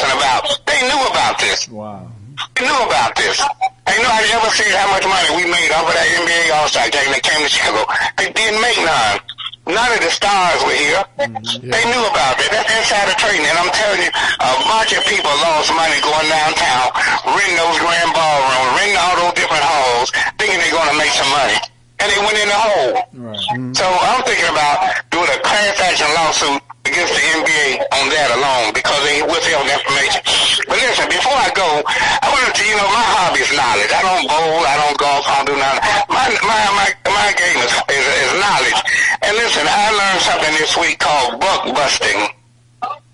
knew 0.89 1.01
about 1.05 1.37
this. 1.37 1.69
Wow. 1.69 2.09
They 2.57 2.65
knew 2.65 2.81
about 2.81 3.13
this. 3.15 3.37
Ain't 3.85 4.01
nobody 4.01 4.29
ever 4.33 4.49
said 4.49 4.73
how 4.73 4.89
much 4.89 5.05
money 5.05 5.29
we 5.37 5.45
made 5.45 5.69
off 5.75 5.85
of 5.85 5.93
that 5.93 6.07
NBA 6.07 6.49
All-Star 6.57 6.89
game 6.89 7.09
that 7.13 7.21
came 7.21 7.41
to 7.45 7.49
Chicago. 7.49 7.85
They 8.17 8.33
didn't 8.33 8.61
make 8.63 8.79
none. 8.81 9.21
None 9.69 9.91
of 9.93 10.01
the 10.01 10.09
stars 10.09 10.61
were 10.65 10.73
here. 10.73 11.03
Mm-hmm. 11.21 11.69
They 11.69 11.83
knew 11.85 12.03
about 12.09 12.41
it. 12.41 12.49
That's 12.49 12.65
insider 12.73 13.13
trading. 13.21 13.45
And 13.45 13.53
I'm 13.53 13.69
telling 13.69 14.01
you, 14.01 14.09
a 14.09 14.51
bunch 14.65 14.97
of 14.97 15.05
people 15.05 15.29
lost 15.45 15.69
money 15.77 15.99
going 16.01 16.25
downtown, 16.25 16.89
renting 17.37 17.59
those 17.59 17.77
grand 17.77 18.09
ballrooms, 18.17 18.69
renting 18.81 18.97
all 18.97 19.15
those 19.21 19.35
different 19.37 19.61
halls, 19.61 20.09
thinking 20.41 20.57
they're 20.57 20.73
going 20.73 20.89
to 20.89 20.97
make 20.97 21.13
some 21.13 21.29
money. 21.29 21.57
And 22.01 22.07
they 22.09 22.19
went 22.23 22.37
in 22.39 22.49
the 22.49 22.57
hole. 22.57 22.93
Mm-hmm. 23.13 23.77
So 23.77 23.85
I'm 23.85 24.25
thinking 24.25 24.49
about 24.49 25.05
doing 25.13 25.29
a 25.29 25.39
class 25.43 25.75
action 25.85 26.09
lawsuit 26.17 26.63
against 26.89 27.13
the 27.13 27.21
NBA 27.21 27.85
on 27.93 28.05
that 28.09 28.29
alone 28.33 28.73
because 28.73 28.97
they 29.05 29.21
withheld 29.21 29.69
information. 29.69 30.21
But 30.65 30.81
listen, 30.81 31.05
before 31.05 31.37
I 31.37 31.53
go, 31.53 31.85
I 31.85 32.27
wanted 32.33 32.57
to, 32.57 32.63
you 32.65 32.73
know, 32.73 32.89
my 32.89 33.05
hobby 33.13 33.45
is 33.45 33.51
knowledge. 33.53 33.93
I 33.93 34.01
don't 34.01 34.25
bowl, 34.25 34.59
I 34.65 34.75
don't 34.81 34.97
golf, 34.97 35.23
I 35.29 35.33
don't 35.39 35.49
do 35.53 35.57
nothing. 35.57 35.85
My 36.09 36.25
my 36.41 36.61
my, 36.73 36.87
my 37.05 37.29
game 37.37 37.59
is, 37.61 37.73
is 37.93 38.05
is 38.09 38.31
knowledge. 38.41 38.79
And 39.21 39.33
listen, 39.37 39.65
I 39.69 39.93
learned 39.93 40.21
something 40.25 40.53
this 40.57 40.73
week 40.81 40.97
called 40.97 41.37
buck 41.37 41.69
busting. 41.77 42.19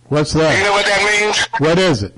What's 0.08 0.32
that? 0.34 0.56
You 0.56 0.64
know 0.64 0.76
what 0.76 0.88
that 0.88 1.02
means? 1.04 1.36
What 1.60 1.78
is 1.78 2.04
it? 2.04 2.14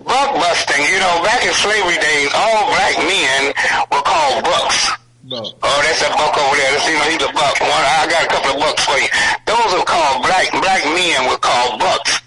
Buck 0.00 0.30
busting. 0.40 0.80
You 0.88 1.00
know, 1.00 1.20
back 1.24 1.44
in 1.44 1.52
slavery 1.52 2.00
days, 2.00 2.30
all 2.32 2.72
black 2.72 2.96
men 3.04 3.52
were 3.92 4.04
called 4.04 4.44
bucks. 4.44 5.03
Oh, 5.24 5.80
that's 5.80 6.04
a 6.04 6.12
buck 6.12 6.36
over 6.36 6.52
there. 6.52 6.68
Know, 6.76 7.08
he's 7.08 7.24
a 7.24 7.32
buck. 7.32 7.56
One, 7.56 7.72
I 7.72 8.04
got 8.12 8.28
a 8.28 8.30
couple 8.30 8.52
of 8.52 8.60
bucks 8.60 8.84
for 8.84 9.00
you. 9.00 9.08
Those 9.48 9.72
are 9.72 9.86
called 9.88 10.20
black 10.20 10.52
black 10.52 10.84
men 10.84 11.32
were 11.32 11.40
called 11.40 11.80
bucks. 11.80 12.20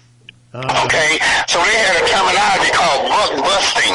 Uh-huh. 0.50 0.66
Okay, 0.82 1.22
so 1.46 1.62
they 1.62 1.78
had 1.78 1.94
a 1.94 2.04
terminology 2.10 2.74
called 2.74 3.06
buck 3.06 3.30
busting. 3.38 3.94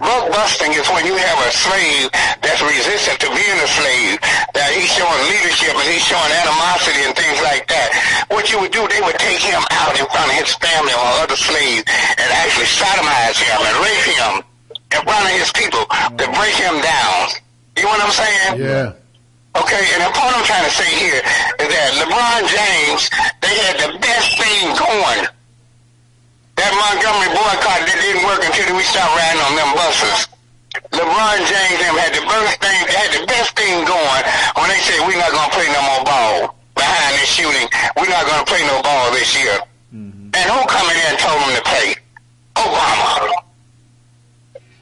Buck 0.00 0.32
busting 0.32 0.72
is 0.72 0.88
when 0.88 1.04
you 1.04 1.12
have 1.12 1.38
a 1.44 1.50
slave 1.52 2.08
that's 2.40 2.64
resistant 2.64 3.20
to 3.20 3.28
being 3.36 3.58
a 3.60 3.68
slave, 3.68 4.16
that 4.56 4.72
he's 4.72 4.88
showing 4.96 5.20
leadership 5.28 5.76
and 5.76 5.84
he's 5.92 6.06
showing 6.06 6.32
animosity 6.40 7.04
and 7.04 7.12
things 7.12 7.36
like 7.44 7.68
that. 7.68 7.92
What 8.32 8.48
you 8.48 8.64
would 8.64 8.72
do, 8.72 8.80
they 8.88 9.04
would 9.04 9.20
take 9.20 9.44
him 9.44 9.60
out 9.76 9.92
in 9.92 10.08
front 10.08 10.32
of 10.32 10.36
his 10.40 10.56
family 10.56 10.96
or 10.96 11.04
other 11.20 11.36
slaves 11.36 11.84
and 12.16 12.28
actually 12.32 12.70
sodomize 12.70 13.36
him 13.36 13.60
and 13.60 13.76
rape 13.84 14.06
him 14.08 14.32
in 14.96 15.00
front 15.04 15.24
of 15.28 15.34
his 15.36 15.52
people 15.52 15.84
to 16.16 16.24
break 16.32 16.56
him 16.56 16.80
down. 16.80 17.44
You 17.78 17.86
know 17.86 17.94
what 17.94 18.02
I'm 18.02 18.10
saying? 18.10 18.58
Yeah. 18.58 18.98
Okay, 19.54 19.84
and 19.94 20.02
the 20.02 20.12
point 20.14 20.34
I'm 20.34 20.42
trying 20.42 20.66
to 20.66 20.74
say 20.74 20.86
here 20.98 21.22
is 21.62 21.68
that 21.70 21.90
LeBron 22.02 22.42
James, 22.50 23.06
they 23.38 23.54
had 23.70 23.76
the 23.86 23.90
best 24.02 24.34
thing 24.34 24.74
going. 24.74 25.22
That 26.58 26.74
Montgomery 26.74 27.30
boycott 27.30 27.86
that 27.86 27.98
didn't 28.02 28.26
work 28.26 28.42
until 28.42 28.74
we 28.74 28.82
stopped 28.82 29.14
riding 29.14 29.42
on 29.46 29.54
them 29.54 29.70
buses. 29.78 30.26
LeBron 30.90 31.38
James 31.46 31.78
them 31.78 31.94
had 31.96 32.12
the 32.18 32.22
best 32.26 32.58
thing, 32.58 32.78
they 32.86 32.98
had 32.98 33.12
the 33.14 33.24
best 33.30 33.54
thing 33.54 33.86
going 33.86 34.22
when 34.58 34.68
they 34.70 34.80
said 34.82 34.98
we're 35.06 35.18
not 35.18 35.30
gonna 35.30 35.54
play 35.54 35.70
no 35.70 35.80
more 35.86 36.02
ball 36.02 36.34
behind 36.74 37.14
this 37.18 37.30
shooting. 37.30 37.66
We're 37.94 38.10
not 38.10 38.26
gonna 38.26 38.46
play 38.46 38.62
no 38.66 38.82
ball 38.82 39.10
this 39.14 39.32
year. 39.38 39.58
Mm-hmm. 39.94 40.34
And 40.34 40.46
who 40.50 40.60
come 40.66 40.86
in 40.90 40.96
there 40.98 41.10
and 41.14 41.20
told 41.22 41.38
them 41.40 41.54
to 41.56 41.64
play? 41.66 41.88
Obama. 42.58 43.47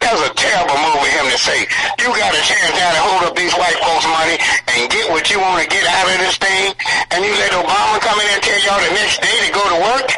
That 0.01 0.13
was 0.15 0.25
a 0.29 0.35
terrible 0.37 0.77
move 0.79 0.99
for 1.03 1.11
him 1.11 1.27
to 1.33 1.39
say. 1.39 1.67
You 1.99 2.09
got 2.15 2.31
a 2.31 2.43
chance 2.45 2.73
now 2.77 2.91
to 2.95 3.03
hold 3.03 3.23
up 3.31 3.35
these 3.35 3.55
white 3.57 3.79
folks' 3.83 4.07
money 4.07 4.37
and 4.77 4.91
get 4.93 5.11
what 5.11 5.27
you 5.33 5.41
want 5.41 5.63
to 5.65 5.69
get 5.69 5.83
out 5.89 6.07
of 6.07 6.19
this 6.21 6.37
thing, 6.39 6.77
and 7.11 7.25
you 7.25 7.33
let 7.41 7.53
Obama 7.57 7.99
come 7.99 8.19
in 8.21 8.29
and 8.31 8.43
tell 8.43 8.61
y'all 8.63 8.81
the 8.83 8.93
next 8.95 9.19
day 9.19 9.37
to 9.47 9.51
go 9.51 9.65
to 9.67 9.79
work? 9.83 10.09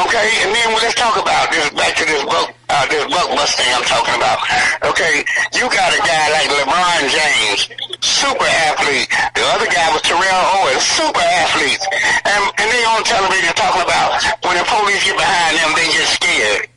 Okay, 0.00 0.28
and 0.46 0.50
then 0.56 0.66
well, 0.72 0.80
let's 0.80 0.96
talk 0.96 1.20
about 1.20 1.52
this. 1.52 1.68
Back 1.76 1.92
to 2.00 2.04
this 2.08 2.24
book, 2.24 2.48
uh, 2.72 2.86
this 2.88 3.04
buck 3.12 3.28
busting 3.36 3.68
I'm 3.68 3.84
talking 3.84 4.16
about. 4.16 4.40
Okay, 4.88 5.20
you 5.52 5.68
got 5.68 5.92
a 5.92 6.00
guy 6.00 6.24
like 6.32 6.48
LeBron 6.48 7.04
James, 7.12 7.68
super 8.00 8.48
athlete. 8.48 9.12
The 9.36 9.44
other 9.52 9.68
guy 9.68 9.92
was 9.92 10.00
Terrell 10.00 10.44
Owens, 10.56 10.80
super 10.80 11.20
athletes, 11.20 11.84
and 12.24 12.42
and 12.56 12.68
they 12.72 12.82
on 12.88 13.04
television 13.04 13.52
talking 13.52 13.84
about 13.84 14.24
when 14.46 14.56
the 14.56 14.64
police 14.64 15.04
get 15.04 15.20
behind 15.20 15.58
them, 15.58 15.70
they 15.76 15.86
get 15.92 16.08
scared. 16.08 16.70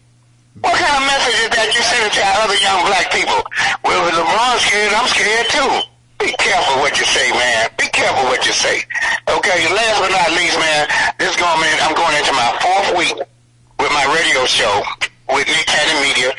What 0.62 0.78
kind 0.78 0.94
of 1.02 1.04
message 1.10 1.40
is 1.42 1.50
that 1.58 1.74
you 1.74 1.82
sending 1.82 2.14
to 2.14 2.24
other 2.46 2.54
young 2.62 2.86
black 2.86 3.10
people? 3.10 3.42
Well, 3.82 4.06
if 4.06 4.14
LeBron's 4.14 4.62
scared, 4.62 4.94
I'm 4.94 5.10
scared 5.10 5.50
too. 5.50 5.72
Be 6.22 6.30
careful 6.38 6.78
what 6.78 6.94
you 7.02 7.10
say, 7.10 7.26
man. 7.34 7.74
Be 7.82 7.90
careful 7.90 8.30
what 8.30 8.46
you 8.46 8.54
say. 8.54 8.86
Okay, 9.34 9.60
last 9.74 9.98
but 9.98 10.14
not 10.14 10.30
least, 10.38 10.54
man, 10.62 10.86
this 11.18 11.34
going, 11.42 11.58
man, 11.58 11.78
I'm 11.82 11.98
going 11.98 12.14
into 12.22 12.38
my 12.38 12.54
fourth 12.62 12.90
week 13.02 13.18
with 13.82 13.92
my 13.98 14.06
radio 14.14 14.46
show 14.46 14.86
with 15.34 15.50
Nick 15.50 15.66
Cannon 15.66 16.00
Media. 16.06 16.30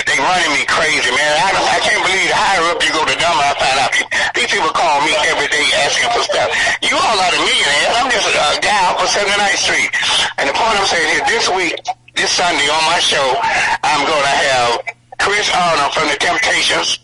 They 0.00 0.16
running 0.16 0.52
me 0.56 0.64
crazy, 0.64 1.12
man. 1.12 1.32
I, 1.44 1.52
don't, 1.52 1.68
I 1.68 1.78
can't 1.84 2.00
believe 2.08 2.24
the 2.24 2.38
higher 2.40 2.64
up 2.72 2.80
you 2.80 2.88
go, 2.96 3.04
the 3.04 3.20
dumber 3.20 3.44
I 3.44 3.52
find 3.52 3.78
out. 3.84 3.92
These 4.32 4.48
people 4.48 4.72
call 4.72 5.04
me 5.04 5.12
every 5.28 5.52
day 5.52 5.66
asking 5.84 6.08
for 6.16 6.24
stuff. 6.24 6.48
You 6.80 6.96
all 6.96 7.18
are 7.20 7.32
the 7.36 7.42
millionaires. 7.44 7.94
I'm 8.00 8.08
just 8.08 8.32
a 8.32 8.34
guy 8.64 8.80
off 8.88 8.96
of 8.96 9.12
79th 9.12 9.60
Street. 9.60 9.92
And 10.40 10.48
the 10.48 10.56
point 10.56 10.72
I'm 10.72 10.88
saying 10.88 11.08
here, 11.12 11.24
this 11.28 11.46
week, 11.52 11.76
this 12.18 12.34
Sunday 12.34 12.66
on 12.66 12.82
my 12.90 12.98
show, 12.98 13.22
I'm 13.86 14.02
going 14.02 14.26
to 14.26 14.36
have 14.50 14.70
Chris 15.22 15.46
Arnold 15.54 15.94
from 15.94 16.10
the 16.10 16.18
Temptations 16.18 16.98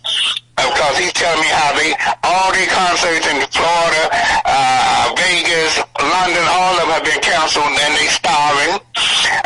because 0.59 0.99
he's 0.99 1.15
telling 1.15 1.39
me 1.39 1.47
how 1.55 1.71
they 1.79 1.95
all 2.27 2.51
their 2.51 2.67
concerts 2.67 3.23
in 3.31 3.39
Florida, 3.47 4.11
uh, 4.43 5.15
Vegas, 5.15 5.79
London, 6.03 6.43
all 6.51 6.75
of 6.75 6.83
them 6.83 6.91
have 6.99 7.07
been 7.07 7.23
canceled 7.23 7.63
and 7.63 7.93
they're 7.95 8.11
starving. 8.11 8.75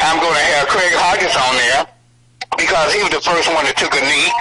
I'm 0.00 0.16
going 0.24 0.32
to 0.40 0.46
have 0.56 0.72
Craig 0.72 0.96
Hodges 0.96 1.36
on 1.36 1.52
there 1.60 1.84
because 2.56 2.88
he 2.96 3.04
was 3.04 3.12
the 3.12 3.20
first 3.20 3.52
one 3.52 3.68
that 3.68 3.76
took 3.76 3.92
a 3.92 4.00
knee 4.00 4.32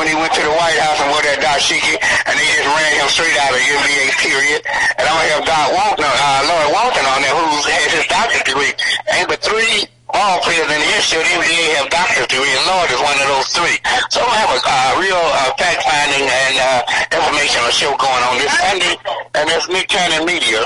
when 0.00 0.08
he 0.08 0.16
went 0.16 0.32
to 0.32 0.40
the 0.40 0.54
White 0.56 0.80
House 0.80 0.96
and 1.04 1.12
wore 1.12 1.22
that 1.28 1.44
dashiki, 1.44 1.92
and 2.24 2.34
they 2.34 2.46
just 2.56 2.66
ran 2.72 2.92
him 2.98 3.08
straight 3.12 3.36
out 3.36 3.52
of 3.52 3.60
the 3.60 3.68
NBA 3.68 4.04
period. 4.16 4.60
And 4.96 5.04
I'm 5.06 5.12
gonna 5.12 5.38
have 5.38 5.44
Doc 5.44 5.66
Walton, 5.76 6.08
uh, 6.08 6.40
Lloyd 6.48 6.70
Walton 6.72 7.04
on 7.04 7.20
there, 7.20 7.36
who 7.36 7.46
has 7.68 7.90
his 7.92 8.06
doctorate 8.08 8.48
degree. 8.48 8.72
Ain't 9.12 9.28
but 9.28 9.44
three 9.44 9.86
ball 10.14 10.38
players 10.46 10.70
in 10.70 10.78
the 10.78 10.90
institute, 10.94 11.26
even 11.34 11.42
they 11.42 11.74
have 11.74 11.90
doctor's 11.90 12.30
degree, 12.30 12.46
and 12.46 12.64
Lord 12.70 12.86
is 12.94 13.02
one 13.02 13.18
of 13.18 13.26
those 13.34 13.50
three. 13.50 13.82
So 14.14 14.22
I 14.22 14.38
have 14.46 14.52
a 14.54 14.60
uh, 14.62 15.02
real 15.02 15.18
uh, 15.18 15.50
fact 15.58 15.82
finding 15.82 16.22
and 16.22 16.54
uh, 16.62 16.86
informational 17.10 17.74
show 17.74 17.90
going 17.98 18.22
on 18.30 18.38
this 18.38 18.54
Sunday, 18.54 18.94
and 19.34 19.50
it's 19.50 19.66
Nick 19.66 19.90
Cannon 19.90 20.22
Media. 20.22 20.62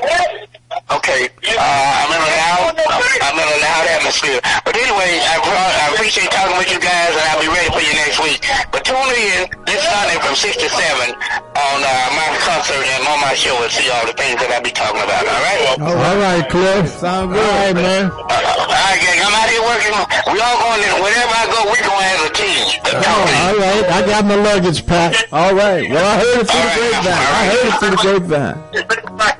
Okay, 0.88 1.28
uh, 1.28 1.60
I'm 1.60 2.08
in 2.08 2.16
a 2.16 2.32
loud, 2.32 2.72
I'm 3.20 3.36
in 3.36 3.44
a 3.44 3.58
loud 3.60 3.84
atmosphere. 3.92 4.40
But 4.64 4.72
anyway, 4.72 5.20
I, 5.20 5.36
I 5.36 5.92
appreciate 5.92 6.32
talking 6.32 6.56
with 6.56 6.72
you 6.72 6.80
guys, 6.80 7.12
and 7.12 7.28
I'll 7.28 7.44
be 7.44 7.52
ready 7.52 7.68
for 7.68 7.84
you 7.84 7.92
next 7.92 8.16
week. 8.24 8.40
But 8.72 8.88
tune 8.88 8.96
in 8.96 9.52
this 9.68 9.84
Sunday 9.84 10.16
from 10.24 10.32
6 10.32 10.48
to 10.48 10.68
7 10.72 11.12
on 11.12 11.78
uh, 11.84 11.92
my 12.16 12.28
concert 12.40 12.80
and 12.80 13.04
on 13.04 13.20
my 13.20 13.36
show 13.36 13.52
and 13.60 13.68
see 13.68 13.84
all 13.92 14.08
the 14.08 14.16
things 14.16 14.40
that 14.40 14.48
I'll 14.48 14.64
be 14.64 14.72
talking 14.72 15.04
about, 15.04 15.28
all 15.28 15.42
right? 15.44 15.60
All 15.76 16.16
right, 16.24 16.44
Cliff. 16.48 16.88
Sound 16.88 17.36
good. 17.36 17.44
All 17.44 17.56
right, 17.68 17.76
man. 17.76 18.08
All 18.08 18.24
right, 18.24 18.96
gang, 18.96 19.20
I'm 19.20 19.36
out 19.36 19.48
here 19.52 19.60
working. 19.68 19.92
We 20.32 20.40
all 20.40 20.56
going 20.56 20.80
in. 20.88 20.94
Wherever 21.04 21.34
I 21.36 21.44
go, 21.52 21.68
we 21.68 21.76
going 21.84 22.08
as 22.16 22.20
a 22.24 22.32
team. 22.32 22.64
All 22.96 23.60
right, 23.60 23.84
I 23.92 24.00
got 24.08 24.24
my 24.24 24.40
luggage 24.40 24.88
packed. 24.88 25.28
All 25.36 25.52
right. 25.52 25.84
Well, 25.84 26.00
I 26.00 26.16
heard 26.16 26.40
it 26.40 26.48
through 26.48 26.64
the 26.64 26.72
grapevine. 26.80 27.12
I 27.12 27.44
heard 27.44 27.66
it 27.68 27.76
through 27.76 27.92
the 27.92 28.00
grapevine. 28.00 29.36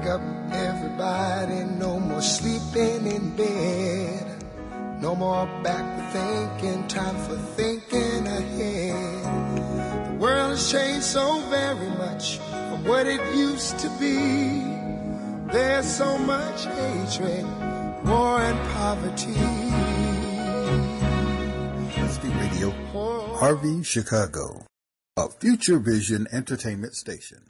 Wake 0.00 0.08
up, 0.08 0.22
everybody, 0.50 1.62
no 1.78 2.00
more 2.00 2.22
sleeping 2.22 3.06
in 3.06 3.36
bed. 3.36 4.44
No 4.98 5.14
more 5.14 5.44
back 5.62 5.84
thinking, 6.10 6.88
time 6.88 7.16
for 7.26 7.36
thinking 7.36 8.26
ahead. 8.26 10.06
The 10.06 10.16
world 10.18 10.52
has 10.52 10.72
changed 10.72 11.04
so 11.04 11.40
very 11.50 11.90
much 11.98 12.38
from 12.38 12.84
what 12.84 13.06
it 13.06 13.20
used 13.36 13.78
to 13.80 13.90
be. 14.00 14.62
There's 15.52 15.86
so 15.86 16.16
much 16.16 16.64
hatred, 16.64 17.44
war, 18.06 18.40
and 18.40 18.58
poverty. 18.72 19.36
Radio, 22.22 22.72
oh. 22.94 23.36
Harvey, 23.38 23.82
Chicago, 23.82 24.64
a 25.18 25.28
Future 25.28 25.78
Vision 25.78 26.26
entertainment 26.32 26.94
station. 26.94 27.40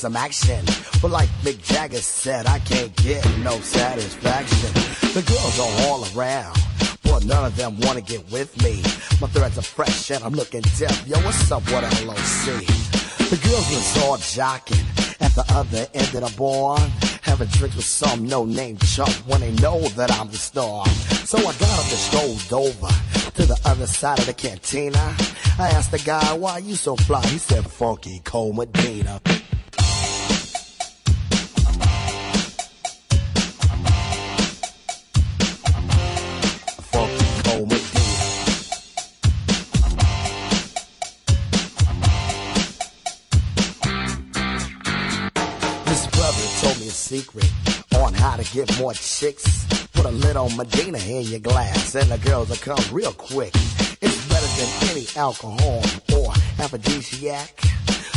Some 0.00 0.16
action. 0.16 0.64
But 1.02 1.10
like 1.10 1.28
Mick 1.42 1.62
Jagger 1.62 1.98
said, 1.98 2.46
I 2.46 2.58
can't 2.60 2.96
get 2.96 3.22
no 3.40 3.60
satisfaction. 3.60 4.72
The 5.12 5.20
girls 5.20 5.60
are 5.60 5.88
all 5.90 6.06
around, 6.16 6.56
but 7.02 7.26
none 7.26 7.44
of 7.44 7.54
them 7.54 7.78
wanna 7.80 8.00
get 8.00 8.24
with 8.32 8.50
me. 8.62 8.80
My 9.20 9.28
threads 9.28 9.58
are 9.58 9.62
fresh 9.62 10.10
and 10.10 10.24
I'm 10.24 10.32
looking 10.32 10.62
deaf. 10.78 11.06
Yo, 11.06 11.18
what's 11.18 11.52
up 11.52 11.62
with 11.66 12.06
LOC? 12.06 12.64
The 13.28 13.38
girls 13.44 13.68
was 13.68 14.02
all 14.02 14.16
jocking 14.16 14.80
at 15.20 15.34
the 15.34 15.44
other 15.50 15.86
end 15.92 16.14
of 16.14 16.32
the 16.32 16.34
bar. 16.38 16.78
Having 17.20 17.48
drinks 17.48 17.76
with 17.76 17.84
some 17.84 18.26
no-name 18.26 18.78
chump 18.78 19.12
when 19.28 19.42
they 19.42 19.52
know 19.60 19.80
that 19.80 20.10
I'm 20.12 20.30
the 20.30 20.38
star. 20.38 20.86
So 21.26 21.36
I 21.36 21.42
got 21.42 21.58
them 21.58 21.68
to 21.68 21.96
strolled 22.08 22.52
over 22.54 22.88
to 23.32 23.44
the 23.44 23.60
other 23.66 23.86
side 23.86 24.18
of 24.20 24.24
the 24.24 24.32
cantina. 24.32 25.14
I 25.58 25.68
asked 25.68 25.90
the 25.90 25.98
guy, 25.98 26.32
why 26.32 26.56
you 26.56 26.74
so 26.74 26.96
fly? 26.96 27.20
He 27.26 27.36
said, 27.36 27.66
Funky 27.66 28.22
Cold 28.24 28.56
Medina. 28.56 29.20
Secret 47.10 47.50
on 47.96 48.14
how 48.14 48.36
to 48.36 48.44
get 48.54 48.78
more 48.78 48.92
chicks. 48.92 49.66
Put 49.94 50.06
a 50.06 50.12
little 50.12 50.48
Medina 50.50 50.98
in 50.98 51.22
your 51.24 51.40
glass 51.40 51.96
and 51.96 52.08
the 52.08 52.18
girls 52.18 52.50
will 52.50 52.56
come 52.58 52.78
real 52.92 53.12
quick. 53.12 53.52
It's 54.00 54.28
better 54.28 54.46
than 54.58 54.90
any 54.90 55.06
alcohol 55.16 55.82
or 56.14 56.32
aphrodisiac. 56.62 57.50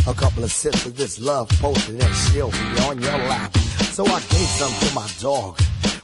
A 0.05 0.13
couple 0.13 0.43
of 0.43 0.51
sips 0.51 0.85
of 0.85 0.95
this 0.95 1.19
love 1.19 1.49
potion 1.59 1.99
and 1.99 2.15
she'll 2.15 2.51
be 2.51 2.79
on 2.87 3.01
your 3.01 3.17
lap. 3.29 3.57
So 3.97 4.05
I 4.05 4.19
gave 4.29 4.49
some 4.61 4.73
to 4.87 4.93
my 4.93 5.09
dog 5.19 5.59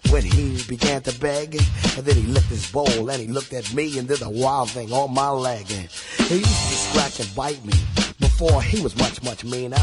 when 0.09 0.23
he 0.23 0.63
began 0.67 1.03
to 1.03 1.19
beg. 1.19 1.61
And 1.95 2.03
then 2.07 2.15
he 2.15 2.23
licked 2.23 2.47
his 2.47 2.71
bowl 2.71 3.11
and 3.11 3.21
he 3.21 3.27
looked 3.27 3.53
at 3.53 3.71
me 3.71 3.99
and 3.99 4.07
did 4.07 4.23
a 4.23 4.29
wild 4.31 4.71
thing 4.71 4.91
on 4.91 5.13
my 5.13 5.29
leg. 5.29 5.69
And 5.69 5.87
he 6.27 6.37
used 6.37 6.69
to 6.71 6.75
scratch 6.89 7.19
and 7.19 7.35
bite 7.35 7.63
me 7.63 7.73
before 8.19 8.63
he 8.63 8.81
was 8.81 8.97
much, 8.97 9.21
much 9.21 9.45
meaner. 9.45 9.77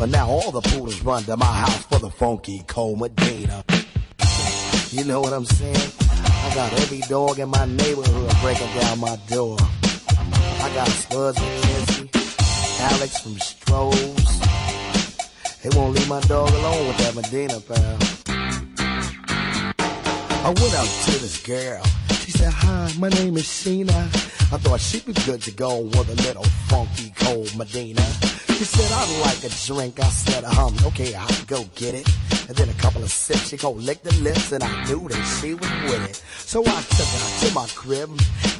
But 0.00 0.08
now 0.08 0.28
all 0.30 0.50
the 0.50 0.62
poodles 0.62 1.02
run 1.02 1.24
to 1.24 1.36
my 1.36 1.44
house 1.44 1.84
for 1.84 1.98
the 1.98 2.08
funky 2.08 2.64
Cold 2.66 3.00
Medina. 3.00 3.62
You 4.90 5.04
know 5.04 5.20
what 5.20 5.34
I'm 5.34 5.44
saying? 5.44 5.92
I 6.10 6.54
got 6.54 6.72
every 6.72 7.00
dog 7.00 7.38
in 7.38 7.50
my 7.50 7.66
neighborhood 7.66 8.34
breaking 8.40 8.72
down 8.80 8.98
my 8.98 9.16
door. 9.28 9.58
I 9.60 10.70
got 10.74 10.88
Spuds 10.88 11.38
MacKenzie, 11.38 12.08
Alex 12.80 13.20
from 13.20 13.34
Strohs. 13.34 14.40
They 15.62 15.68
won't 15.76 15.94
leave 15.94 16.08
my 16.08 16.20
dog 16.22 16.48
alone 16.48 16.86
with 16.88 16.96
that 16.96 17.14
Medina 17.14 17.60
pal. 17.60 17.98
I 20.42 20.48
went 20.48 20.74
up 20.76 20.88
to 21.04 21.12
this 21.20 21.42
girl. 21.44 21.84
She 22.24 22.30
said, 22.30 22.50
Hi, 22.54 22.90
my 22.98 23.10
name 23.10 23.36
is 23.36 23.44
Sheena. 23.44 24.06
I 24.50 24.56
thought 24.56 24.80
she'd 24.80 25.04
be 25.04 25.12
good 25.12 25.42
to 25.42 25.50
go 25.50 25.82
with 25.82 26.08
a 26.08 26.22
little 26.22 26.44
funky 26.70 27.12
cold 27.18 27.54
Medina. 27.54 28.29
She 28.60 28.66
said, 28.66 28.92
I'd 28.92 29.20
like 29.22 29.42
a 29.42 29.48
drink. 29.64 29.98
I 30.00 30.10
said, 30.10 30.44
um, 30.44 30.76
okay, 30.88 31.14
I'll 31.14 31.44
go 31.46 31.64
get 31.76 31.94
it. 31.94 32.06
And 32.46 32.54
then 32.54 32.68
a 32.68 32.74
couple 32.74 33.02
of 33.02 33.10
sips, 33.10 33.48
she 33.48 33.56
go 33.56 33.70
lick 33.70 34.02
the 34.02 34.14
lips, 34.16 34.52
and 34.52 34.62
I 34.62 34.84
knew 34.84 35.08
that 35.08 35.38
she 35.40 35.54
was 35.54 35.70
with 35.84 36.10
it. 36.10 36.16
So 36.36 36.60
I 36.60 36.82
took 36.82 37.06
her 37.06 37.48
to 37.48 37.54
my 37.54 37.66
crib, 37.68 38.10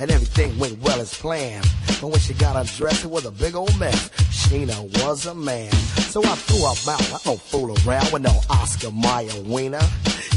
and 0.01 0.11
everything 0.11 0.59
went 0.59 0.81
well 0.81 0.99
as 1.03 1.13
planned. 1.13 1.69
But 2.01 2.07
when 2.09 2.19
she 2.19 2.33
got 2.33 2.57
undressed, 2.57 3.05
it 3.05 3.11
was 3.11 3.27
a 3.27 3.31
big 3.31 3.55
old 3.55 3.79
mess. 3.79 4.09
Sheena 4.31 5.05
was 5.05 5.27
a 5.27 5.35
man. 5.35 5.71
So 6.09 6.25
I 6.25 6.35
threw 6.35 6.61
her 6.61 6.93
out. 6.93 7.13
I 7.13 7.19
don't 7.23 7.39
fool 7.39 7.77
around 7.87 8.11
with 8.11 8.23
no 8.23 8.41
Oscar 8.49 8.91
Mayer 8.93 9.43
wiener. 9.45 9.87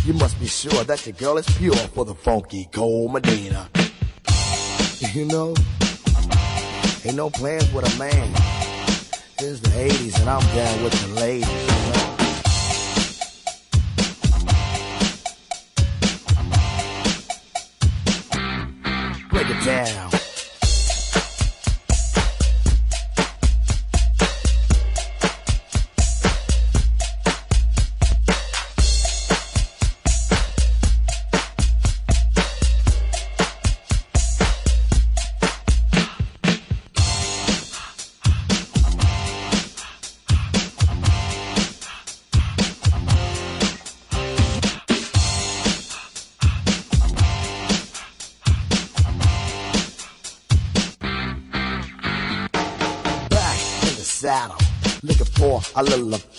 You 0.04 0.12
must 0.12 0.38
be 0.42 0.48
sure 0.48 0.84
that 0.84 1.06
your 1.06 1.14
girl 1.14 1.38
is 1.38 1.48
pure 1.58 1.74
for 1.96 2.04
the 2.04 2.16
funky 2.16 2.68
cold 2.74 3.14
Medina. 3.14 3.70
You 5.14 5.24
know, 5.24 5.56
ain't 7.06 7.16
no 7.16 7.30
plans 7.30 7.72
with 7.72 7.96
a 7.96 7.98
man. 7.98 8.43
It's 9.46 9.60
the 9.60 9.68
80s 9.72 10.22
and 10.22 10.30
I'm 10.30 10.40
down 10.56 10.84
with 10.86 10.94
the 11.02 11.08
ladies. 11.20 11.48
Break 19.30 19.50
it 19.50 19.66
down. 19.66 20.13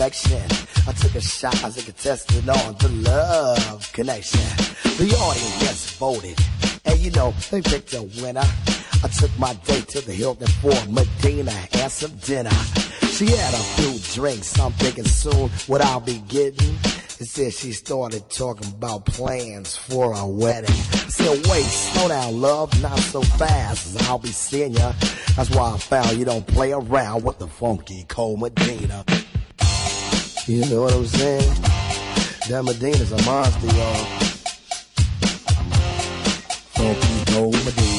Little 0.05 0.37
affection. 0.37 0.69
I 0.87 0.93
took 0.93 1.15
a 1.15 1.21
shot 1.21 1.65
as 1.65 1.79
a 1.79 1.83
contestant 1.83 2.47
on 2.47 2.75
the 2.75 2.89
love 3.09 3.91
connection. 3.95 4.41
The 4.99 5.17
audience 5.19 5.97
voted, 5.97 6.39
and 6.85 7.01
you 7.01 7.11
know 7.13 7.33
they 7.51 7.63
picked 7.63 7.95
a 7.95 8.03
winner. 8.21 8.45
I 9.03 9.09
took 9.09 9.31
my 9.39 9.55
date 9.65 9.89
to 9.89 10.03
the 10.03 10.13
Hilton 10.13 10.49
for 10.61 10.75
Medina 10.91 11.55
and 11.73 11.91
some 11.91 12.15
dinner. 12.17 12.51
She 13.13 13.27
had 13.27 13.55
a 13.55 13.65
few 13.77 13.99
drinks, 14.13 14.59
I'm 14.61 14.73
thinking 14.73 15.05
soon 15.05 15.49
what 15.69 15.81
I'll 15.81 16.01
be 16.01 16.19
getting. 16.29 16.77
It 17.19 17.27
said 17.27 17.55
she 17.55 17.73
started 17.73 18.29
talking 18.29 18.69
about 18.73 19.07
plans 19.07 19.75
for 19.75 20.13
a 20.13 20.27
wedding. 20.27 20.71
I 20.71 21.09
said, 21.09 21.47
wait, 21.47 21.65
slow 21.65 22.09
down, 22.09 22.41
love, 22.43 22.83
not 22.83 22.99
so 22.99 23.23
fast. 23.23 24.03
I'll 24.03 24.19
be 24.19 24.29
seeing 24.29 24.75
ya. 24.75 24.93
That's 25.37 25.49
why 25.51 25.73
I 25.73 25.79
found 25.79 26.19
you 26.19 26.27
don't 26.27 26.47
play 26.47 26.73
around 26.73 27.25
with 27.25 27.39
the 27.39 27.47
funky 27.47 28.05
Cold 28.09 28.41
Medina. 28.41 29.05
You 30.47 30.61
know 30.67 30.83
what 30.83 30.93
I'm 30.93 31.07
saying? 31.07 31.55
That 32.51 32.63
Medina's 32.67 33.13
a 33.13 33.23
monster, 33.25 33.67
y'all. 33.67 34.05
Funky 36.75 37.33
Cold 37.33 37.55
Medina. 37.65 37.94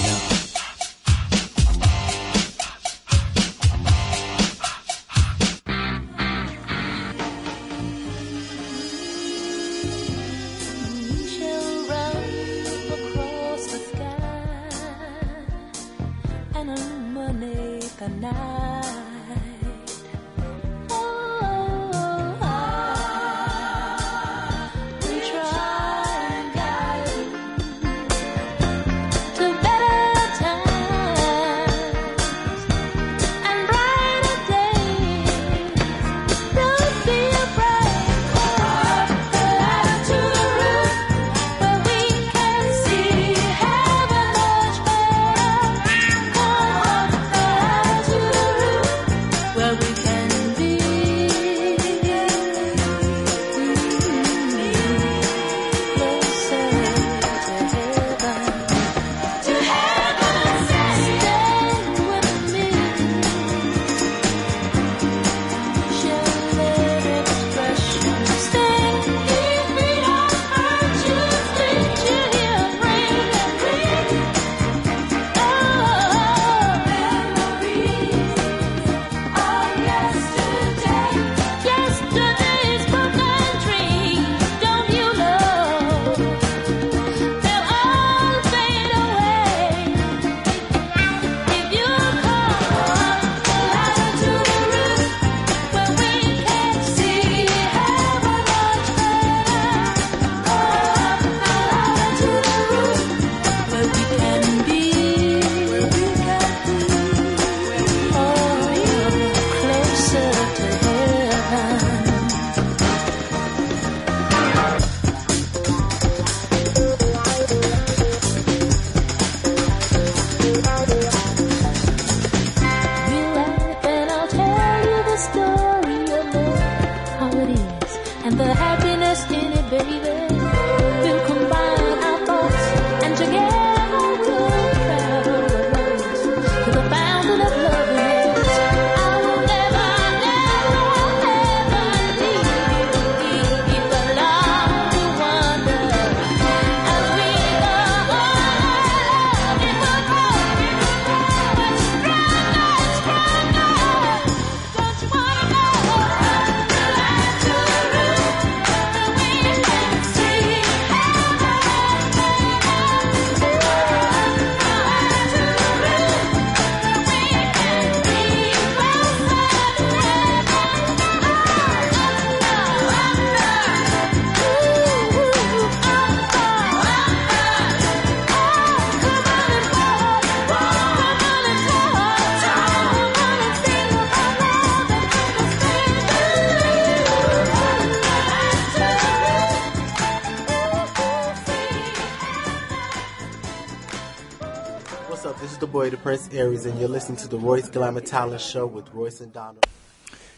Up? 195.85 195.91
This 195.91 195.97
the 195.99 196.03
Prince 196.03 196.29
Aries, 196.33 196.65
and 196.65 196.79
you're 196.79 196.89
listening 196.89 197.17
to 197.19 197.27
the 197.27 197.37
Royce 197.37 197.69
Glamour 197.69 198.01
Talent 198.01 198.41
Show 198.41 198.65
with 198.65 198.91
Royce 198.93 199.21
and 199.21 199.31
Donald. 199.33 199.65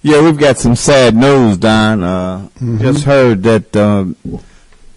Yeah, 0.02 0.22
we've 0.22 0.38
got 0.38 0.58
some 0.58 0.76
sad 0.76 1.16
news, 1.16 1.58
Don. 1.58 2.04
Uh, 2.04 2.50
Just 2.80 3.04
heard 3.06 3.44
that 3.44 3.76
um, 3.76 4.16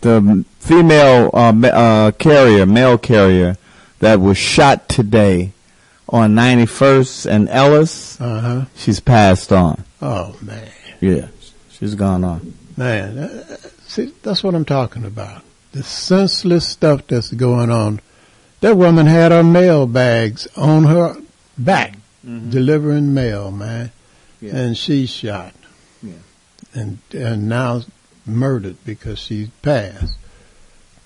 the 0.02 0.44
female 0.58 1.30
uh, 1.32 1.52
uh, 1.66 2.10
carrier, 2.12 2.66
male 2.66 2.98
carrier, 2.98 3.56
that 4.00 4.20
was 4.20 4.36
shot 4.38 4.88
today 4.88 5.52
on 6.08 6.34
91st 6.34 7.26
and 7.30 7.48
Ellis, 7.48 8.20
Uh-huh. 8.20 8.64
she's 8.74 8.98
passed 9.00 9.52
on. 9.52 9.84
Oh 10.02 10.36
man, 10.42 10.68
Yeah, 11.00 11.28
she's 11.70 11.94
gone 11.94 12.24
on. 12.24 12.54
man, 12.76 13.18
uh, 13.18 13.56
see, 13.86 14.12
that's 14.22 14.42
what 14.42 14.54
I'm 14.54 14.64
talking 14.64 15.04
about. 15.04 15.42
The 15.72 15.82
senseless 15.84 16.66
stuff 16.66 17.06
that's 17.06 17.30
going 17.32 17.70
on. 17.70 18.00
That 18.60 18.76
woman 18.76 19.06
had 19.06 19.32
her 19.32 19.42
mail 19.42 19.86
bags 19.86 20.46
on 20.56 20.84
her 20.84 21.16
back, 21.56 21.96
mm-hmm. 22.26 22.50
delivering 22.50 23.14
mail, 23.14 23.50
man, 23.50 23.90
Yeah. 24.40 24.56
and 24.56 24.76
she's 24.76 25.10
shot. 25.10 25.54
Yeah. 26.02 26.14
and 26.74 26.98
and 27.12 27.48
now 27.48 27.82
murdered 28.26 28.76
because 28.84 29.18
she 29.18 29.50
passed. 29.62 30.16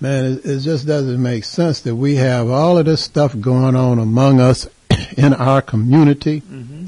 Man, 0.00 0.24
it, 0.24 0.44
it 0.44 0.58
just 0.60 0.86
doesn't 0.86 1.22
make 1.22 1.44
sense 1.44 1.80
that 1.82 1.94
we 1.96 2.16
have 2.16 2.50
all 2.50 2.76
of 2.76 2.84
this 2.86 3.02
stuff 3.02 3.38
going 3.40 3.74
on 3.76 3.98
among 3.98 4.40
us 4.40 4.66
in 5.16 5.32
our 5.32 5.62
community, 5.62 6.40
mm-hmm. 6.42 6.86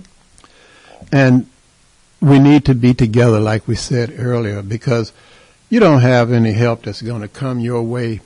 and 1.13 1.47
we 2.21 2.39
need 2.39 2.65
to 2.65 2.75
be 2.75 2.93
together, 2.95 3.39
like 3.41 3.69
we 3.69 3.75
said 3.77 4.13
earlier, 4.19 4.63
because 4.63 5.13
you 5.71 5.81
don't 5.81 6.01
have 6.01 6.33
any 6.33 6.53
help 6.53 6.83
that's 6.83 7.03
going 7.03 7.23
to 7.23 7.29
come 7.29 7.61
your 7.61 7.83
way 7.83 8.21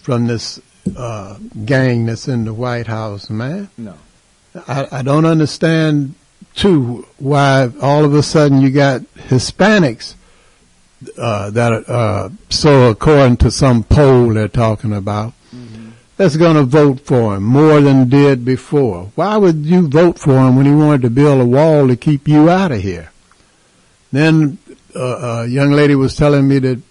from 0.00 0.26
this 0.26 0.60
uh, 0.96 1.38
gang 1.64 2.06
that's 2.06 2.28
in 2.28 2.44
the 2.44 2.54
White 2.54 2.86
House, 2.86 3.30
man. 3.30 3.68
No. 3.76 3.94
I, 4.66 4.88
I 4.90 5.02
don't 5.02 5.26
understand 5.26 6.14
too 6.54 7.06
why 7.18 7.70
all 7.80 8.04
of 8.04 8.14
a 8.14 8.22
sudden 8.22 8.60
you 8.60 8.70
got 8.70 9.02
Hispanics 9.14 10.14
uh, 11.16 11.50
that 11.50 11.72
are, 11.72 11.84
uh, 11.86 12.28
so 12.48 12.90
according 12.90 13.36
to 13.38 13.50
some 13.50 13.84
poll 13.84 14.30
they're 14.30 14.48
talking 14.48 14.92
about, 14.92 15.34
that's 16.16 16.36
going 16.36 16.56
to 16.56 16.64
vote 16.64 17.00
for 17.00 17.36
him 17.36 17.44
more 17.44 17.80
than 17.80 18.08
did 18.08 18.44
before. 18.44 19.12
Why 19.14 19.36
would 19.36 19.64
you 19.64 19.86
vote 19.88 20.18
for 20.18 20.32
him 20.32 20.56
when 20.56 20.66
he 20.66 20.72
wanted 20.72 21.02
to 21.02 21.10
build 21.10 21.40
a 21.40 21.44
wall 21.44 21.86
to 21.86 21.96
keep 21.96 22.26
you 22.26 22.50
out 22.50 22.72
of 22.72 22.82
here? 22.82 23.12
Then 24.10 24.58
uh, 24.96 25.44
a 25.44 25.46
young 25.46 25.70
lady 25.70 25.94
was 25.94 26.16
telling 26.16 26.48
me 26.48 26.58
that 26.58 26.82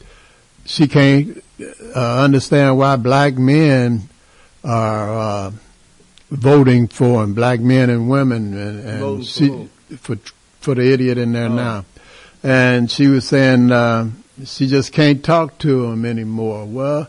she 0.65 0.87
can't 0.87 1.43
uh, 1.95 2.19
understand 2.23 2.77
why 2.77 2.95
black 2.95 3.35
men 3.37 4.09
are 4.63 5.19
uh, 5.47 5.51
voting 6.31 6.87
for 6.87 7.23
him, 7.23 7.33
black 7.33 7.59
men 7.59 7.89
and 7.89 8.09
women, 8.09 8.57
and, 8.57 8.79
and 8.87 8.99
for 8.99 9.23
she 9.23 9.69
for 9.97 10.17
for 10.59 10.75
the 10.75 10.91
idiot 10.91 11.17
in 11.17 11.31
there 11.33 11.45
Oh. 11.45 11.53
now. 11.55 11.85
And 12.43 12.89
she 12.91 13.07
was 13.07 13.25
saying 13.25 13.71
uh, 13.71 14.09
she 14.45 14.67
just 14.67 14.91
can't 14.93 15.23
talk 15.23 15.57
to 15.59 15.85
him 15.85 16.05
anymore. 16.05 16.65
Well, 16.65 17.07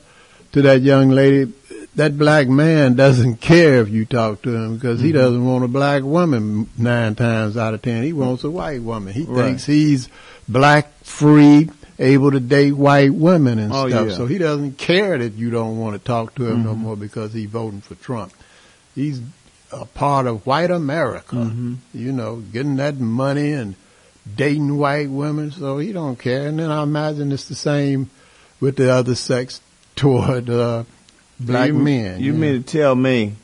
to 0.53 0.63
that 0.63 0.81
young 0.83 1.11
lady, 1.11 1.53
that 1.97 2.17
black 2.17 2.49
man 2.49 2.95
doesn't 2.95 3.37
care 3.41 3.81
if 3.83 3.89
you 3.91 4.05
talk 4.07 4.43
to 4.43 4.55
him 4.55 4.75
because 4.77 5.01
he 5.01 5.11
Mhm. 5.11 5.15
doesn't 5.15 5.45
want 5.45 5.65
a 5.65 5.69
black 5.69 6.03
woman 6.05 6.69
nine 6.79 7.15
times 7.15 7.57
out 7.57 7.75
of 7.75 7.83
ten. 7.83 8.05
He 8.05 8.13
wants 8.13 8.45
a 8.45 8.51
white 8.51 8.83
woman. 8.83 9.13
He 9.13 9.25
Right. 9.25 9.45
thinks 9.45 9.67
he's 9.67 10.09
black, 10.49 10.91
free, 11.05 11.69
able 11.99 12.31
to 12.31 12.41
date 12.41 12.73
white 12.73 13.13
women 13.13 13.59
and 13.59 13.73
Oh, 13.73 13.89
stuff. 13.89 14.09
yeah. 14.11 14.15
So 14.17 14.27
he 14.27 14.39
doesn't 14.39 14.79
care 14.79 15.19
that 15.19 15.35
you 15.35 15.51
don't 15.51 15.79
want 15.79 15.95
to 15.95 15.99
talk 16.05 16.35
to 16.37 16.47
him 16.47 16.63
no 16.65 16.75
Mhm. 16.75 16.79
more 16.79 16.97
because 16.97 17.33
he's 17.33 17.49
voting 17.49 17.81
for 17.81 17.95
Trump. 17.97 18.33
He's 18.95 19.21
a 19.73 19.85
part 19.85 20.27
of 20.27 20.47
white 20.47 20.71
America. 20.71 21.37
Mhm. 21.37 21.77
You 21.93 22.13
know, 22.13 22.43
getting 22.53 22.77
that 22.77 23.01
money 23.01 23.53
and 23.53 23.75
dating 24.37 24.77
white 24.79 25.11
women. 25.11 25.51
So 25.51 25.79
he 25.79 25.93
don't 25.93 26.19
care. 26.19 26.47
And 26.47 26.59
then 26.59 26.71
I 26.71 26.83
imagine 26.83 27.33
it's 27.33 27.49
the 27.49 27.55
same 27.57 28.11
with 28.61 28.77
the 28.77 28.93
other 28.93 29.15
sex 29.15 29.61
toward 29.97 30.49
uh, 30.49 30.85
black 31.41 31.69
you, 31.69 31.75
men. 31.75 32.21
You 32.21 32.33
mean 32.33 32.63
to 32.63 32.79
tell 32.79 32.95
me 32.95 33.35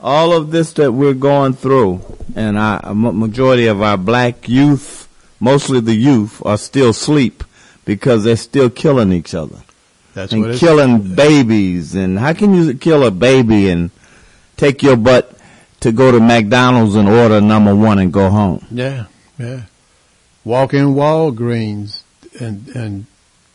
all 0.00 0.32
of 0.32 0.50
this 0.50 0.72
that 0.74 0.92
we're 0.92 1.14
going 1.14 1.52
through, 1.54 2.00
and 2.36 2.54
ma- 2.56 3.12
majority 3.12 3.66
of 3.66 3.82
our 3.82 3.96
black 3.96 4.48
youth, 4.48 5.08
mostly 5.40 5.80
the 5.80 5.94
youth, 5.94 6.40
are 6.44 6.58
still 6.58 6.90
asleep 6.90 7.42
because 7.88 8.22
they're 8.22 8.36
still 8.36 8.68
killing 8.68 9.12
each 9.12 9.34
other 9.34 9.56
That's 10.12 10.34
and 10.34 10.54
killing 10.58 11.14
babies. 11.14 11.94
And 11.94 12.18
how 12.18 12.34
can 12.34 12.52
you 12.54 12.74
kill 12.74 13.02
a 13.02 13.10
baby 13.10 13.70
and 13.70 13.90
take 14.58 14.82
your 14.82 14.96
butt 14.98 15.34
to 15.80 15.90
go 15.90 16.12
to 16.12 16.20
McDonald's 16.20 16.94
and 16.96 17.08
order 17.08 17.40
number 17.40 17.74
one 17.74 17.98
and 17.98 18.12
go 18.12 18.28
home? 18.28 18.66
Yeah, 18.70 19.06
yeah. 19.38 19.62
Walk 20.44 20.74
in 20.74 20.88
Walgreens 20.94 22.02
and 22.38 22.68
and 22.76 23.06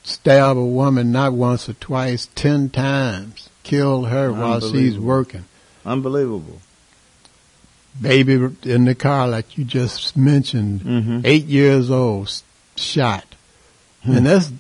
stab 0.01 0.57
a 0.57 0.65
woman 0.65 1.11
not 1.11 1.33
once 1.33 1.69
or 1.69 1.73
twice, 1.73 2.27
ten 2.33 2.69
times. 2.71 3.49
Kill 3.61 4.05
her 4.05 4.33
while 4.33 4.59
she's 4.61 4.97
working. 4.97 5.45
Unbelievable. 5.85 6.59
Baby 8.01 8.49
in 8.63 8.85
the 8.85 8.95
car, 8.95 9.27
like 9.27 9.57
you 9.59 9.63
just 9.63 10.17
mentioned, 10.17 10.81
Mhm. 10.81 11.21
eight 11.23 11.45
years 11.45 11.91
old, 11.91 12.31
shot. 12.75 13.32
Hmm. 14.03 14.17
And 14.17 14.25
that's, 14.25 14.51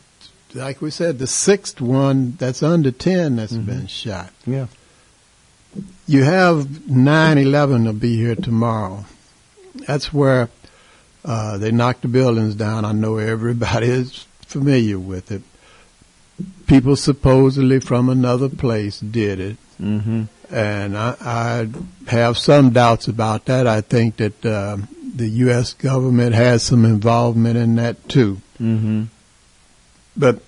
like 0.53 0.81
we 0.81 0.91
said, 0.91 1.19
the 1.19 1.27
sixth 1.27 1.81
one 1.81 2.35
that's 2.37 2.63
under 2.63 2.91
10 2.91 3.35
that's 3.37 3.53
been 3.53 3.87
shot. 3.87 4.31
Yeah. 4.45 4.67
You 6.07 6.23
have 6.23 6.65
9-11 6.65 7.85
will 7.85 7.93
be 7.93 8.17
here 8.17 8.35
tomorrow. 8.35 9.05
That's 9.87 10.13
where 10.13 10.49
uh, 11.25 11.57
they 11.57 11.71
knocked 11.71 12.03
the 12.03 12.07
buildings 12.07 12.55
down. 12.55 12.85
I 12.85 12.91
know 12.91 13.17
everybody 13.17 13.87
is 13.87 14.25
familiar 14.41 14.99
with 14.99 15.31
it. 15.31 15.41
People 16.67 16.95
supposedly 16.95 17.79
from 17.79 18.09
another 18.09 18.49
place 18.49 18.99
did 18.99 19.39
it. 19.39 19.57
Mm-hmm. 19.81 20.23
And 20.53 20.97
I, 20.97 21.15
I 21.19 21.67
have 22.09 22.37
some 22.37 22.71
doubts 22.71 23.07
about 23.07 23.45
that. 23.45 23.65
I 23.65 23.81
think 23.81 24.17
that 24.17 24.45
uh, 24.45 24.77
the 25.15 25.27
U.S. 25.27 25.73
government 25.73 26.35
has 26.35 26.63
some 26.63 26.85
involvement 26.85 27.57
in 27.57 27.75
that 27.75 28.07
too. 28.09 28.41
Mm-hmm. 28.61 29.03
But 30.15 30.39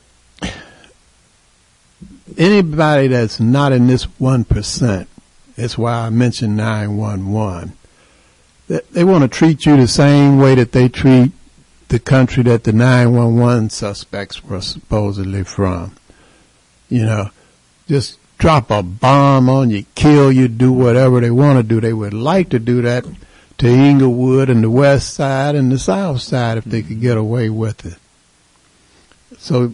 anybody 2.37 3.07
that's 3.07 3.39
not 3.39 3.71
in 3.71 3.87
this 3.87 4.03
one 4.19 4.43
percent, 4.43 5.09
that's 5.55 5.77
why 5.77 5.93
I 5.93 6.09
mentioned 6.09 6.57
nine 6.57 6.97
one 6.97 7.31
one. 7.31 7.73
They, 8.67 9.03
want 9.03 9.21
to 9.21 9.27
treat 9.27 9.65
you 9.65 9.77
the 9.77 9.87
same 9.87 10.39
way 10.39 10.55
that 10.55 10.71
they 10.71 10.89
treat 10.89 11.31
the 11.89 11.99
country 11.99 12.41
that 12.43 12.63
the 12.63 12.73
nine 12.73 13.13
one 13.13 13.37
one 13.37 13.69
suspects 13.69 14.43
were 14.43 14.61
supposedly 14.61 15.43
from. 15.43 15.95
You 16.89 17.05
know, 17.05 17.29
just 17.87 18.17
drop 18.37 18.71
a 18.71 18.81
bomb 18.81 19.49
on 19.49 19.69
you, 19.69 19.85
kill 19.93 20.31
you, 20.31 20.47
do 20.47 20.71
whatever 20.71 21.21
they 21.21 21.31
want 21.31 21.57
to 21.59 21.63
do. 21.63 21.79
They 21.79 21.93
would 21.93 22.13
like 22.13 22.49
to 22.49 22.59
do 22.59 22.81
that 22.81 23.05
to 23.59 23.67
Englewood 23.67 24.49
and 24.49 24.63
the 24.63 24.69
west 24.69 25.13
side 25.13 25.55
and 25.55 25.71
the 25.71 25.79
south 25.79 26.21
side 26.21 26.57
if 26.57 26.65
they 26.65 26.81
could 26.81 27.01
get 27.01 27.17
away 27.17 27.49
with 27.49 27.85
it. 27.85 27.97
So 29.45 29.73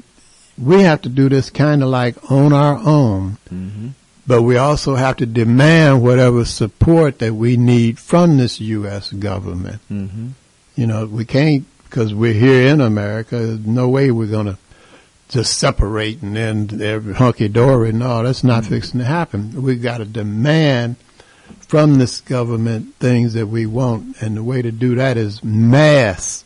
we 0.57 0.81
have 0.81 1.01
to 1.03 1.09
do 1.09 1.29
this 1.29 1.49
kind 1.49 1.81
of 1.81 1.87
like 1.87 2.29
on 2.29 2.51
our 2.51 2.75
own, 2.77 3.37
Mm-hmm. 3.49 3.87
but 4.27 4.41
we 4.41 4.57
also 4.57 4.95
have 4.95 5.15
to 5.17 5.25
demand 5.25 6.03
whatever 6.03 6.43
support 6.43 7.19
that 7.19 7.35
we 7.35 7.55
need 7.55 7.97
from 7.97 8.35
this 8.37 8.59
U.S. 8.59 9.13
government. 9.13 9.79
Mm-hmm. 9.89 10.27
You 10.75 10.87
know, 10.87 11.05
we 11.05 11.23
can't, 11.23 11.63
because 11.85 12.13
we're 12.13 12.33
here 12.33 12.67
in 12.67 12.81
America, 12.81 13.37
there's 13.37 13.65
no 13.65 13.87
way 13.87 14.11
we're 14.11 14.27
going 14.27 14.47
to 14.47 14.57
just 15.29 15.57
separate 15.57 16.21
and 16.21 16.35
then 16.35 16.81
every 16.81 17.13
hunky 17.13 17.47
dory. 17.47 17.93
No, 17.93 18.23
that's 18.23 18.43
not 18.43 18.65
fixing 18.65 18.99
to 18.99 19.05
happen. 19.05 19.61
We've 19.61 19.81
got 19.81 19.99
to 19.99 20.05
demand 20.05 20.97
from 21.59 21.95
this 21.95 22.19
government 22.19 22.95
things 22.99 23.35
that 23.35 23.47
we 23.47 23.65
want, 23.65 24.21
and 24.21 24.35
the 24.35 24.43
way 24.43 24.61
to 24.61 24.71
do 24.73 24.95
that 24.95 25.15
is 25.15 25.41
mass, 25.45 26.43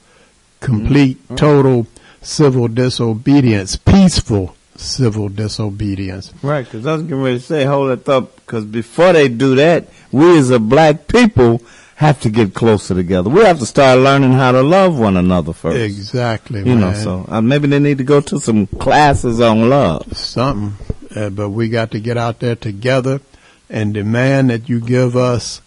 complete, 0.60 1.18
total 1.36 1.88
civil 2.26 2.68
disobedience, 2.68 3.76
peaceful 3.76 4.56
civil 4.76 5.30
disobedience. 5.30 6.34
Right, 6.44 6.66
because 6.66 6.86
I 6.86 6.94
was 6.94 7.04
getting 7.04 7.22
ready 7.22 7.38
to 7.40 7.44
say, 7.44 7.64
hold 7.64 7.92
it 7.92 8.10
up, 8.10 8.36
because 8.36 8.66
before 8.66 9.14
they 9.14 9.28
do 9.30 9.56
that, 9.56 9.88
we 10.12 10.38
as 10.38 10.50
a 10.50 10.60
black 10.60 11.08
people 11.08 11.62
have 11.96 12.20
to 12.22 12.30
get 12.30 12.54
closer 12.54 12.94
together. 12.94 13.30
We 13.30 13.42
have 13.44 13.60
to 13.60 13.66
start 13.66 14.00
learning 14.00 14.34
how 14.34 14.52
to 14.52 14.62
love 14.62 15.00
one 15.00 15.16
another 15.16 15.54
first. 15.54 15.78
Exactly, 15.78 16.60
You 16.60 16.76
know, 16.76 16.94
so 16.94 17.26
uh, 17.30 17.42
maybe 17.42 17.68
they 17.68 17.80
need 17.80 18.00
to 18.00 18.04
go 18.04 18.20
to 18.22 18.40
some 18.40 18.68
classes 18.68 19.40
on 19.40 19.70
love. 19.70 20.18
something. 20.18 20.74
Uh, 21.16 21.30
but 21.30 21.52
we 21.52 21.70
got 21.70 21.92
to 21.92 22.00
get 22.02 22.18
out 22.18 22.40
there 22.42 22.56
together 22.56 23.22
and 23.70 23.94
demand 23.94 24.50
that 24.50 24.68
you 24.68 24.82
give 24.82 25.16
us 25.16 25.62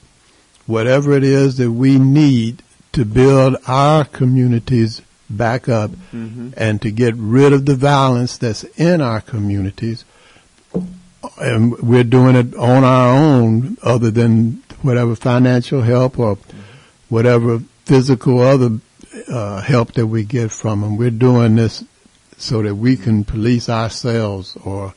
whatever 0.66 1.12
it 1.16 1.24
is 1.24 1.56
that 1.56 1.72
we 1.72 1.98
need 1.98 2.62
to 2.93 3.06
build 3.06 3.56
our 3.66 4.05
communities 4.05 5.01
back 5.30 5.68
up 5.68 5.90
Mhm. 6.14 6.52
and 6.56 6.80
to 6.82 6.90
get 6.90 7.14
rid 7.16 7.52
of 7.52 7.66
the 7.66 7.76
violence 7.76 8.36
that's 8.38 8.64
in 8.76 9.00
our 9.00 9.20
communities. 9.20 10.05
And 11.40 11.76
we're 11.78 12.05
doing 12.05 12.36
it 12.36 12.55
on 12.55 12.84
our 12.84 13.14
own 13.14 13.76
other 13.82 14.10
than 14.10 14.62
whatever 14.82 15.14
financial 15.16 15.82
help 15.82 16.18
or 16.18 16.38
whatever 17.09 17.60
physical 17.84 18.40
other 18.40 18.78
uh, 19.28 19.60
help 19.60 19.92
that 19.94 20.06
we 20.06 20.22
get 20.24 20.50
from 20.52 20.80
them. 20.82 20.96
We're 20.96 21.10
doing 21.10 21.56
this 21.56 21.82
so 22.36 22.62
that 22.62 22.76
we 22.76 22.96
can 22.96 23.24
police 23.24 23.68
ourselves 23.68 24.56
or 24.64 24.94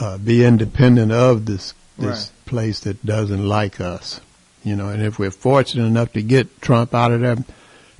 uh, 0.00 0.16
be 0.18 0.44
independent 0.44 1.10
of 1.12 1.46
this 1.46 1.74
this 1.98 2.30
place 2.46 2.80
that 2.80 3.04
doesn't 3.04 3.46
like 3.46 3.80
us. 3.80 4.20
You 4.64 4.74
know, 4.76 4.88
and 4.88 5.02
if 5.02 5.18
we're 5.18 5.30
fortunate 5.30 5.84
enough 5.84 6.12
to 6.12 6.22
get 6.22 6.62
Trump 6.62 6.94
out 6.94 7.12
of 7.12 7.20
there, 7.20 7.36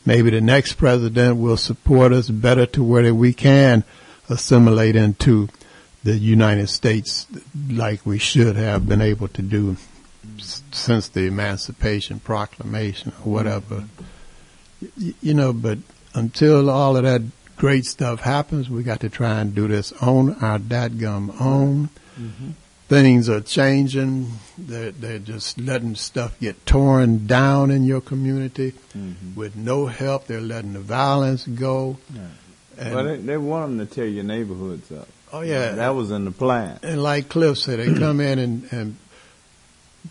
maybe 0.05 0.31
the 0.31 0.41
next 0.41 0.75
president 0.75 1.37
will 1.37 1.57
support 1.57 2.13
us 2.13 2.29
better 2.29 2.67
to 2.67 2.83
where 2.83 3.03
that 3.03 3.15
we 3.15 3.33
can 3.33 3.85
assimilate 4.29 4.97
into 4.97 5.49
the 6.03 6.17
United 6.17 6.69
States 6.69 7.27
like 7.69 8.07
we 8.07 8.19
should 8.19 8.57
have 8.57 8.89
been 8.89 9.03
able 9.03 9.29
to 9.29 9.43
do 9.43 9.77
since 10.39 11.09
the 11.09 11.27
Emancipation 11.27 12.21
Proclamation 12.21 13.13
or 13.25 13.33
whatever. 13.33 13.85
You 14.97 15.35
know, 15.35 15.53
but 15.53 15.79
until 16.15 16.71
all 16.71 16.97
of 16.97 17.03
that 17.03 17.23
great 17.57 17.85
stuff 17.85 18.21
happens, 18.21 18.71
we 18.71 18.83
got 18.83 19.01
to 19.01 19.11
try 19.11 19.41
and 19.41 19.55
do 19.55 19.69
this 19.69 19.93
on 20.01 20.35
our 20.37 20.59
dadgum 20.59 21.39
own. 21.41 21.91
Mm-hmm. 22.19 22.51
Things 22.91 23.29
are 23.29 23.41
changing. 23.41 24.33
They're, 24.59 24.91
they're 24.91 25.21
just 25.21 25.61
letting 25.61 25.95
stuff 25.95 26.37
get 26.41 26.67
torn 26.67 27.29
down 27.29 27.71
in 27.71 27.85
your 27.85 28.01
community 28.01 28.73
with 29.37 29.55
no 29.55 29.87
help. 29.87 30.27
They're 30.27 30.41
letting 30.41 30.73
the 30.73 30.81
violence 30.81 31.47
go. 31.47 31.99
And- 32.77 32.95
well, 32.97 33.05
they, 33.05 33.17
they 33.19 33.37
want 33.37 33.77
them 33.79 33.87
to 33.87 33.95
tear 33.95 34.07
your 34.07 34.25
neighborhoods 34.25 34.91
up. 34.91 35.07
Oh, 35.33 35.43
yeah. 35.43 35.71
That 35.77 35.91
was 35.91 36.11
in 36.11 36.25
the 36.25 36.33
plan. 36.33 36.81
And 36.83 37.01
like 37.01 37.29
Cliff 37.29 37.59
said, 37.59 37.79
they 37.79 37.95
come 37.95 38.19
in 38.21 38.41
and, 38.41 38.73
and 38.73 38.97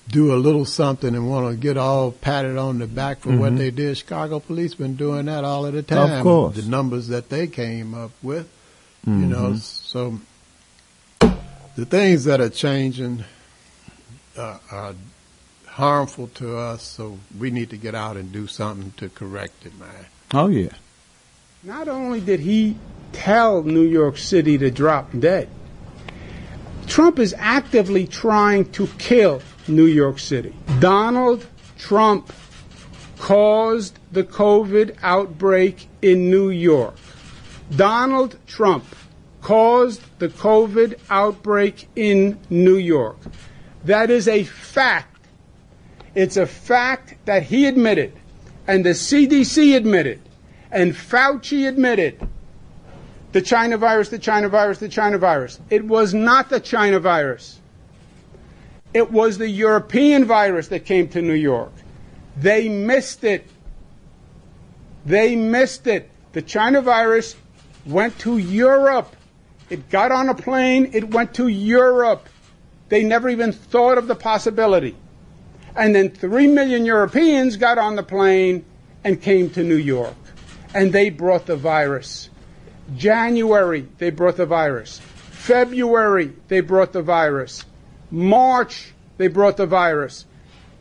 do 0.08 0.34
a 0.34 0.38
little 0.38 0.64
something 0.64 1.14
and 1.14 1.30
want 1.30 1.52
to 1.54 1.58
get 1.60 1.76
all 1.76 2.12
patted 2.14 2.56
on 2.56 2.80
the 2.80 2.88
back 2.88 3.20
for 3.20 3.36
what 3.36 3.52
Mhm. 3.52 3.58
they 3.58 3.72
did. 3.72 3.98
Chicago 3.98 4.40
police 4.40 4.76
been 4.76 4.96
doing 4.96 5.26
that 5.26 5.44
all 5.44 5.66
of 5.66 5.74
the 5.74 5.84
time. 5.84 6.14
Of 6.20 6.24
course. 6.24 6.56
The 6.56 6.62
numbers 6.70 7.10
that 7.10 7.28
they 7.28 7.48
came 7.48 7.94
up 7.94 8.12
with, 8.24 8.48
you 9.06 9.14
know, 9.14 9.56
so 9.58 10.20
the 11.80 11.86
things 11.86 12.26
that 12.26 12.42
are 12.42 12.50
changing 12.50 13.24
uh, 14.38 14.58
are 14.70 14.96
harmful 15.66 16.28
to 16.28 16.58
us, 16.58 16.84
so 16.84 17.18
we 17.38 17.52
need 17.52 17.70
to 17.70 17.78
get 17.78 17.96
out 17.96 18.18
and 18.18 18.34
do 18.34 18.48
something 18.48 18.92
to 18.98 19.08
correct 19.08 19.66
it, 19.66 19.80
man. 19.80 20.06
Oh 20.34 20.48
yeah. 20.48 20.74
Not 21.64 21.88
only 21.88 22.20
did 22.20 22.42
he 22.42 22.78
tell 23.14 23.64
New 23.64 23.84
York 23.84 24.18
City 24.18 24.58
to 24.58 24.70
drop 24.70 25.10
dead, 25.18 25.48
Trump 26.88 27.18
is 27.18 27.34
actively 27.38 28.06
trying 28.06 28.70
to 28.72 28.88
kill 28.98 29.42
New 29.68 29.86
York 29.86 30.20
City. 30.20 30.54
Donald 30.80 31.46
Trump 31.78 32.34
caused 33.20 33.98
the 34.12 34.24
COVID 34.24 34.98
outbreak 35.02 35.88
in 36.02 36.30
New 36.30 36.50
York. 36.50 36.96
Donald 37.74 38.36
Trump 38.48 38.84
caused 39.41 40.02
the 40.20 40.30
COVID 40.30 40.99
outbreak 41.10 41.88
in 41.95 42.40
New 42.49 42.78
York. 42.78 43.18
That 43.86 44.10
is 44.10 44.28
a 44.28 44.44
fact. 44.44 45.26
It's 46.16 46.38
a 46.38 46.45
fact 46.45 47.16
that 47.26 47.44
he 47.44 47.66
admitted, 47.66 48.14
and 48.68 48.86
the 48.86 48.90
CDC 48.90 49.76
admitted, 49.76 50.22
and 50.72 50.94
Fauci 50.94 51.68
admitted 51.68 52.20
the 53.32 53.41
China 53.41 53.78
virus, 53.78 54.10
the 54.10 54.20
China 54.20 54.49
virus, 54.49 54.80
the 54.80 54.90
China 54.90 55.18
virus. 55.18 55.60
It 55.70 55.86
was 55.86 56.14
not 56.14 56.49
the 56.49 56.60
China 56.60 56.99
virus. 56.99 57.60
It 58.94 59.11
was 59.11 59.38
the 59.38 59.49
European 59.49 60.26
virus 60.26 60.68
that 60.70 60.86
came 60.86 61.07
to 61.10 61.22
New 61.22 61.34
York. 61.34 61.72
They 62.36 62.70
missed 62.70 63.24
it. 63.24 63.48
They 65.06 65.36
missed 65.36 65.86
it. 65.88 66.10
The 66.34 66.41
China 66.41 66.82
virus 66.82 67.36
went 67.86 68.18
to 68.20 68.38
Europe. 68.38 69.16
It 69.70 69.90
got 69.90 70.12
on 70.12 70.30
a 70.30 70.36
plane, 70.36 70.91
it 70.94 71.12
went 71.12 71.36
to 71.36 71.48
Europe. 71.48 72.28
They 72.90 73.04
never 73.04 73.30
even 73.30 73.52
thought 73.52 73.98
of 73.98 74.08
the 74.08 74.16
possibility. 74.16 74.96
And 75.76 75.94
then 75.94 76.10
three 76.10 76.48
million 76.48 76.86
Europeans 76.86 77.56
got 77.58 77.78
on 77.78 77.96
the 77.96 78.04
plane 78.04 78.66
and 79.04 79.22
came 79.22 79.50
to 79.52 79.64
New 79.64 79.76
York. 79.76 80.16
And 80.74 80.91
they 80.91 81.10
brought 81.10 81.46
the 81.46 81.56
virus. 81.56 82.30
January, 82.96 83.88
they 84.00 84.10
brought 84.10 84.38
the 84.38 84.46
virus. 84.46 85.00
February, 85.00 86.34
they 86.48 86.62
brought 86.62 86.94
the 86.94 87.02
virus. 87.02 87.66
March, 88.12 88.94
they 89.18 89.28
brought 89.28 89.58
the 89.58 89.68
virus. 89.68 90.26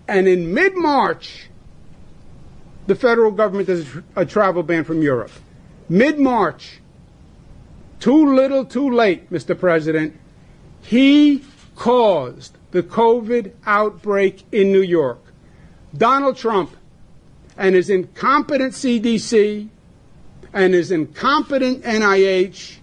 And 0.07 0.27
in 0.27 0.55
mid 0.55 0.75
March, 0.75 1.49
the 2.87 2.95
federal 2.95 3.31
government 3.31 3.69
does 3.69 3.87
a 4.17 4.25
travel 4.25 4.63
ban 4.63 4.85
from 4.85 5.03
Europe. 5.03 5.31
Mid 5.91 6.19
March, 6.19 6.81
too 8.01 8.35
little, 8.35 8.65
too 8.65 8.91
late, 8.91 9.31
Mr. 9.31 9.59
President. 9.59 10.19
He 10.83 11.45
caused 11.75 12.57
the 12.71 12.83
COVID 12.83 13.53
outbreak 13.67 14.45
in 14.53 14.73
New 14.73 14.83
York. 14.83 15.21
Donald 15.97 16.37
Trump 16.37 16.77
and 17.57 17.75
his 17.75 17.91
incompetent 17.91 18.73
CDC 18.73 19.69
and 20.53 20.75
his 20.75 20.91
incompetent 20.91 21.83
NIH 21.83 22.79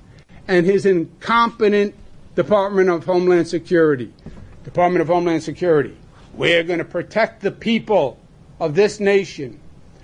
and 0.48 0.66
his 0.66 0.86
incompetent 0.86 1.96
Department 2.36 2.90
of 2.90 3.06
Homeland 3.06 3.48
Security. 3.48 4.14
Department 4.64 5.02
of 5.02 5.08
Homeland 5.08 5.44
Security. 5.44 5.96
We're 6.34 6.64
going 6.64 6.80
to 6.80 6.86
protect 6.86 7.42
the 7.42 7.52
people 7.52 8.20
of 8.60 8.76
this 8.76 9.00
nation. 9.00 9.60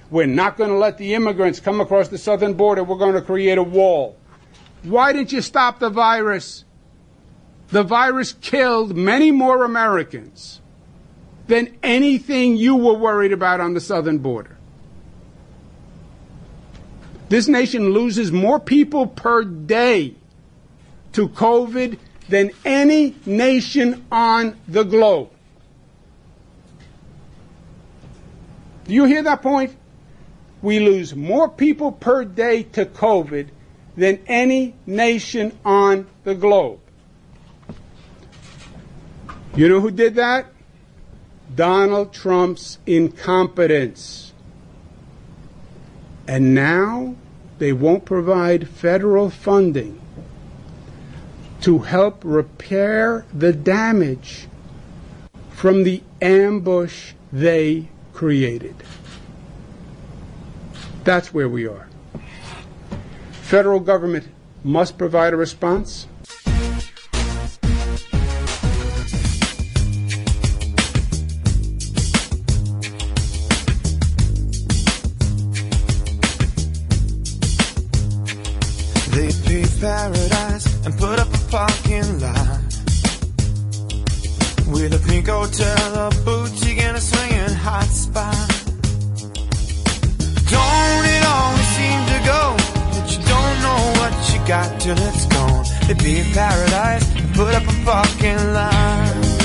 We're 0.10 0.28
not 0.28 0.58
going 0.58 0.70
to 0.70 0.78
let 0.78 0.98
the 0.98 1.14
immigrants 1.14 1.60
come 1.60 1.82
across 1.82 2.08
the 2.08 2.18
southern 2.18 2.54
border. 2.54 2.84
We're 2.84 2.98
going 2.98 3.16
to 3.16 3.22
create 3.22 3.58
a 3.58 3.64
wall. 3.64 4.18
Why 4.84 5.14
didn't 5.14 5.32
you 5.32 5.42
stop 5.42 5.80
the 5.80 5.90
virus? 5.90 6.66
The 7.70 7.84
virus 7.84 8.34
killed 8.34 8.96
many 8.96 9.32
more 9.32 9.64
Americans 9.64 10.60
than 11.48 11.78
anything 11.84 12.56
you 12.56 12.76
were 12.76 12.96
worried 12.96 13.32
about 13.32 13.60
on 13.60 13.74
the 13.74 13.80
southern 13.80 14.18
border. 14.18 14.58
This 17.30 17.48
nation 17.48 17.90
loses 17.90 18.32
more 18.32 18.60
people 18.60 19.08
per 19.08 19.44
day 19.44 20.16
to 21.14 21.30
COVID 21.30 21.98
than 22.28 22.52
any 22.66 23.16
nation 23.26 24.06
on 24.12 24.58
the 24.68 24.84
globe. 24.84 25.30
Do 28.86 28.94
you 28.94 29.06
hear 29.06 29.24
that 29.24 29.42
point? 29.42 29.76
We 30.62 30.80
lose 30.80 31.16
more 31.16 31.48
people 31.48 31.92
per 31.92 32.26
day 32.26 32.64
to 32.64 32.86
COVID 32.86 33.50
than 34.02 34.20
any 34.26 34.74
nation 34.88 35.56
on 35.64 36.08
the 36.24 36.34
globe. 36.34 36.80
You 39.56 39.70
know 39.70 39.80
who 39.80 39.92
did 39.92 40.16
that? 40.16 40.48
Donald 41.54 42.12
Trump's 42.12 42.80
incompetence. 42.88 44.34
And 46.28 46.56
now 46.56 47.14
they 47.60 47.74
won't 47.74 48.04
provide 48.04 48.68
federal 48.68 49.30
funding 49.30 50.02
to 51.62 51.78
help 51.78 52.24
repair 52.26 53.24
the 53.32 53.54
damage 53.54 54.48
from 55.52 55.84
the 55.84 56.02
ambush 56.24 57.14
they 57.32 57.88
created. 58.14 58.74
That's 61.04 61.32
where 61.32 61.48
we 61.48 61.68
are. 61.68 61.91
Federal 63.52 63.82
government 63.82 64.30
must 64.64 64.98
provide 64.98 65.34
a 65.34 65.36
response. 65.36 66.08
They 79.12 79.32
paved 79.44 79.82
paradise 79.82 80.86
and 80.86 80.98
put 80.98 81.20
up 81.20 81.28
a 81.28 81.38
parking 81.52 82.22
lot 82.22 82.62
with 84.72 84.94
a 84.94 85.04
pink 85.10 85.28
hotel, 85.28 86.08
a 86.08 86.10
boutique, 86.24 86.80
and 86.80 86.96
a 86.96 87.02
swinging 87.02 87.58
hot 87.58 87.84
spot. 87.84 88.48
Don't 90.50 91.06
it 91.06 91.26
always 91.26 91.68
seem 91.76 92.11
got 94.48 94.80
till 94.80 94.98
it's 94.98 95.26
gone? 95.28 95.66
They 95.88 95.96
paved 95.96 96.34
paradise 96.34 97.06
and 97.16 97.34
put 97.36 97.54
up 97.54 97.64
a 97.64 97.76
parking 97.86 98.42
lot. 98.54 99.42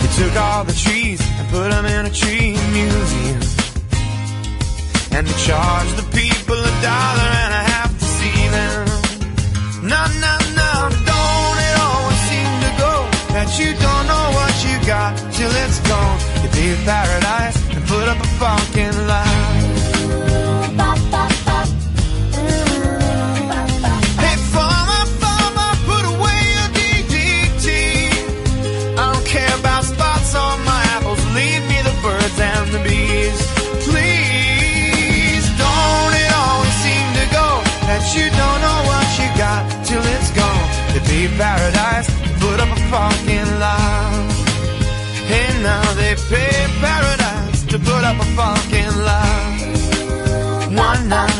They 0.00 0.10
took 0.18 0.36
all 0.36 0.64
the 0.64 0.76
trees 0.84 1.20
and 1.38 1.48
put 1.48 1.70
them 1.70 1.86
in 1.86 2.06
a 2.06 2.10
tree 2.10 2.56
museum. 2.72 3.42
And 5.14 5.26
they 5.26 5.38
charge 5.46 5.90
the 6.00 6.06
people 6.12 6.58
a 6.58 6.74
dollar 6.90 7.30
and 7.44 7.52
a 7.60 7.64
half 7.72 7.90
to 7.98 8.04
see 8.04 8.48
them. 8.56 8.86
No, 9.92 10.02
no, 10.24 10.34
no, 10.60 10.72
don't 11.10 11.58
it 11.68 11.74
always 11.86 12.20
seem 12.30 12.50
to 12.66 12.70
go 12.84 12.94
that 13.34 13.48
you 13.58 13.70
don't 13.86 14.06
know 14.12 14.26
what 14.38 14.54
you 14.64 14.74
got 14.86 15.12
till 15.32 15.52
it's 15.64 15.80
gone. 15.88 16.18
You 16.42 16.48
pay 16.50 16.74
paradise 16.84 17.58
and 17.74 17.84
put 17.86 18.08
up 18.08 18.18
a 18.18 18.28
parking 18.38 18.96
lot. 19.06 19.31
Paradise, 41.42 42.08
put 42.38 42.58
up 42.62 42.70
a 42.76 42.80
parking 42.88 43.48
lot. 43.62 44.30
Hey, 45.30 45.48
now 45.68 45.82
they 45.94 46.14
pay 46.30 46.54
paradise 46.80 47.60
to 47.70 47.78
put 47.80 48.02
up 48.10 48.18
a 48.26 48.28
parking 48.36 48.94
lot. 49.08 49.58
One 50.88 51.08
night. 51.08 51.31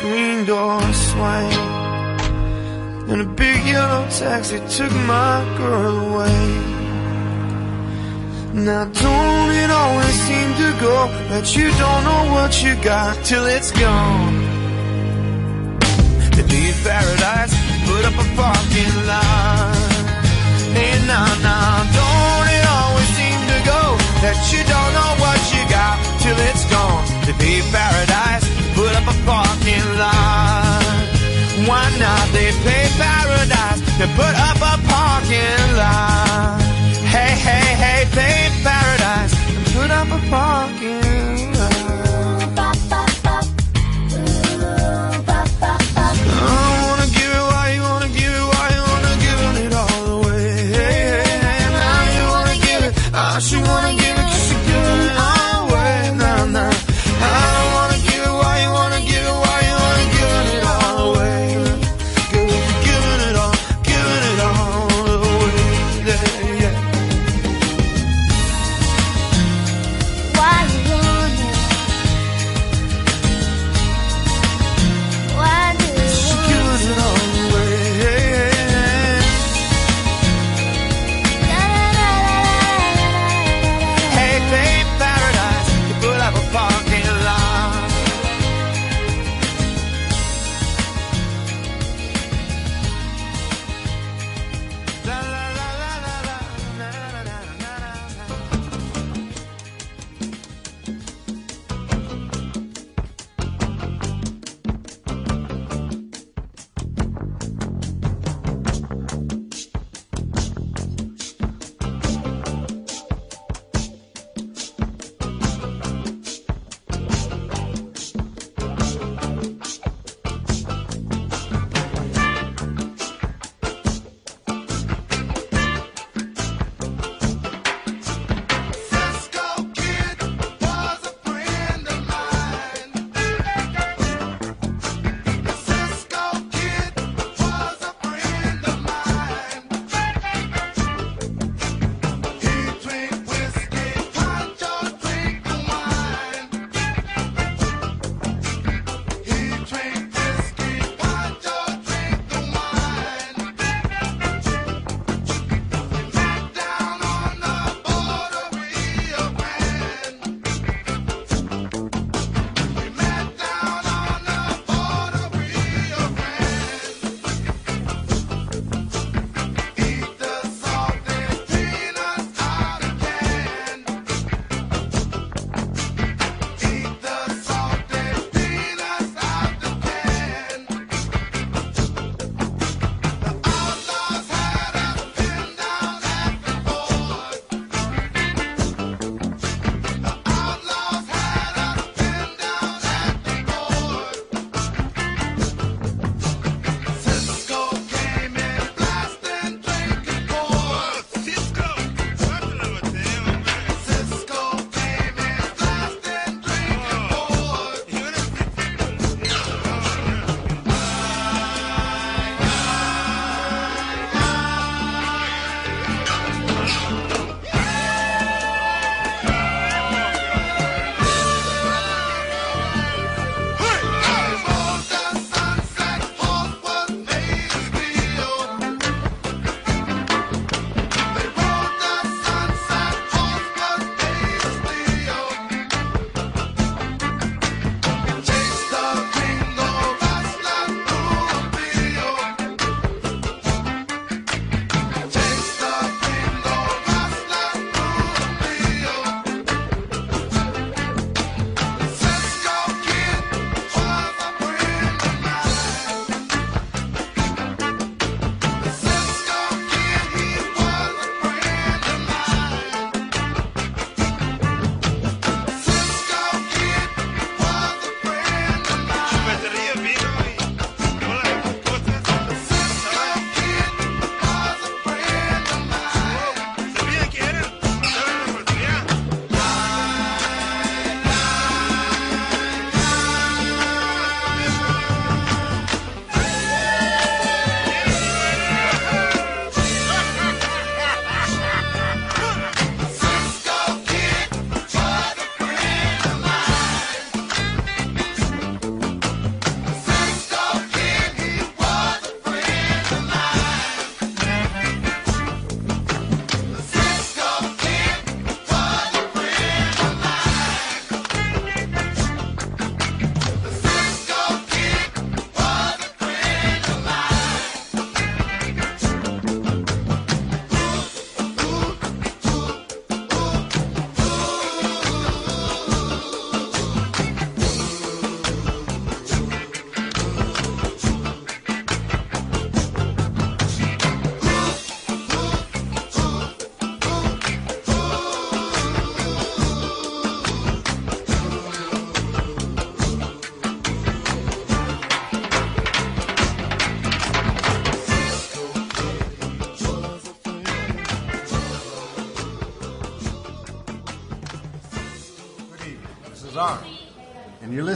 Screen 0.00 0.46
door 0.46 0.80
swing. 1.08 1.52
And 3.10 3.20
a 3.20 3.28
big 3.42 3.60
yellow 3.66 4.08
taxi 4.08 4.58
took 4.76 4.92
my 5.14 5.36
girl 5.58 5.94
away. 6.08 6.42
Now 8.66 8.84
don't 9.02 9.50
it 9.62 9.70
always 9.70 10.16
seem 10.26 10.48
to 10.62 10.70
go 10.88 10.96
that 11.30 11.46
you 11.56 11.68
don't 11.82 12.02
know 12.08 12.24
what 12.36 12.52
you 12.64 12.72
got 12.82 13.12
till 13.28 13.44
it's 13.44 13.72
gone. 13.72 14.36
To 16.36 16.42
be 16.50 16.60
in 16.72 16.78
paradise, 16.88 17.54
put 17.86 18.02
up 18.08 18.16
a 18.24 18.26
parking 18.40 18.94
lot. 19.10 19.76
Hey, 20.76 20.96
nah, 21.10 21.30
nah, 21.44 21.84
don't 21.98 22.48
it 22.56 22.64
always 22.78 23.10
seem 23.18 23.40
to 23.52 23.58
go 23.74 23.82
that 24.24 24.38
you 24.52 24.62
don't 24.74 24.92
know 24.98 25.12
what 25.24 25.40
you 25.52 25.62
got 25.68 25.96
till 26.22 26.38
it's 26.48 26.64
gone. 26.72 27.04
To 27.26 27.32
be 27.36 27.60
in 27.60 27.66
paradise, 27.68 28.49
up 29.00 29.14
a 29.14 29.24
parking 29.24 29.98
lot. 29.98 31.06
Why 31.66 31.84
not? 31.98 32.28
They 32.32 32.50
pay 32.64 32.88
paradise 32.98 33.80
to 33.98 34.06
put 34.16 34.34
up 34.48 34.56
a 34.56 34.76
parking 34.88 35.76
lot. 35.76 36.60
Hey, 37.14 37.34
hey, 37.46 37.68
hey, 37.82 38.04
pay 38.12 38.50
paradise 38.62 39.34
and 39.48 39.66
put 39.74 39.90
up 39.90 40.08
a 40.08 40.20
parking 40.30 41.44
lot. 41.44 41.49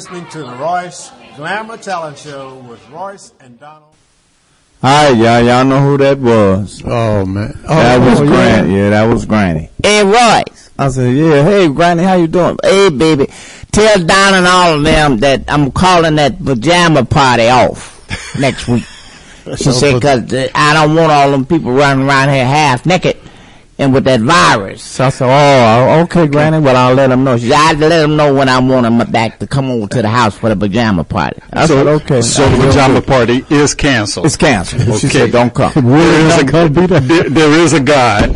Listening 0.04 0.28
to 0.28 0.38
the 0.40 0.54
Royce 0.56 1.10
Glamour 1.36 1.78
Talent 1.78 2.18
Show 2.18 2.56
with 2.68 2.90
Royce 2.90 3.32
and 3.40 3.58
Donald. 3.58 3.94
All 4.82 5.10
right, 5.10 5.16
y'all. 5.16 5.40
Y'all 5.40 5.64
know 5.64 5.80
who 5.80 5.96
that 5.96 6.18
was. 6.18 6.82
Oh 6.84 7.24
man, 7.24 7.58
oh, 7.64 7.74
that 7.74 8.10
was 8.10 8.20
oh, 8.20 8.26
Granny. 8.26 8.70
yeah. 8.70 8.76
Yeah. 8.76 8.90
that 8.90 9.04
was 9.04 9.24
Granny. 9.24 9.70
Hey, 9.82 10.04
Royce. 10.04 10.70
I 10.78 10.88
said, 10.90 11.16
yeah. 11.16 11.42
Hey, 11.42 11.68
Granny, 11.68 12.02
how 12.02 12.16
you 12.16 12.26
doing? 12.26 12.58
Hey, 12.62 12.90
baby. 12.90 13.28
Tell 13.72 13.96
Don 13.96 14.34
and 14.34 14.46
all 14.46 14.76
of 14.76 14.84
them 14.84 15.16
that 15.20 15.44
I'm 15.48 15.72
calling 15.72 16.16
that 16.16 16.44
pajama 16.44 17.06
party 17.06 17.48
off 17.48 18.38
next 18.38 18.68
week. 18.68 18.84
She 19.56 19.72
said, 19.72 20.00
cause 20.00 20.32
uh, 20.32 20.48
I 20.54 20.72
don't 20.72 20.96
want 20.96 21.12
all 21.12 21.30
them 21.30 21.44
people 21.44 21.70
running 21.72 22.08
around 22.08 22.30
here 22.30 22.46
half 22.46 22.86
naked 22.86 23.18
and 23.78 23.92
with 23.92 24.04
that 24.04 24.20
virus. 24.20 24.82
So 24.82 25.06
I 25.06 25.08
said, 25.10 25.26
oh, 25.28 26.00
okay, 26.02 26.26
Granny. 26.26 26.60
Well, 26.60 26.76
I'll 26.76 26.94
let 26.94 27.08
them 27.08 27.24
know. 27.24 27.36
She 27.36 27.48
said, 27.48 27.56
I 27.56 27.72
let 27.72 28.02
them 28.02 28.16
know 28.16 28.32
when 28.32 28.48
I 28.48 28.58
want 28.60 28.84
them 28.84 29.10
back 29.10 29.38
to 29.40 29.46
come 29.46 29.70
over 29.70 29.86
to 29.88 30.02
the 30.02 30.08
house 30.08 30.38
for 30.38 30.48
the 30.48 30.56
pajama 30.56 31.04
party. 31.04 31.40
I 31.52 31.66
so, 31.66 31.76
said, 31.76 31.86
okay. 31.86 32.22
So 32.22 32.48
the 32.48 32.66
pajama 32.66 33.02
party 33.02 33.44
is 33.50 33.74
canceled. 33.74 34.26
It's 34.26 34.36
canceled. 34.36 34.82
Okay. 34.82 34.98
She 34.98 35.08
said, 35.08 35.32
don't 35.32 35.52
come. 35.52 35.72
There 35.74 36.26
is, 36.26 36.38
a, 36.38 36.44
there, 37.00 37.30
there 37.30 37.50
is 37.60 37.72
a 37.72 37.80
God. 37.80 38.30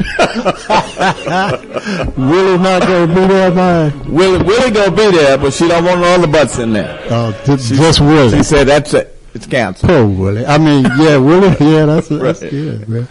Willie 2.16 2.58
not 2.58 2.82
gonna 2.82 3.06
be 3.06 3.26
there, 3.26 3.54
man. 3.54 4.12
Willie, 4.12 4.42
Willie 4.42 4.70
gonna 4.70 4.90
be 4.90 5.10
there, 5.16 5.38
but 5.38 5.52
she 5.52 5.68
don't 5.68 5.84
want 5.84 6.04
all 6.04 6.20
the 6.20 6.26
butts 6.26 6.58
in 6.58 6.72
there. 6.72 6.98
Oh, 7.10 7.32
just, 7.44 7.72
just 7.74 8.00
Willie. 8.00 8.36
She 8.36 8.42
said, 8.42 8.66
that's 8.66 8.94
it. 8.94 9.14
It's 9.34 9.46
canceled. 9.46 9.90
Poor 9.90 10.06
Willie. 10.06 10.46
I 10.46 10.58
mean, 10.58 10.84
yeah, 10.98 11.16
Willie. 11.16 11.54
Yeah, 11.60 11.86
that's 11.86 12.08
that's 12.08 12.42
Right. 12.42 12.50
good, 12.50 12.88
man. 12.88 13.08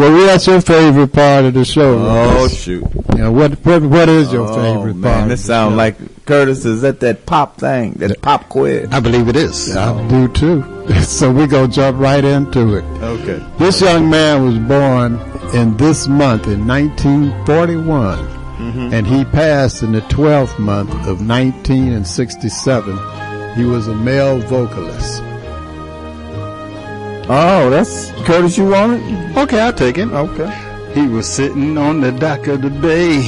Well, 0.00 0.12
what's 0.28 0.46
your 0.46 0.60
favorite 0.62 1.12
part 1.12 1.44
of 1.44 1.52
the 1.54 1.64
show? 1.64 1.98
Oh, 1.98 2.34
Royce? 2.40 2.58
shoot. 2.62 2.84
Yeah, 3.16 3.28
what 3.28 3.52
what 3.66 3.82
what 3.82 4.08
is 4.08 4.32
your 4.32 4.46
Oh, 4.48 4.54
favorite 4.54 4.96
man, 4.96 5.14
part? 5.18 5.28
this 5.28 5.40
of 5.42 5.46
the 5.48 5.52
sounds 5.52 5.76
like 5.76 6.24
Curtis 6.24 6.64
is 6.64 6.82
at 6.84 7.00
that 7.00 7.26
pop 7.26 7.58
thing, 7.58 7.92
that 7.98 8.22
pop 8.22 8.48
quiz. 8.48 8.88
I 8.90 9.00
believe 9.00 9.28
it 9.28 9.36
is. 9.36 9.76
I 9.76 10.08
do 10.08 10.28
too. 10.28 10.64
so 11.02 11.30
we 11.30 11.46
gonna 11.46 11.68
jump 11.68 11.98
right 11.98 12.24
into 12.24 12.76
it. 12.76 12.84
Okay. 13.02 13.44
This 13.58 13.82
young 13.82 14.08
man 14.08 14.42
was 14.44 14.58
born 14.58 15.20
in 15.54 15.76
this 15.76 16.08
month 16.08 16.46
in 16.46 16.66
1941, 16.66 18.18
Mm-hmm. 18.60 18.92
and 18.92 19.06
he 19.06 19.24
passed 19.24 19.82
in 19.82 19.92
the 19.92 20.02
12th 20.02 20.58
month 20.58 20.90
of 21.08 21.26
1967. 21.26 23.56
He 23.56 23.64
was 23.64 23.88
a 23.88 23.94
male 23.94 24.38
vocalist. 24.38 25.22
Oh, 27.32 27.70
that's 27.70 28.10
Curtis. 28.26 28.58
You 28.58 28.68
want 28.70 29.00
it? 29.00 29.36
Okay, 29.36 29.60
I'll 29.60 29.72
take 29.72 29.98
it. 29.98 30.08
Okay. 30.08 30.92
He 30.92 31.06
was 31.06 31.28
sitting 31.28 31.78
on 31.78 32.00
the 32.00 32.10
dock 32.10 32.48
of 32.48 32.62
the 32.62 32.70
bay, 32.70 33.22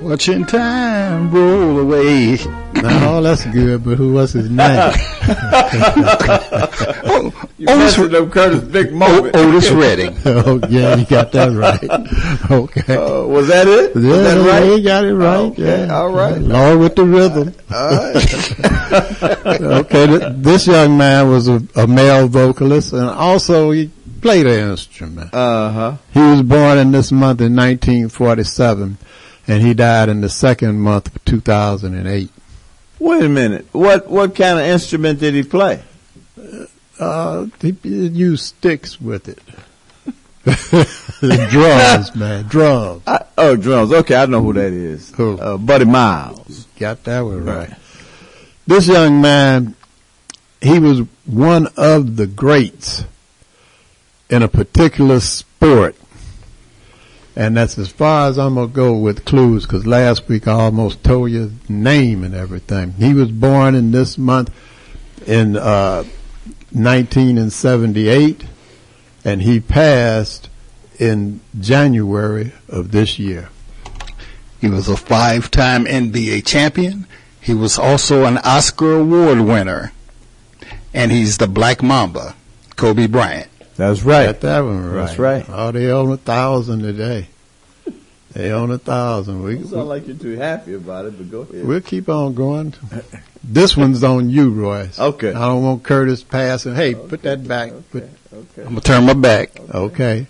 watching 0.00 0.46
time 0.46 1.32
roll 1.32 1.80
away. 1.80 2.38
No, 2.82 3.22
that's 3.22 3.44
good, 3.46 3.84
but 3.84 3.96
who 3.96 4.12
was 4.14 4.32
his 4.32 4.50
name? 4.50 4.92
You 7.56 7.66
messing 7.66 8.14
up 8.14 8.30
Curtis' 8.30 8.62
big 8.64 8.92
moment. 8.92 9.34
Otis 9.34 9.70
Redding. 9.70 10.14
oh, 10.26 10.60
yeah, 10.68 10.96
you 10.96 11.06
got 11.06 11.32
that 11.32 11.52
right. 11.52 11.80
Okay. 12.50 12.96
Uh, 12.96 13.24
was 13.26 13.48
that 13.48 13.66
it? 13.66 13.94
Was 13.94 14.04
yeah, 14.04 14.16
that 14.16 14.46
right? 14.46 14.64
you 14.64 14.82
got 14.84 15.04
it 15.04 15.14
right. 15.14 15.36
Okay, 15.36 15.86
yeah. 15.86 15.94
all 15.94 16.10
right. 16.10 16.36
Along 16.36 16.78
with 16.80 16.94
the 16.96 17.04
rhythm. 17.04 17.54
All 17.72 18.12
right. 18.12 19.60
okay, 19.80 20.06
th- 20.06 20.32
this 20.36 20.66
young 20.66 20.98
man 20.98 21.30
was 21.30 21.48
a, 21.48 21.62
a 21.76 21.86
male 21.86 22.28
vocalist, 22.28 22.92
and 22.92 23.08
also 23.08 23.70
he 23.70 23.90
played 24.20 24.46
an 24.46 24.70
instrument. 24.70 25.32
Uh 25.32 25.70
huh. 25.70 25.96
He 26.12 26.20
was 26.20 26.42
born 26.42 26.76
in 26.78 26.92
this 26.92 27.10
month 27.12 27.40
in 27.40 27.56
1947, 27.56 28.98
and 29.48 29.62
he 29.62 29.72
died 29.72 30.10
in 30.10 30.20
the 30.20 30.28
second 30.28 30.80
month 30.80 31.14
of 31.14 31.24
2008. 31.24 32.30
Wait 33.04 33.22
a 33.22 33.28
minute. 33.28 33.66
What 33.72 34.08
what 34.08 34.34
kind 34.34 34.58
of 34.58 34.64
instrument 34.64 35.20
did 35.20 35.34
he 35.34 35.42
play? 35.42 35.82
Uh, 36.98 37.46
he, 37.60 37.76
he 37.82 38.06
used 38.06 38.44
sticks 38.46 38.98
with 38.98 39.28
it. 39.28 39.38
drums, 41.50 42.16
man, 42.16 42.44
drums. 42.44 43.02
I, 43.06 43.26
oh, 43.36 43.56
drums. 43.56 43.92
Okay, 43.92 44.14
I 44.14 44.24
know 44.24 44.40
who 44.40 44.54
that 44.54 44.72
is. 44.72 45.10
Who? 45.16 45.38
Uh, 45.38 45.58
Buddy 45.58 45.84
Miles. 45.84 46.66
Got 46.78 47.04
that 47.04 47.20
one 47.20 47.44
right. 47.44 47.74
This 48.66 48.88
young 48.88 49.20
man, 49.20 49.74
he 50.62 50.78
was 50.78 51.00
one 51.26 51.68
of 51.76 52.16
the 52.16 52.26
greats 52.26 53.04
in 54.30 54.42
a 54.42 54.48
particular 54.48 55.20
sport. 55.20 55.94
And 57.36 57.56
that's 57.56 57.78
as 57.78 57.88
far 57.88 58.28
as 58.28 58.38
I'm 58.38 58.54
going 58.54 58.68
to 58.68 58.74
go 58.74 58.96
with 58.96 59.24
clues 59.24 59.66
because 59.66 59.86
last 59.86 60.28
week 60.28 60.46
I 60.46 60.52
almost 60.52 61.02
told 61.02 61.32
you 61.32 61.48
his 61.48 61.70
name 61.70 62.22
and 62.22 62.34
everything. 62.34 62.92
He 62.92 63.12
was 63.12 63.30
born 63.30 63.74
in 63.74 63.90
this 63.90 64.16
month 64.16 64.54
in 65.26 65.56
uh, 65.56 66.04
1978 66.70 68.44
and 69.24 69.42
he 69.42 69.58
passed 69.58 70.48
in 70.98 71.40
January 71.58 72.52
of 72.68 72.92
this 72.92 73.18
year. 73.18 73.48
He 74.60 74.68
was 74.68 74.88
a 74.88 74.96
five-time 74.96 75.86
NBA 75.86 76.46
champion. 76.46 77.06
He 77.40 77.52
was 77.52 77.78
also 77.78 78.24
an 78.24 78.38
Oscar 78.38 79.00
Award 79.00 79.40
winner. 79.40 79.92
And 80.92 81.10
he's 81.10 81.38
the 81.38 81.48
Black 81.48 81.82
Mamba, 81.82 82.36
Kobe 82.76 83.06
Bryant. 83.06 83.50
That's 83.76 84.02
right. 84.02 84.26
Got 84.26 84.40
that 84.40 84.60
one 84.60 84.84
right. 84.86 85.06
That's 85.06 85.18
right. 85.18 85.44
Oh, 85.48 85.70
they 85.72 85.90
own 85.90 86.12
a 86.12 86.16
thousand 86.16 86.80
today. 86.82 87.28
They 88.32 88.50
own 88.50 88.70
a 88.72 88.78
thousand. 88.78 89.42
We, 89.44 89.58
You 89.58 89.66
sound 89.66 89.88
like 89.88 90.06
you're 90.08 90.16
too 90.16 90.36
happy 90.36 90.74
about 90.74 91.06
it, 91.06 91.16
but 91.16 91.30
go 91.30 91.40
ahead. 91.42 91.64
we'll 91.64 91.80
keep 91.80 92.08
on 92.08 92.34
going. 92.34 92.74
This 93.44 93.76
one's 93.76 94.02
on 94.02 94.28
you, 94.30 94.50
Royce. 94.50 94.98
Okay. 94.98 95.28
I 95.32 95.46
don't 95.48 95.62
want 95.62 95.82
Curtis 95.84 96.22
passing. 96.24 96.74
Hey, 96.74 96.94
put 96.96 97.22
that 97.22 97.46
back. 97.46 97.72
Put, 97.92 98.04
Okay. 98.32 98.62
I'm 98.62 98.70
going 98.70 98.74
to 98.76 98.80
turn 98.80 99.04
my 99.06 99.12
back. 99.12 99.52
okay. 99.72 100.26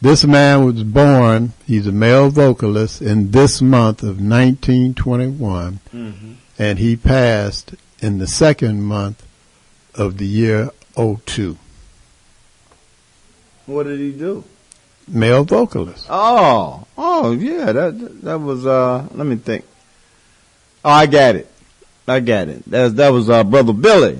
This 0.00 0.24
man 0.24 0.64
was 0.64 0.84
born, 0.84 1.52
he's 1.66 1.86
a 1.88 1.92
male 1.92 2.28
vocalist, 2.30 3.02
in 3.02 3.30
this 3.32 3.60
month 3.62 4.02
of 4.02 4.20
1921, 4.20 5.80
Mm-hmm. 5.92 6.32
and 6.58 6.78
he 6.78 6.94
passed 6.96 7.74
in 8.00 8.18
the 8.18 8.26
second 8.28 8.82
month 8.82 9.26
of 9.94 10.18
the 10.18 10.26
year 10.26 10.70
02. 10.96 11.56
What 13.66 13.84
did 13.84 13.98
he 13.98 14.12
do? 14.12 14.44
Male 15.08 15.44
vocalist. 15.44 16.06
Oh, 16.08 16.86
oh 16.96 17.32
yeah, 17.32 17.72
that 17.72 18.22
that 18.22 18.38
was. 18.40 18.66
uh 18.66 19.06
Let 19.12 19.26
me 19.26 19.36
think. 19.36 19.64
Oh, 20.84 20.90
I 20.90 21.06
got 21.06 21.36
it. 21.36 21.50
I 22.06 22.20
got 22.20 22.48
it. 22.48 22.64
That 22.70 22.84
was, 22.84 22.94
that 22.94 23.08
was 23.10 23.30
uh, 23.30 23.44
brother 23.44 23.72
Billy. 23.72 24.18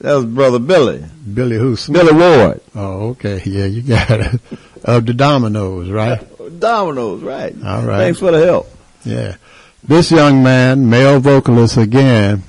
That 0.00 0.14
was 0.14 0.26
brother 0.26 0.58
Billy. 0.58 1.04
Billy 1.32 1.56
who? 1.56 1.76
Billy 1.90 2.12
Ward. 2.12 2.60
Oh, 2.74 3.08
okay. 3.10 3.42
Yeah, 3.46 3.66
you 3.66 3.82
got 3.82 4.10
it. 4.20 4.40
Of 4.84 5.06
the 5.06 5.14
Dominoes, 5.14 5.88
right? 5.90 6.20
Dominoes, 6.60 7.22
right? 7.22 7.54
All 7.64 7.82
right. 7.82 7.98
Thanks 7.98 8.18
for 8.20 8.30
the 8.30 8.44
help. 8.44 8.68
Yeah. 9.04 9.36
This 9.82 10.10
young 10.10 10.42
man, 10.42 10.88
male 10.88 11.20
vocalist 11.20 11.76
again, 11.76 12.42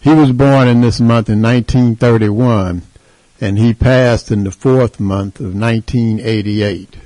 he 0.00 0.10
was 0.14 0.32
born 0.32 0.68
in 0.68 0.80
this 0.80 1.00
month 1.00 1.28
in 1.28 1.42
1931, 1.42 2.82
and 3.40 3.58
he 3.58 3.74
passed 3.74 4.30
in 4.30 4.44
the 4.44 4.50
fourth 4.50 4.98
month 4.98 5.40
of 5.40 5.54
1988. 5.54 6.96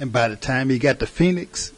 And 0.00 0.12
by 0.12 0.28
the 0.28 0.36
time 0.36 0.68
he 0.68 0.78
got 0.78 0.98
to 0.98 1.06
Phoenix, 1.06 1.72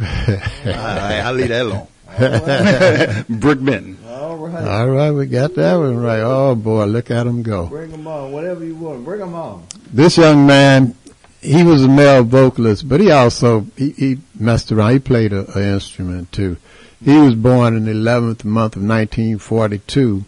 I, 0.00 1.22
I'll 1.24 1.32
leave 1.32 1.48
that 1.48 1.62
alone. 1.62 1.88
Brook 3.28 3.62
Benton. 3.62 3.98
All 4.06 4.36
right. 4.36 4.66
All 4.66 4.88
right, 4.88 5.10
we 5.10 5.26
got 5.26 5.54
that 5.54 5.76
one 5.76 5.98
right. 5.98 6.20
Oh 6.20 6.54
boy, 6.54 6.86
look 6.86 7.10
at 7.10 7.26
him 7.26 7.42
go. 7.42 7.66
Bring 7.66 7.90
him 7.90 8.06
on, 8.06 8.32
whatever 8.32 8.64
you 8.64 8.74
want. 8.74 9.04
Bring 9.04 9.20
him 9.20 9.34
on. 9.34 9.66
This 9.92 10.16
young 10.16 10.46
man, 10.46 10.94
he 11.40 11.62
was 11.62 11.84
a 11.84 11.88
male 11.88 12.24
vocalist, 12.24 12.88
but 12.88 13.00
he 13.00 13.10
also 13.10 13.66
he, 13.76 13.90
he 13.90 14.18
messed 14.38 14.72
around. 14.72 14.92
He 14.92 14.98
played 14.98 15.32
a, 15.32 15.58
a 15.58 15.74
instrument 15.74 16.32
too. 16.32 16.56
He 17.04 17.16
was 17.16 17.34
born 17.34 17.76
in 17.76 17.84
the 17.84 17.92
11th 17.92 18.44
month 18.44 18.74
of 18.74 18.82
1942, 18.82 20.24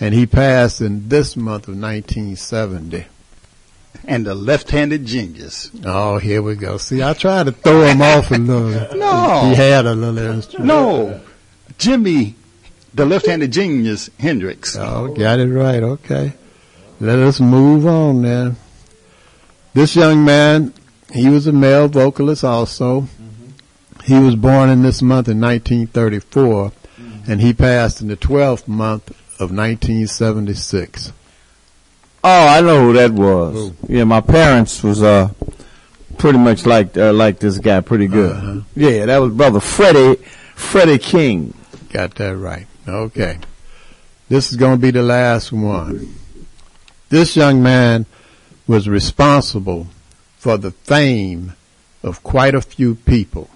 and 0.00 0.14
he 0.14 0.26
passed 0.26 0.80
in 0.80 1.08
this 1.08 1.36
month 1.36 1.68
of 1.68 1.76
1970. 1.76 3.06
And 4.06 4.26
the 4.26 4.34
left-handed 4.34 5.06
genius. 5.06 5.70
Oh, 5.84 6.18
here 6.18 6.42
we 6.42 6.56
go. 6.56 6.76
See, 6.76 7.02
I 7.02 7.14
tried 7.14 7.46
to 7.46 7.52
throw 7.52 7.84
him 7.84 8.02
off 8.02 8.30
a 8.30 8.34
little. 8.34 8.96
No. 9.04 9.48
He 9.48 9.54
had 9.54 9.86
a 9.86 9.94
little 9.94 10.18
instrument. 10.18 10.66
No. 10.66 11.20
Jimmy, 11.78 12.34
the 12.92 13.06
left-handed 13.06 13.50
genius, 13.52 14.10
Hendrix. 14.18 14.76
Oh, 14.76 15.08
got 15.14 15.38
it 15.38 15.48
right. 15.48 15.82
Okay. 15.82 16.34
Let 17.00 17.18
us 17.18 17.40
move 17.40 17.86
on 17.86 18.22
then. 18.22 18.56
This 19.72 19.96
young 19.96 20.24
man, 20.24 20.72
he 21.12 21.28
was 21.28 21.46
a 21.46 21.52
male 21.52 21.88
vocalist 21.88 22.44
also. 22.44 23.02
Mm-hmm. 23.02 24.02
He 24.04 24.18
was 24.18 24.36
born 24.36 24.70
in 24.70 24.82
this 24.82 25.02
month 25.02 25.28
in 25.28 25.40
1934, 25.40 26.70
mm-hmm. 26.70 27.30
and 27.30 27.40
he 27.40 27.52
passed 27.52 28.00
in 28.00 28.08
the 28.08 28.16
12th 28.16 28.68
month 28.68 29.12
of 29.44 29.50
1976. 29.50 31.12
Oh, 32.26 32.46
I 32.48 32.60
know 32.62 32.86
who 32.86 32.92
that 32.94 33.12
was. 33.12 33.72
Yeah, 33.86 34.04
my 34.04 34.20
parents 34.20 34.82
was 34.82 35.02
uh 35.02 35.28
pretty 36.16 36.38
much 36.38 36.64
like 36.64 36.96
uh, 36.96 37.12
like 37.12 37.38
this 37.38 37.58
guy, 37.58 37.80
pretty 37.80 38.06
good. 38.06 38.32
Uh-huh. 38.32 38.60
Yeah, 38.74 39.06
that 39.06 39.18
was 39.18 39.32
brother 39.32 39.60
Freddie 39.60 40.16
Freddie 40.54 40.98
King. 40.98 41.54
Got 41.92 42.14
that 42.16 42.36
right. 42.36 42.66
Okay. 42.88 43.38
This 44.28 44.50
is 44.50 44.56
going 44.56 44.76
to 44.76 44.80
be 44.80 44.90
the 44.90 45.02
last 45.02 45.52
one. 45.52 46.14
This 47.10 47.36
young 47.36 47.62
man 47.62 48.06
was 48.66 48.88
responsible 48.88 49.88
for 50.38 50.56
the 50.56 50.70
fame 50.70 51.52
of 52.02 52.22
quite 52.22 52.54
a 52.54 52.60
few 52.62 52.94
people. 52.94 53.50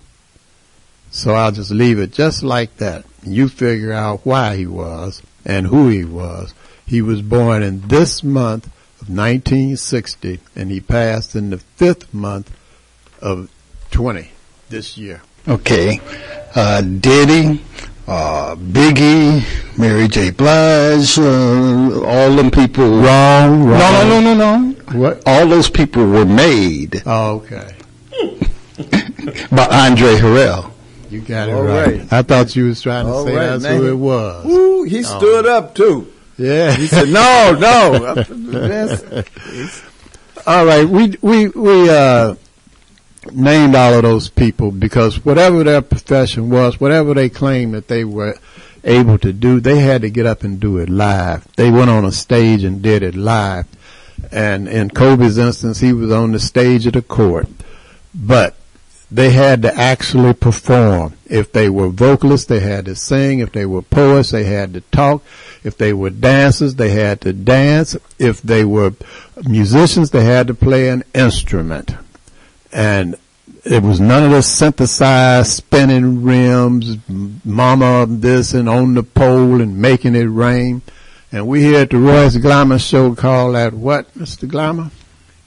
So 1.10 1.34
I'll 1.34 1.52
just 1.52 1.70
leave 1.70 1.98
it 1.98 2.12
just 2.12 2.42
like 2.42 2.76
that. 2.76 3.06
You 3.22 3.48
figure 3.48 3.92
out 3.92 4.20
why 4.24 4.56
he 4.56 4.66
was 4.66 5.22
and 5.48 5.66
who 5.66 5.88
he 5.88 6.04
was. 6.04 6.54
He 6.86 7.02
was 7.02 7.20
born 7.22 7.62
in 7.64 7.80
this 7.88 8.22
month 8.22 8.66
of 9.00 9.08
1960 9.08 10.38
and 10.54 10.70
he 10.70 10.80
passed 10.80 11.34
in 11.34 11.50
the 11.50 11.58
fifth 11.58 12.12
month 12.14 12.54
of 13.20 13.50
20 13.90 14.30
this 14.68 14.96
year. 14.96 15.22
Okay. 15.48 16.00
Uh, 16.54 16.82
Diddy, 16.82 17.62
uh, 18.06 18.54
Biggie, 18.56 19.42
Mary 19.78 20.08
J. 20.08 20.30
Blige, 20.30 21.18
uh, 21.18 22.04
all 22.04 22.36
them 22.36 22.50
people. 22.50 22.84
Wrong, 23.00 23.64
wrong. 23.64 23.78
No, 23.78 24.08
no, 24.08 24.20
no, 24.20 24.34
no, 24.34 24.58
no. 24.58 24.74
What? 24.98 25.22
All 25.26 25.46
those 25.46 25.68
people 25.70 26.06
were 26.06 26.24
made 26.26 27.02
Oh, 27.06 27.36
okay. 27.44 27.74
by 29.50 29.66
Andre 29.66 30.14
Harrell. 30.16 30.72
You 31.10 31.20
got 31.20 31.48
it 31.48 31.52
All 31.54 31.62
right. 31.62 31.98
right. 31.98 32.12
I 32.12 32.22
thought 32.22 32.54
you 32.56 32.66
was 32.66 32.80
trying 32.80 33.06
to 33.06 33.12
All 33.12 33.24
say 33.24 33.34
right, 33.34 33.46
that's 33.46 33.62
man. 33.62 33.76
who 33.78 33.88
it 33.88 33.94
was. 33.96 34.46
Ooh, 34.46 34.82
he 34.84 34.98
Oh. 35.00 35.18
stood 35.18 35.46
up 35.46 35.74
too. 35.74 36.12
Yeah. 36.36 36.72
He 36.74 36.86
said, 36.86 37.08
"No, 37.08 37.56
no." 37.58 39.22
All 40.46 40.64
right, 40.64 40.88
we 40.88 41.14
we 41.20 41.48
we 41.48 41.90
uh 41.90 42.34
named 43.32 43.74
all 43.74 43.94
of 43.94 44.02
those 44.02 44.28
people 44.28 44.70
because 44.70 45.24
whatever 45.24 45.64
their 45.64 45.82
profession 45.82 46.48
was, 46.50 46.80
whatever 46.80 47.12
they 47.12 47.28
claimed 47.28 47.74
that 47.74 47.88
they 47.88 48.04
were 48.04 48.38
able 48.84 49.18
to 49.18 49.32
do, 49.32 49.60
they 49.60 49.80
had 49.80 50.02
to 50.02 50.10
get 50.10 50.24
up 50.26 50.44
and 50.44 50.60
do 50.60 50.78
it 50.78 50.88
live. 50.88 51.46
They 51.56 51.70
went 51.70 51.90
on 51.90 52.04
a 52.04 52.12
stage 52.12 52.62
and 52.64 52.80
did 52.80 53.02
it 53.02 53.14
live. 53.16 53.66
And 54.32 54.68
in 54.68 54.90
Kobe's 54.90 55.36
instance, 55.38 55.80
he 55.80 55.92
was 55.92 56.10
on 56.10 56.32
the 56.32 56.38
stage 56.40 56.86
of 56.86 56.94
the 56.94 57.02
court. 57.02 57.48
But 58.14 58.54
they 59.10 59.30
had 59.30 59.62
to 59.62 59.74
actually 59.74 60.34
perform. 60.34 61.14
If 61.26 61.52
they 61.52 61.68
were 61.68 61.88
vocalists, 61.88 62.46
they 62.46 62.60
had 62.60 62.84
to 62.86 62.94
sing. 62.94 63.38
If 63.38 63.52
they 63.52 63.64
were 63.64 63.82
poets, 63.82 64.30
they 64.30 64.44
had 64.44 64.74
to 64.74 64.80
talk. 64.80 65.22
If 65.64 65.78
they 65.78 65.92
were 65.92 66.10
dancers, 66.10 66.74
they 66.74 66.90
had 66.90 67.20
to 67.22 67.32
dance. 67.32 67.96
If 68.18 68.42
they 68.42 68.64
were 68.64 68.92
musicians, 69.46 70.10
they 70.10 70.24
had 70.24 70.46
to 70.48 70.54
play 70.54 70.88
an 70.88 71.04
instrument. 71.14 71.94
And 72.72 73.16
it 73.64 73.82
was 73.82 73.98
none 73.98 74.24
of 74.24 74.30
this 74.30 74.52
synthesized 74.52 75.52
spinning 75.52 76.22
rims, 76.22 76.96
mama 77.44 78.06
this 78.08 78.52
and 78.52 78.68
on 78.68 78.94
the 78.94 79.02
pole 79.02 79.60
and 79.60 79.78
making 79.78 80.14
it 80.16 80.24
rain. 80.24 80.82
And 81.32 81.46
we 81.46 81.62
here 81.62 81.80
at 81.80 81.90
the 81.90 81.98
Royce 81.98 82.36
Glamour 82.36 82.78
show 82.78 83.14
call 83.14 83.52
that 83.52 83.74
what, 83.74 84.12
Mr. 84.14 84.48
Glamour? 84.48 84.90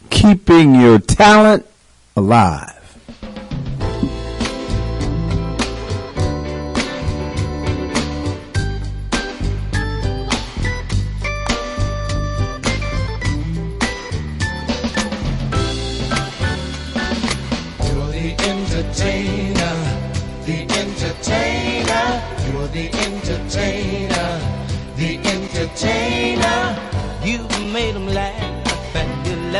Keeping 0.09 0.75
your 0.75 0.99
talent 0.99 1.65
alive. 2.15 2.80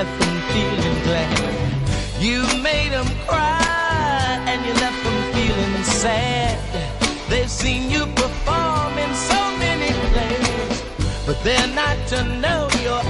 Left 0.03 0.19
them 0.19 0.41
feeling 0.51 1.03
glad. 1.03 1.71
You 2.19 2.41
made 2.63 2.91
them 2.91 3.05
cry 3.27 4.43
and 4.47 4.65
you 4.65 4.73
left 4.73 5.03
them 5.03 5.19
feeling 5.33 5.83
sad. 5.83 6.57
They've 7.29 7.49
seen 7.49 7.91
you 7.91 8.07
perform 8.07 8.97
in 8.97 9.13
so 9.13 9.39
many 9.59 9.91
plays, 10.11 10.83
but 11.27 11.37
they're 11.43 11.73
not 11.75 11.97
to 12.07 12.23
know 12.41 12.67
you're 12.81 13.05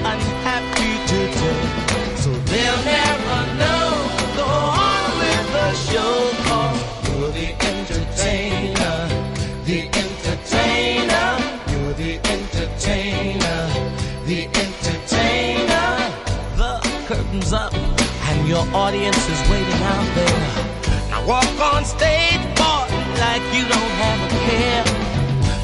your 18.62 18.76
audience 18.76 19.30
is 19.30 19.50
waiting 19.50 19.82
out 19.94 20.16
there. 20.16 20.42
Now 21.10 21.26
walk 21.26 21.60
on 21.74 21.86
stage, 21.86 22.42
boy, 22.56 22.86
like 23.20 23.44
you 23.56 23.64
don't 23.68 23.94
have 24.04 24.20
a 24.28 24.32
care. 24.48 24.84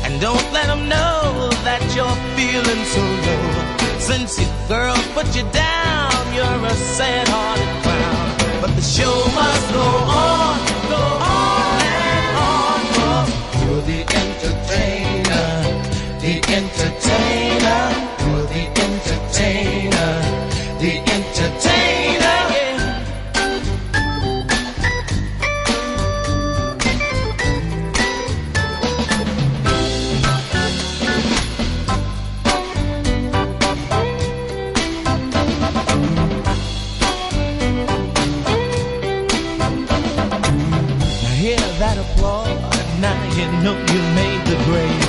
And 0.05 0.21
don't 0.21 0.47
let 0.53 0.67
them 0.67 0.87
know 0.87 1.49
that 1.63 1.81
you're 1.95 2.19
feeling 2.35 2.83
so 2.95 3.03
low. 3.25 3.99
Since 3.99 4.39
you 4.39 4.47
girls 4.67 5.05
put 5.13 5.27
you 5.35 5.43
down, 5.51 6.11
you're 6.33 6.65
a 6.65 6.75
sad-hearted 6.97 7.71
clown. 7.83 8.61
But 8.61 8.75
the 8.75 8.81
show 8.81 9.15
must 9.35 9.67
go 9.73 9.87
on, 10.25 10.57
go 10.93 11.03
on 11.21 11.81
and 12.01 12.27
on. 12.49 12.79
'cause 12.93 13.31
You're 13.63 13.83
the 13.91 14.01
entertainer, 14.23 15.49
the 16.23 16.35
entertainer. 16.59 17.83
You're 18.23 18.47
the 18.55 18.63
entertainer, 18.85 19.76
Now 43.67 43.73
you 43.73 44.01
made 44.15 44.45
the 44.47 44.55
grade. 44.63 45.06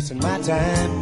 wasting 0.00 0.18
my 0.18 0.40
time. 0.40 0.99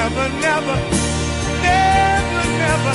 never, 0.00 0.28
never, 0.40 0.76
never, 1.60 2.44
never. 2.64 2.94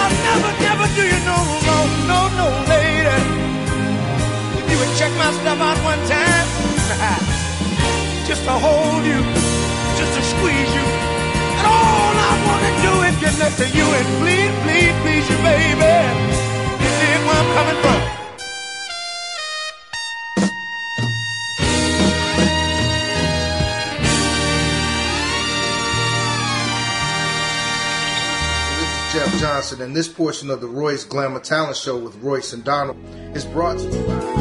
I'll 0.00 0.14
never, 0.28 0.52
never 0.64 0.86
do 0.96 1.04
you 1.12 1.20
no 1.28 1.36
wrong, 1.66 1.90
no, 2.10 2.20
no, 2.40 2.46
lady. 2.72 3.20
If 4.58 4.64
you 4.70 4.76
would 4.80 4.92
check 4.96 5.12
my 5.20 5.30
stuff 5.40 5.60
out 5.60 5.78
one 5.84 6.00
time, 6.08 6.48
just 8.28 8.42
to 8.48 8.54
hold 8.66 9.04
you, 9.04 9.20
just 10.00 10.12
to 10.16 10.22
squeeze 10.32 10.72
you. 10.78 10.86
And 11.58 11.66
all 11.68 12.14
I 12.28 12.32
wanna 12.48 12.72
do 12.86 12.92
is 13.08 13.16
get 13.20 13.34
next 13.38 13.58
to 13.60 13.68
you 13.68 13.84
and 13.84 14.06
please, 14.20 14.52
please, 14.64 14.94
please 15.02 15.26
you, 15.30 15.38
baby. 15.44 15.96
You 16.80 16.90
see 16.98 17.12
where 17.26 17.40
I'm 17.42 17.50
coming 17.58 17.80
from. 17.84 18.15
sponsored, 29.56 29.86
and 29.86 29.96
this 29.96 30.06
portion 30.06 30.50
of 30.50 30.60
the 30.60 30.66
Royce 30.66 31.04
Glamour 31.04 31.40
Talent 31.40 31.76
Show 31.76 31.96
with 31.96 32.14
Royce 32.16 32.52
and 32.52 32.62
Donald 32.62 32.98
is 33.34 33.46
brought 33.46 33.78
to 33.78 33.84
you 33.84 34.06
by. 34.06 34.36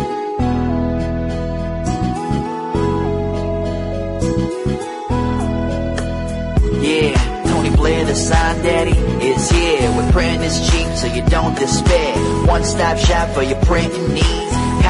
Yeah, 6.81 7.43
Tony 7.47 7.69
Blair, 7.77 8.03
the 8.03 8.13
sign 8.13 8.61
daddy, 8.61 8.91
is 9.25 9.49
here 9.49 9.95
with 9.95 10.11
print 10.11 10.43
is 10.43 10.69
cheap, 10.69 10.87
so 10.97 11.07
you 11.07 11.25
don't 11.29 11.57
despair. 11.57 12.17
One 12.45 12.65
stop 12.65 12.97
shop 12.97 13.29
for 13.29 13.43
your 13.43 13.61
printing 13.61 14.13
needs 14.13 14.44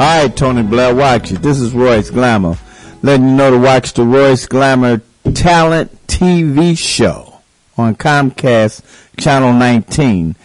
All 0.00 0.22
right, 0.22 0.36
Tony 0.36 0.62
Blair, 0.62 0.94
watch 0.94 1.32
it. 1.32 1.42
This 1.42 1.60
is 1.60 1.72
Royce 1.74 2.10
Glamour. 2.10 2.56
Letting 3.02 3.30
you 3.30 3.34
know 3.34 3.50
to 3.50 3.58
watch 3.58 3.92
the 3.94 4.04
Royce 4.04 4.46
Glamour 4.46 5.02
Talent 5.34 6.06
TV 6.06 6.78
show 6.78 7.40
on 7.76 7.96
Comcast 7.96 8.82
Channel 9.16 9.52
19 9.54 10.36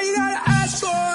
you 0.08 0.16
gotta 0.16 0.50
ask 0.50 0.80
for 0.80 1.07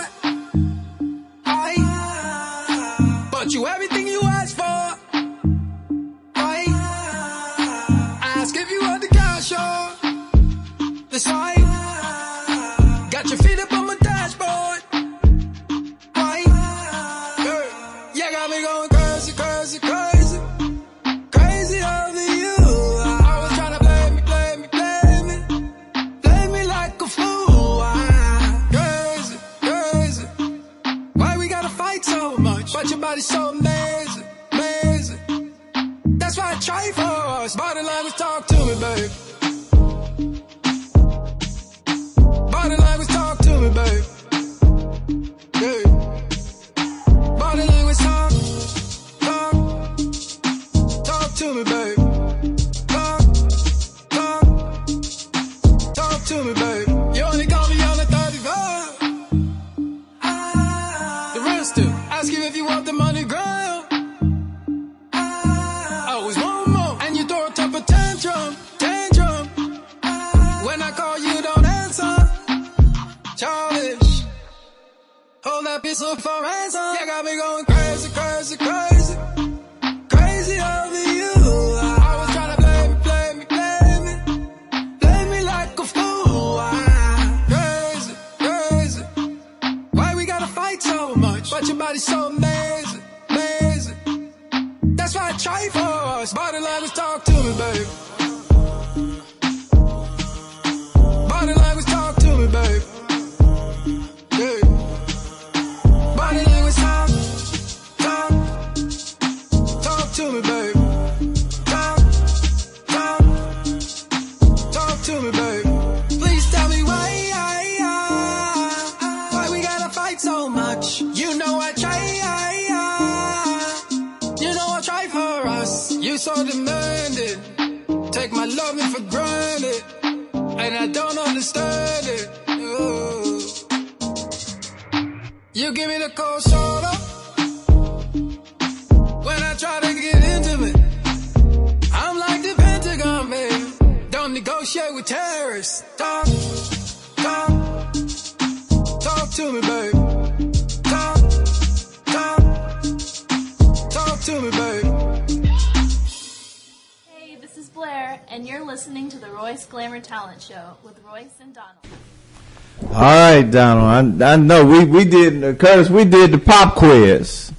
Donald. 163.53 164.23
I, 164.23 164.33
I 164.33 164.37
know 164.37 164.65
we, 164.65 164.85
we 164.85 165.05
did, 165.05 165.59
Curtis, 165.59 165.89
we 165.89 166.05
did 166.05 166.33
the 166.33 166.39
pop 166.39 166.74
quiz. 166.74 167.53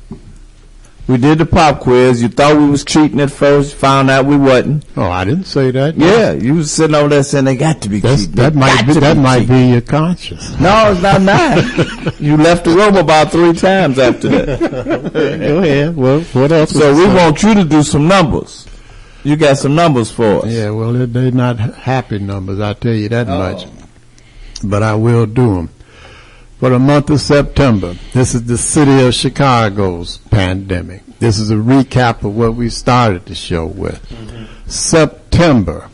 We 1.05 1.17
did 1.17 1.39
the 1.39 1.45
pop 1.45 1.81
quiz. 1.81 2.21
You 2.21 2.29
thought 2.29 2.55
we 2.55 2.65
was 2.69 2.85
cheating 2.85 3.19
at 3.19 3.29
first. 3.29 3.75
Found 3.75 4.09
out 4.09 4.25
we 4.25 4.37
wasn't. 4.37 4.85
Oh, 4.95 5.09
I 5.09 5.25
didn't 5.25 5.45
say 5.45 5.69
that. 5.71 5.97
No. 5.97 6.05
Yeah, 6.05 6.31
you 6.31 6.55
was 6.55 6.71
sitting 6.71 6.95
over 6.95 7.09
there 7.09 7.23
saying 7.23 7.43
they 7.43 7.57
got 7.57 7.81
to 7.81 7.89
be 7.89 7.99
That's, 7.99 8.21
cheating. 8.21 8.35
That 8.35 8.53
they 8.53 8.59
might 8.59 8.87
be, 8.87 8.93
that 8.93 9.15
be 9.15 9.19
might 9.19 9.39
cheating. 9.41 9.55
be 9.55 9.71
your 9.73 9.81
conscience. 9.81 10.57
No, 10.61 10.91
it's 10.91 11.01
not 11.01 11.21
mine. 11.21 12.13
you 12.19 12.37
left 12.37 12.63
the 12.63 12.71
room 12.71 12.95
about 12.95 13.33
three 13.33 13.51
times 13.51 13.99
after 13.99 14.29
that. 14.29 15.13
Go 15.13 15.59
ahead. 15.59 15.95
Well, 15.97 16.21
what 16.21 16.51
else? 16.53 16.71
So 16.71 16.95
we 16.95 17.05
want 17.07 17.43
you 17.43 17.53
to 17.55 17.65
do 17.65 17.83
some 17.83 18.07
numbers. 18.07 18.65
You 19.25 19.35
got 19.35 19.57
some 19.57 19.75
numbers 19.75 20.09
for 20.09 20.45
us. 20.45 20.51
Yeah, 20.51 20.69
well, 20.69 20.93
they're 20.93 21.31
not 21.31 21.57
happy 21.59 22.19
numbers. 22.19 22.61
I 22.61 22.73
tell 22.73 22.93
you 22.93 23.09
that 23.09 23.27
oh. 23.27 23.37
much. 23.37 23.67
But 24.63 24.83
I 24.83 24.95
will 24.95 25.25
do 25.25 25.55
them 25.55 25.69
for 26.63 26.69
the 26.69 26.79
month 26.79 27.09
of 27.09 27.19
September. 27.19 27.93
This 28.13 28.33
is 28.33 28.45
the 28.45 28.57
city 28.57 29.05
of 29.05 29.13
Chicago's 29.13 30.19
pandemic. 30.31 31.05
This 31.19 31.37
is 31.37 31.51
a 31.51 31.55
recap 31.55 32.23
of 32.23 32.37
what 32.37 32.55
we 32.55 32.69
started 32.69 33.25
the 33.25 33.35
show 33.35 33.65
with. 33.65 34.01
Mm-hmm. 34.07 34.69
September, 34.69 35.89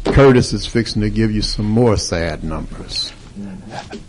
Curtis 0.03 0.51
is 0.51 0.65
fixing 0.65 1.03
to 1.03 1.09
give 1.09 1.31
you 1.31 1.41
some 1.41 1.67
more 1.67 1.95
sad 1.95 2.43
numbers. 2.43 3.13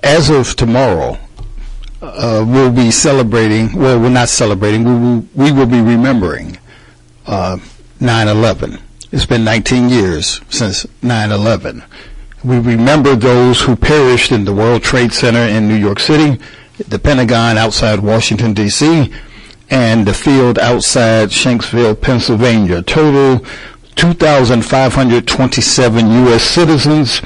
As 0.02 0.30
of 0.30 0.56
tomorrow, 0.56 1.16
uh, 2.00 2.44
we'll 2.46 2.72
be 2.72 2.90
celebrating. 2.90 3.74
Well, 3.74 4.00
we're 4.00 4.08
not 4.08 4.28
celebrating. 4.28 4.84
We 4.84 4.92
will, 4.92 5.26
we 5.34 5.52
will 5.52 5.66
be 5.66 5.80
remembering 5.80 6.58
uh, 7.26 7.58
9/11. 8.00 8.80
It's 9.10 9.26
been 9.26 9.44
19 9.44 9.88
years 9.88 10.40
since 10.48 10.84
9/11. 11.02 11.84
We 12.44 12.58
remember 12.58 13.16
those 13.16 13.62
who 13.62 13.74
perished 13.74 14.30
in 14.30 14.44
the 14.44 14.54
World 14.54 14.82
Trade 14.82 15.12
Center 15.12 15.40
in 15.40 15.66
New 15.66 15.74
York 15.74 15.98
City, 15.98 16.40
the 16.88 16.98
Pentagon 16.98 17.58
outside 17.58 17.98
Washington 17.98 18.54
D.C., 18.54 19.12
and 19.70 20.06
the 20.06 20.14
field 20.14 20.58
outside 20.58 21.30
Shanksville, 21.30 22.00
Pennsylvania. 22.00 22.80
Total 22.82 23.44
2,527 23.96 26.10
U.S. 26.10 26.44
citizens, 26.44 27.20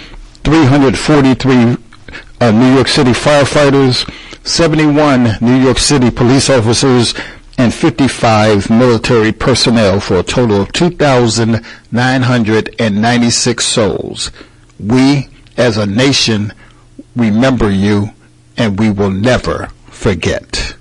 343 0.44 1.76
uh, 2.40 2.50
New 2.50 2.74
York 2.74 2.88
City 2.88 3.12
firefighters, 3.12 4.08
71 4.44 5.38
New 5.40 5.56
York 5.56 5.78
City 5.78 6.10
police 6.10 6.50
officers, 6.50 7.14
and 7.58 7.72
55 7.72 8.70
military 8.70 9.30
personnel 9.30 10.00
for 10.00 10.18
a 10.18 10.22
total 10.22 10.62
of 10.62 10.72
2,996 10.72 13.64
souls. 13.64 14.32
We, 14.80 15.28
as 15.56 15.76
a 15.76 15.86
nation, 15.86 16.52
remember 17.14 17.70
you, 17.70 18.10
and 18.56 18.78
we 18.78 18.90
will 18.90 19.10
never 19.10 19.68
forget. 19.90 20.74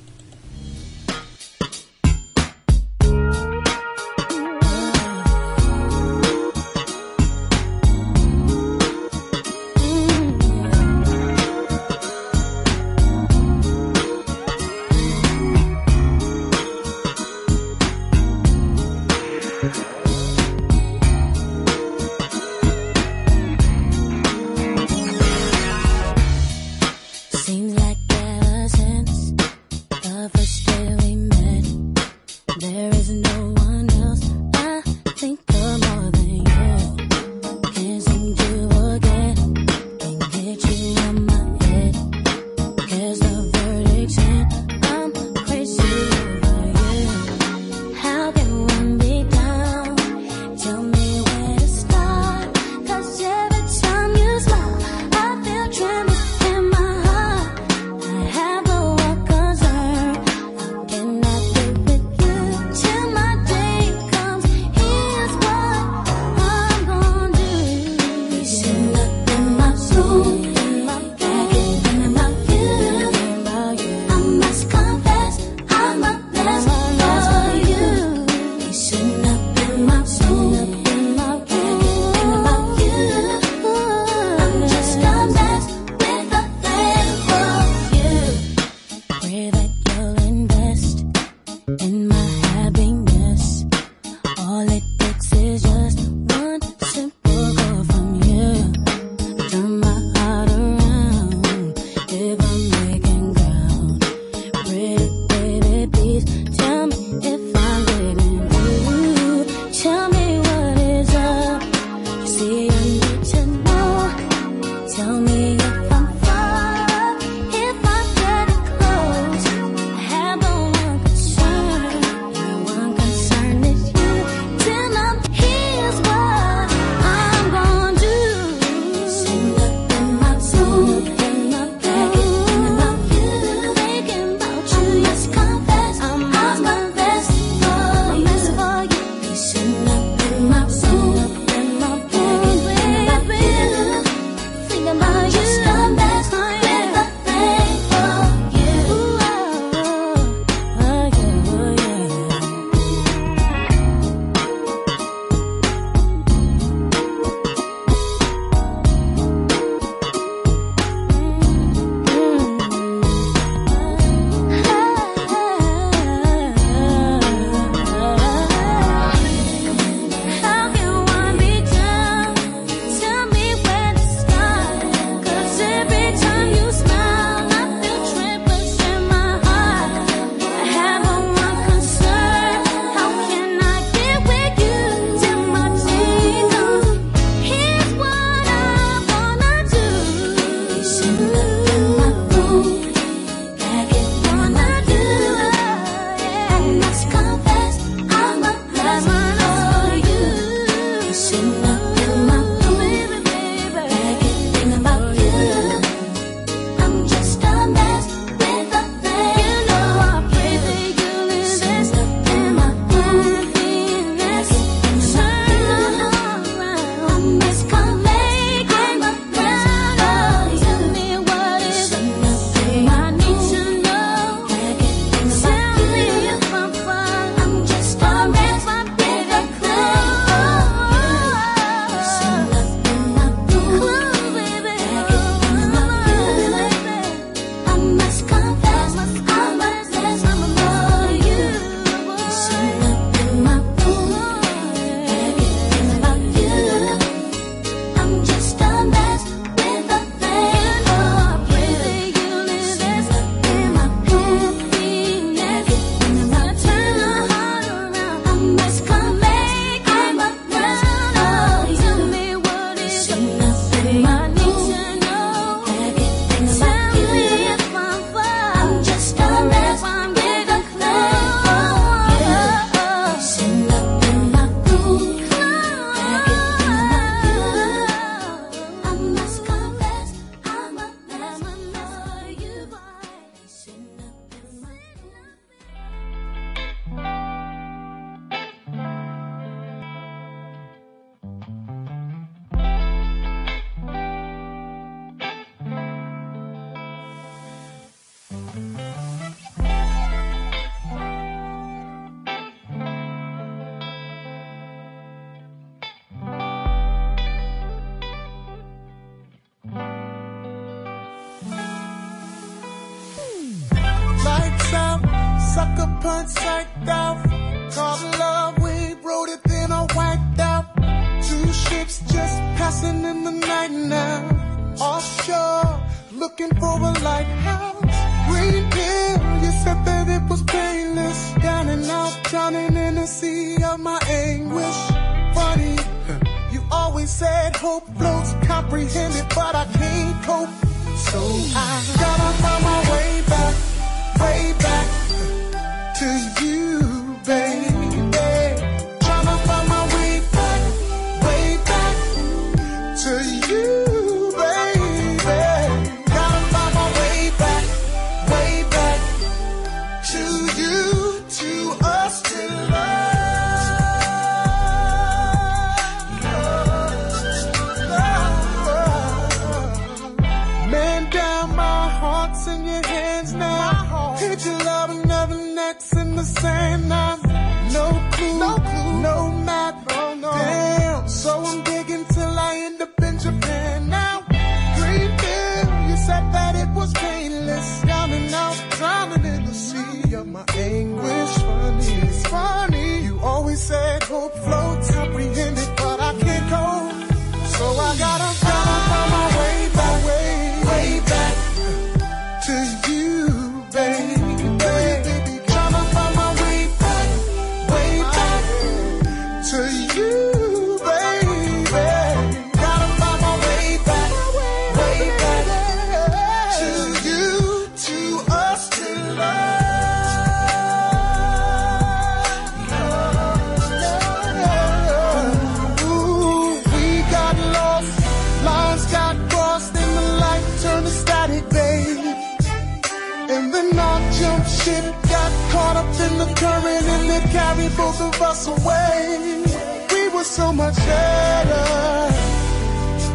us 438.41 438.47
away. 438.47 439.43
We 439.91 440.09
were 440.15 440.23
so 440.23 440.51
much 440.53 440.76
better 440.76 441.65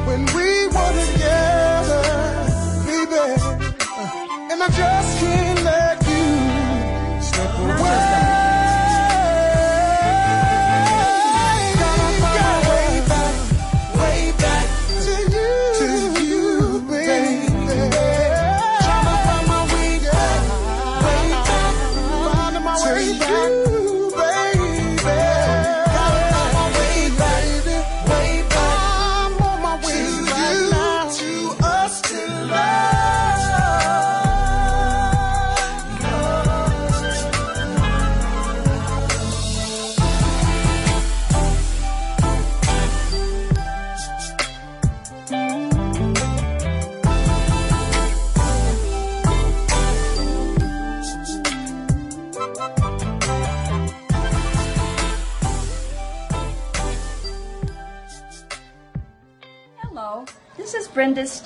when 0.06 0.20
we 0.36 0.66
were 0.74 0.92
together, 1.02 2.02
baby. 2.86 3.24
Uh, 3.98 4.50
and 4.50 4.62
I 4.62 4.68
just 4.68 4.95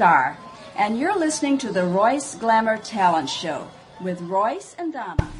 Star, 0.00 0.38
and 0.76 0.98
you're 0.98 1.18
listening 1.18 1.58
to 1.58 1.70
the 1.70 1.84
Royce 1.84 2.34
Glamour 2.34 2.78
Talent 2.78 3.28
Show 3.28 3.68
with 4.00 4.18
Royce 4.22 4.74
and 4.78 4.94
Donna. 4.94 5.30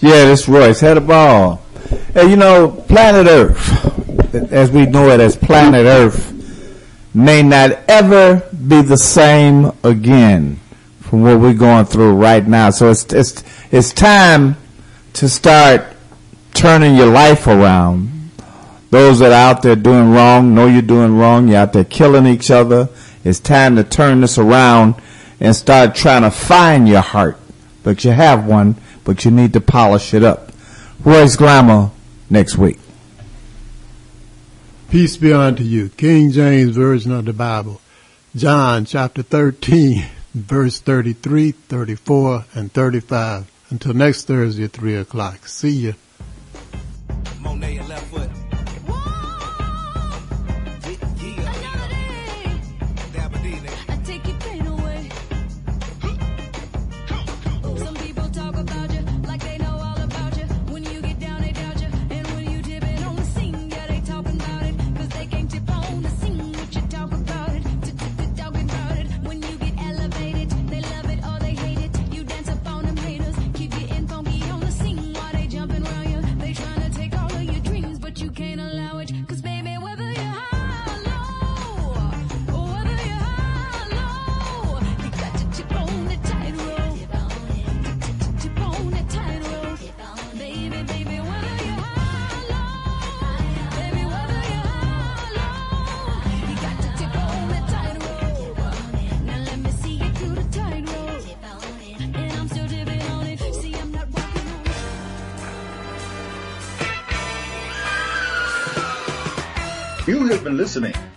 Yeah, 0.00 0.24
this 0.24 0.48
Royce 0.48 0.80
had 0.80 0.96
a 0.96 1.00
ball. 1.00 1.62
Hey, 2.12 2.28
you 2.28 2.34
know, 2.34 2.72
planet 2.88 3.28
Earth, 3.28 4.34
as 4.50 4.72
we 4.72 4.86
know 4.86 5.10
it 5.10 5.20
as 5.20 5.36
planet 5.36 5.86
Earth, 5.86 6.34
may 7.14 7.44
not 7.44 7.70
ever 7.86 8.42
be 8.66 8.82
the 8.82 8.98
same 8.98 9.70
again 9.84 10.58
from 10.98 11.22
what 11.22 11.38
we're 11.38 11.54
going 11.54 11.84
through 11.84 12.14
right 12.14 12.44
now. 12.44 12.70
So 12.70 12.90
it's 12.90 13.04
it's 13.12 13.44
it's 13.70 13.92
time 13.92 14.56
to 15.12 15.28
start 15.28 15.84
turning 16.52 16.96
your 16.96 17.12
life 17.12 17.46
around. 17.46 18.10
Those 18.90 19.20
that 19.20 19.30
are 19.30 19.54
out 19.54 19.62
there 19.62 19.76
doing 19.76 20.10
wrong 20.10 20.52
know 20.52 20.66
you're 20.66 20.82
doing 20.82 21.16
wrong. 21.16 21.46
You're 21.46 21.58
out 21.58 21.74
there 21.74 21.84
killing 21.84 22.26
each 22.26 22.50
other. 22.50 22.88
It's 23.24 23.40
time 23.40 23.76
to 23.76 23.84
turn 23.84 24.20
this 24.20 24.38
around 24.38 24.94
and 25.40 25.54
start 25.54 25.94
trying 25.94 26.22
to 26.22 26.30
find 26.30 26.88
your 26.88 27.00
heart. 27.00 27.38
But 27.82 28.04
you 28.04 28.10
have 28.12 28.46
one, 28.46 28.76
but 29.04 29.24
you 29.24 29.30
need 29.30 29.52
to 29.54 29.60
polish 29.60 30.14
it 30.14 30.22
up. 30.22 30.52
Royce 31.04 31.36
Glamour 31.36 31.90
next 32.28 32.58
week. 32.58 32.78
Peace 34.90 35.16
be 35.16 35.32
unto 35.32 35.62
you. 35.62 35.88
King 35.90 36.30
James 36.30 36.76
Version 36.76 37.12
of 37.12 37.24
the 37.24 37.32
Bible. 37.32 37.80
John 38.34 38.84
chapter 38.84 39.22
13, 39.22 40.04
verse 40.34 40.80
33, 40.80 41.52
34, 41.52 42.44
and 42.54 42.72
35. 42.72 43.50
Until 43.70 43.94
next 43.94 44.24
Thursday 44.24 44.64
at 44.64 44.72
3 44.72 44.96
o'clock. 44.96 45.46
See 45.46 45.70
you. 45.70 45.94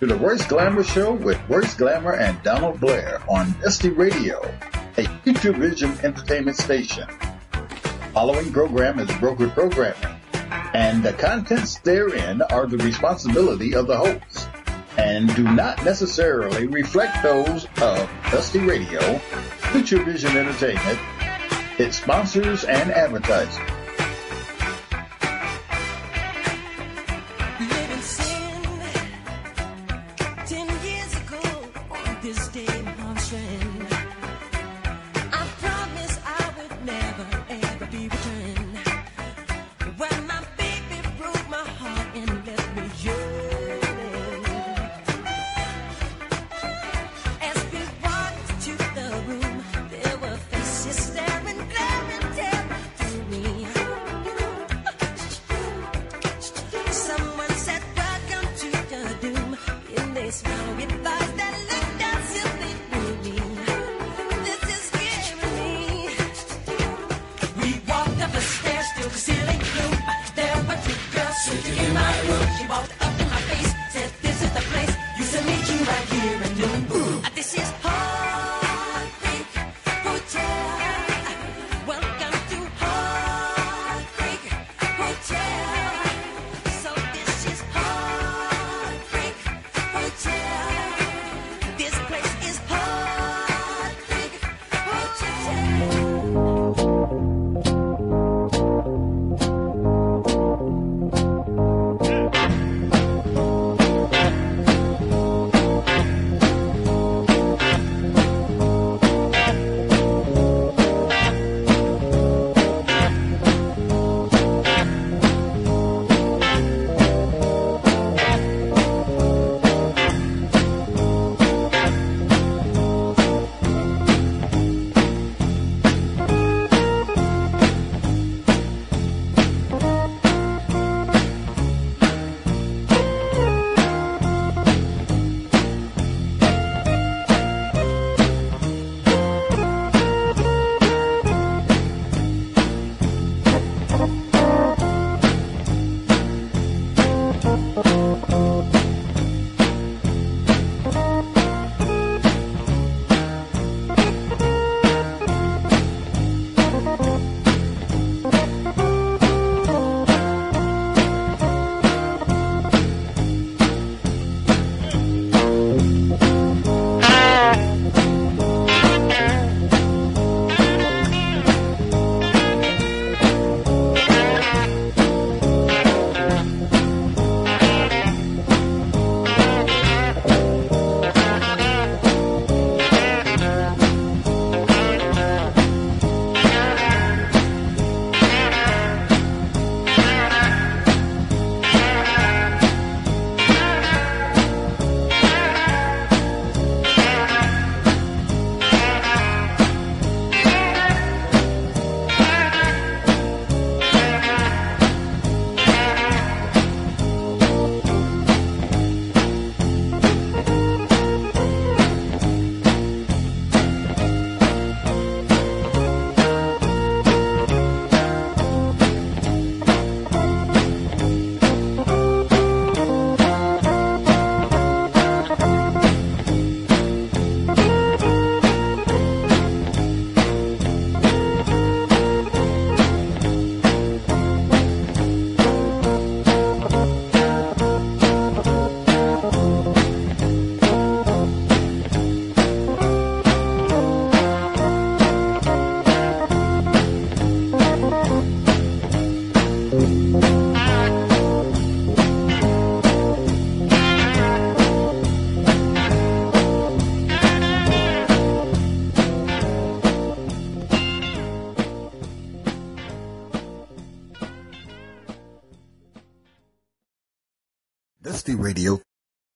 to 0.06 0.12
the 0.12 0.20
Royce 0.20 0.44
Glamour 0.46 0.84
Show 0.84 1.14
with 1.14 1.40
Royce 1.48 1.72
Glamour 1.72 2.12
and 2.12 2.42
Donald 2.42 2.78
Blair 2.78 3.22
on 3.26 3.54
Dusty 3.62 3.88
Radio, 3.88 4.54
a 4.98 5.04
future 5.20 5.52
vision 5.52 5.96
entertainment 6.02 6.58
station. 6.58 7.08
The 7.52 8.10
following 8.12 8.52
program 8.52 8.98
is 8.98 9.08
brokered 9.12 9.54
programming, 9.54 10.20
and 10.74 11.02
the 11.02 11.14
contents 11.14 11.78
therein 11.78 12.42
are 12.42 12.66
the 12.66 12.76
responsibility 12.78 13.74
of 13.74 13.86
the 13.86 13.96
host 13.96 14.48
and 14.98 15.34
do 15.36 15.44
not 15.44 15.82
necessarily 15.86 16.66
reflect 16.66 17.22
those 17.22 17.64
of 17.80 18.10
Dusty 18.30 18.58
Radio, 18.58 19.00
Future 19.72 20.04
Vision 20.04 20.36
Entertainment, 20.36 20.98
its 21.78 21.96
sponsors 21.96 22.64
and 22.64 22.90
advertisers. 22.90 23.83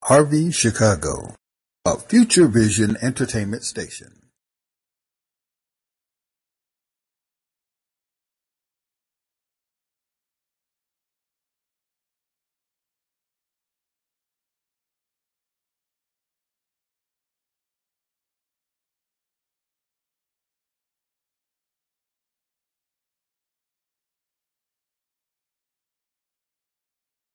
Harvey, 0.09 0.51
Chicago, 0.51 1.35
a 1.85 1.99
Future 1.99 2.49
Vision 2.49 2.97
Entertainment 3.03 3.63
station. 3.63 4.18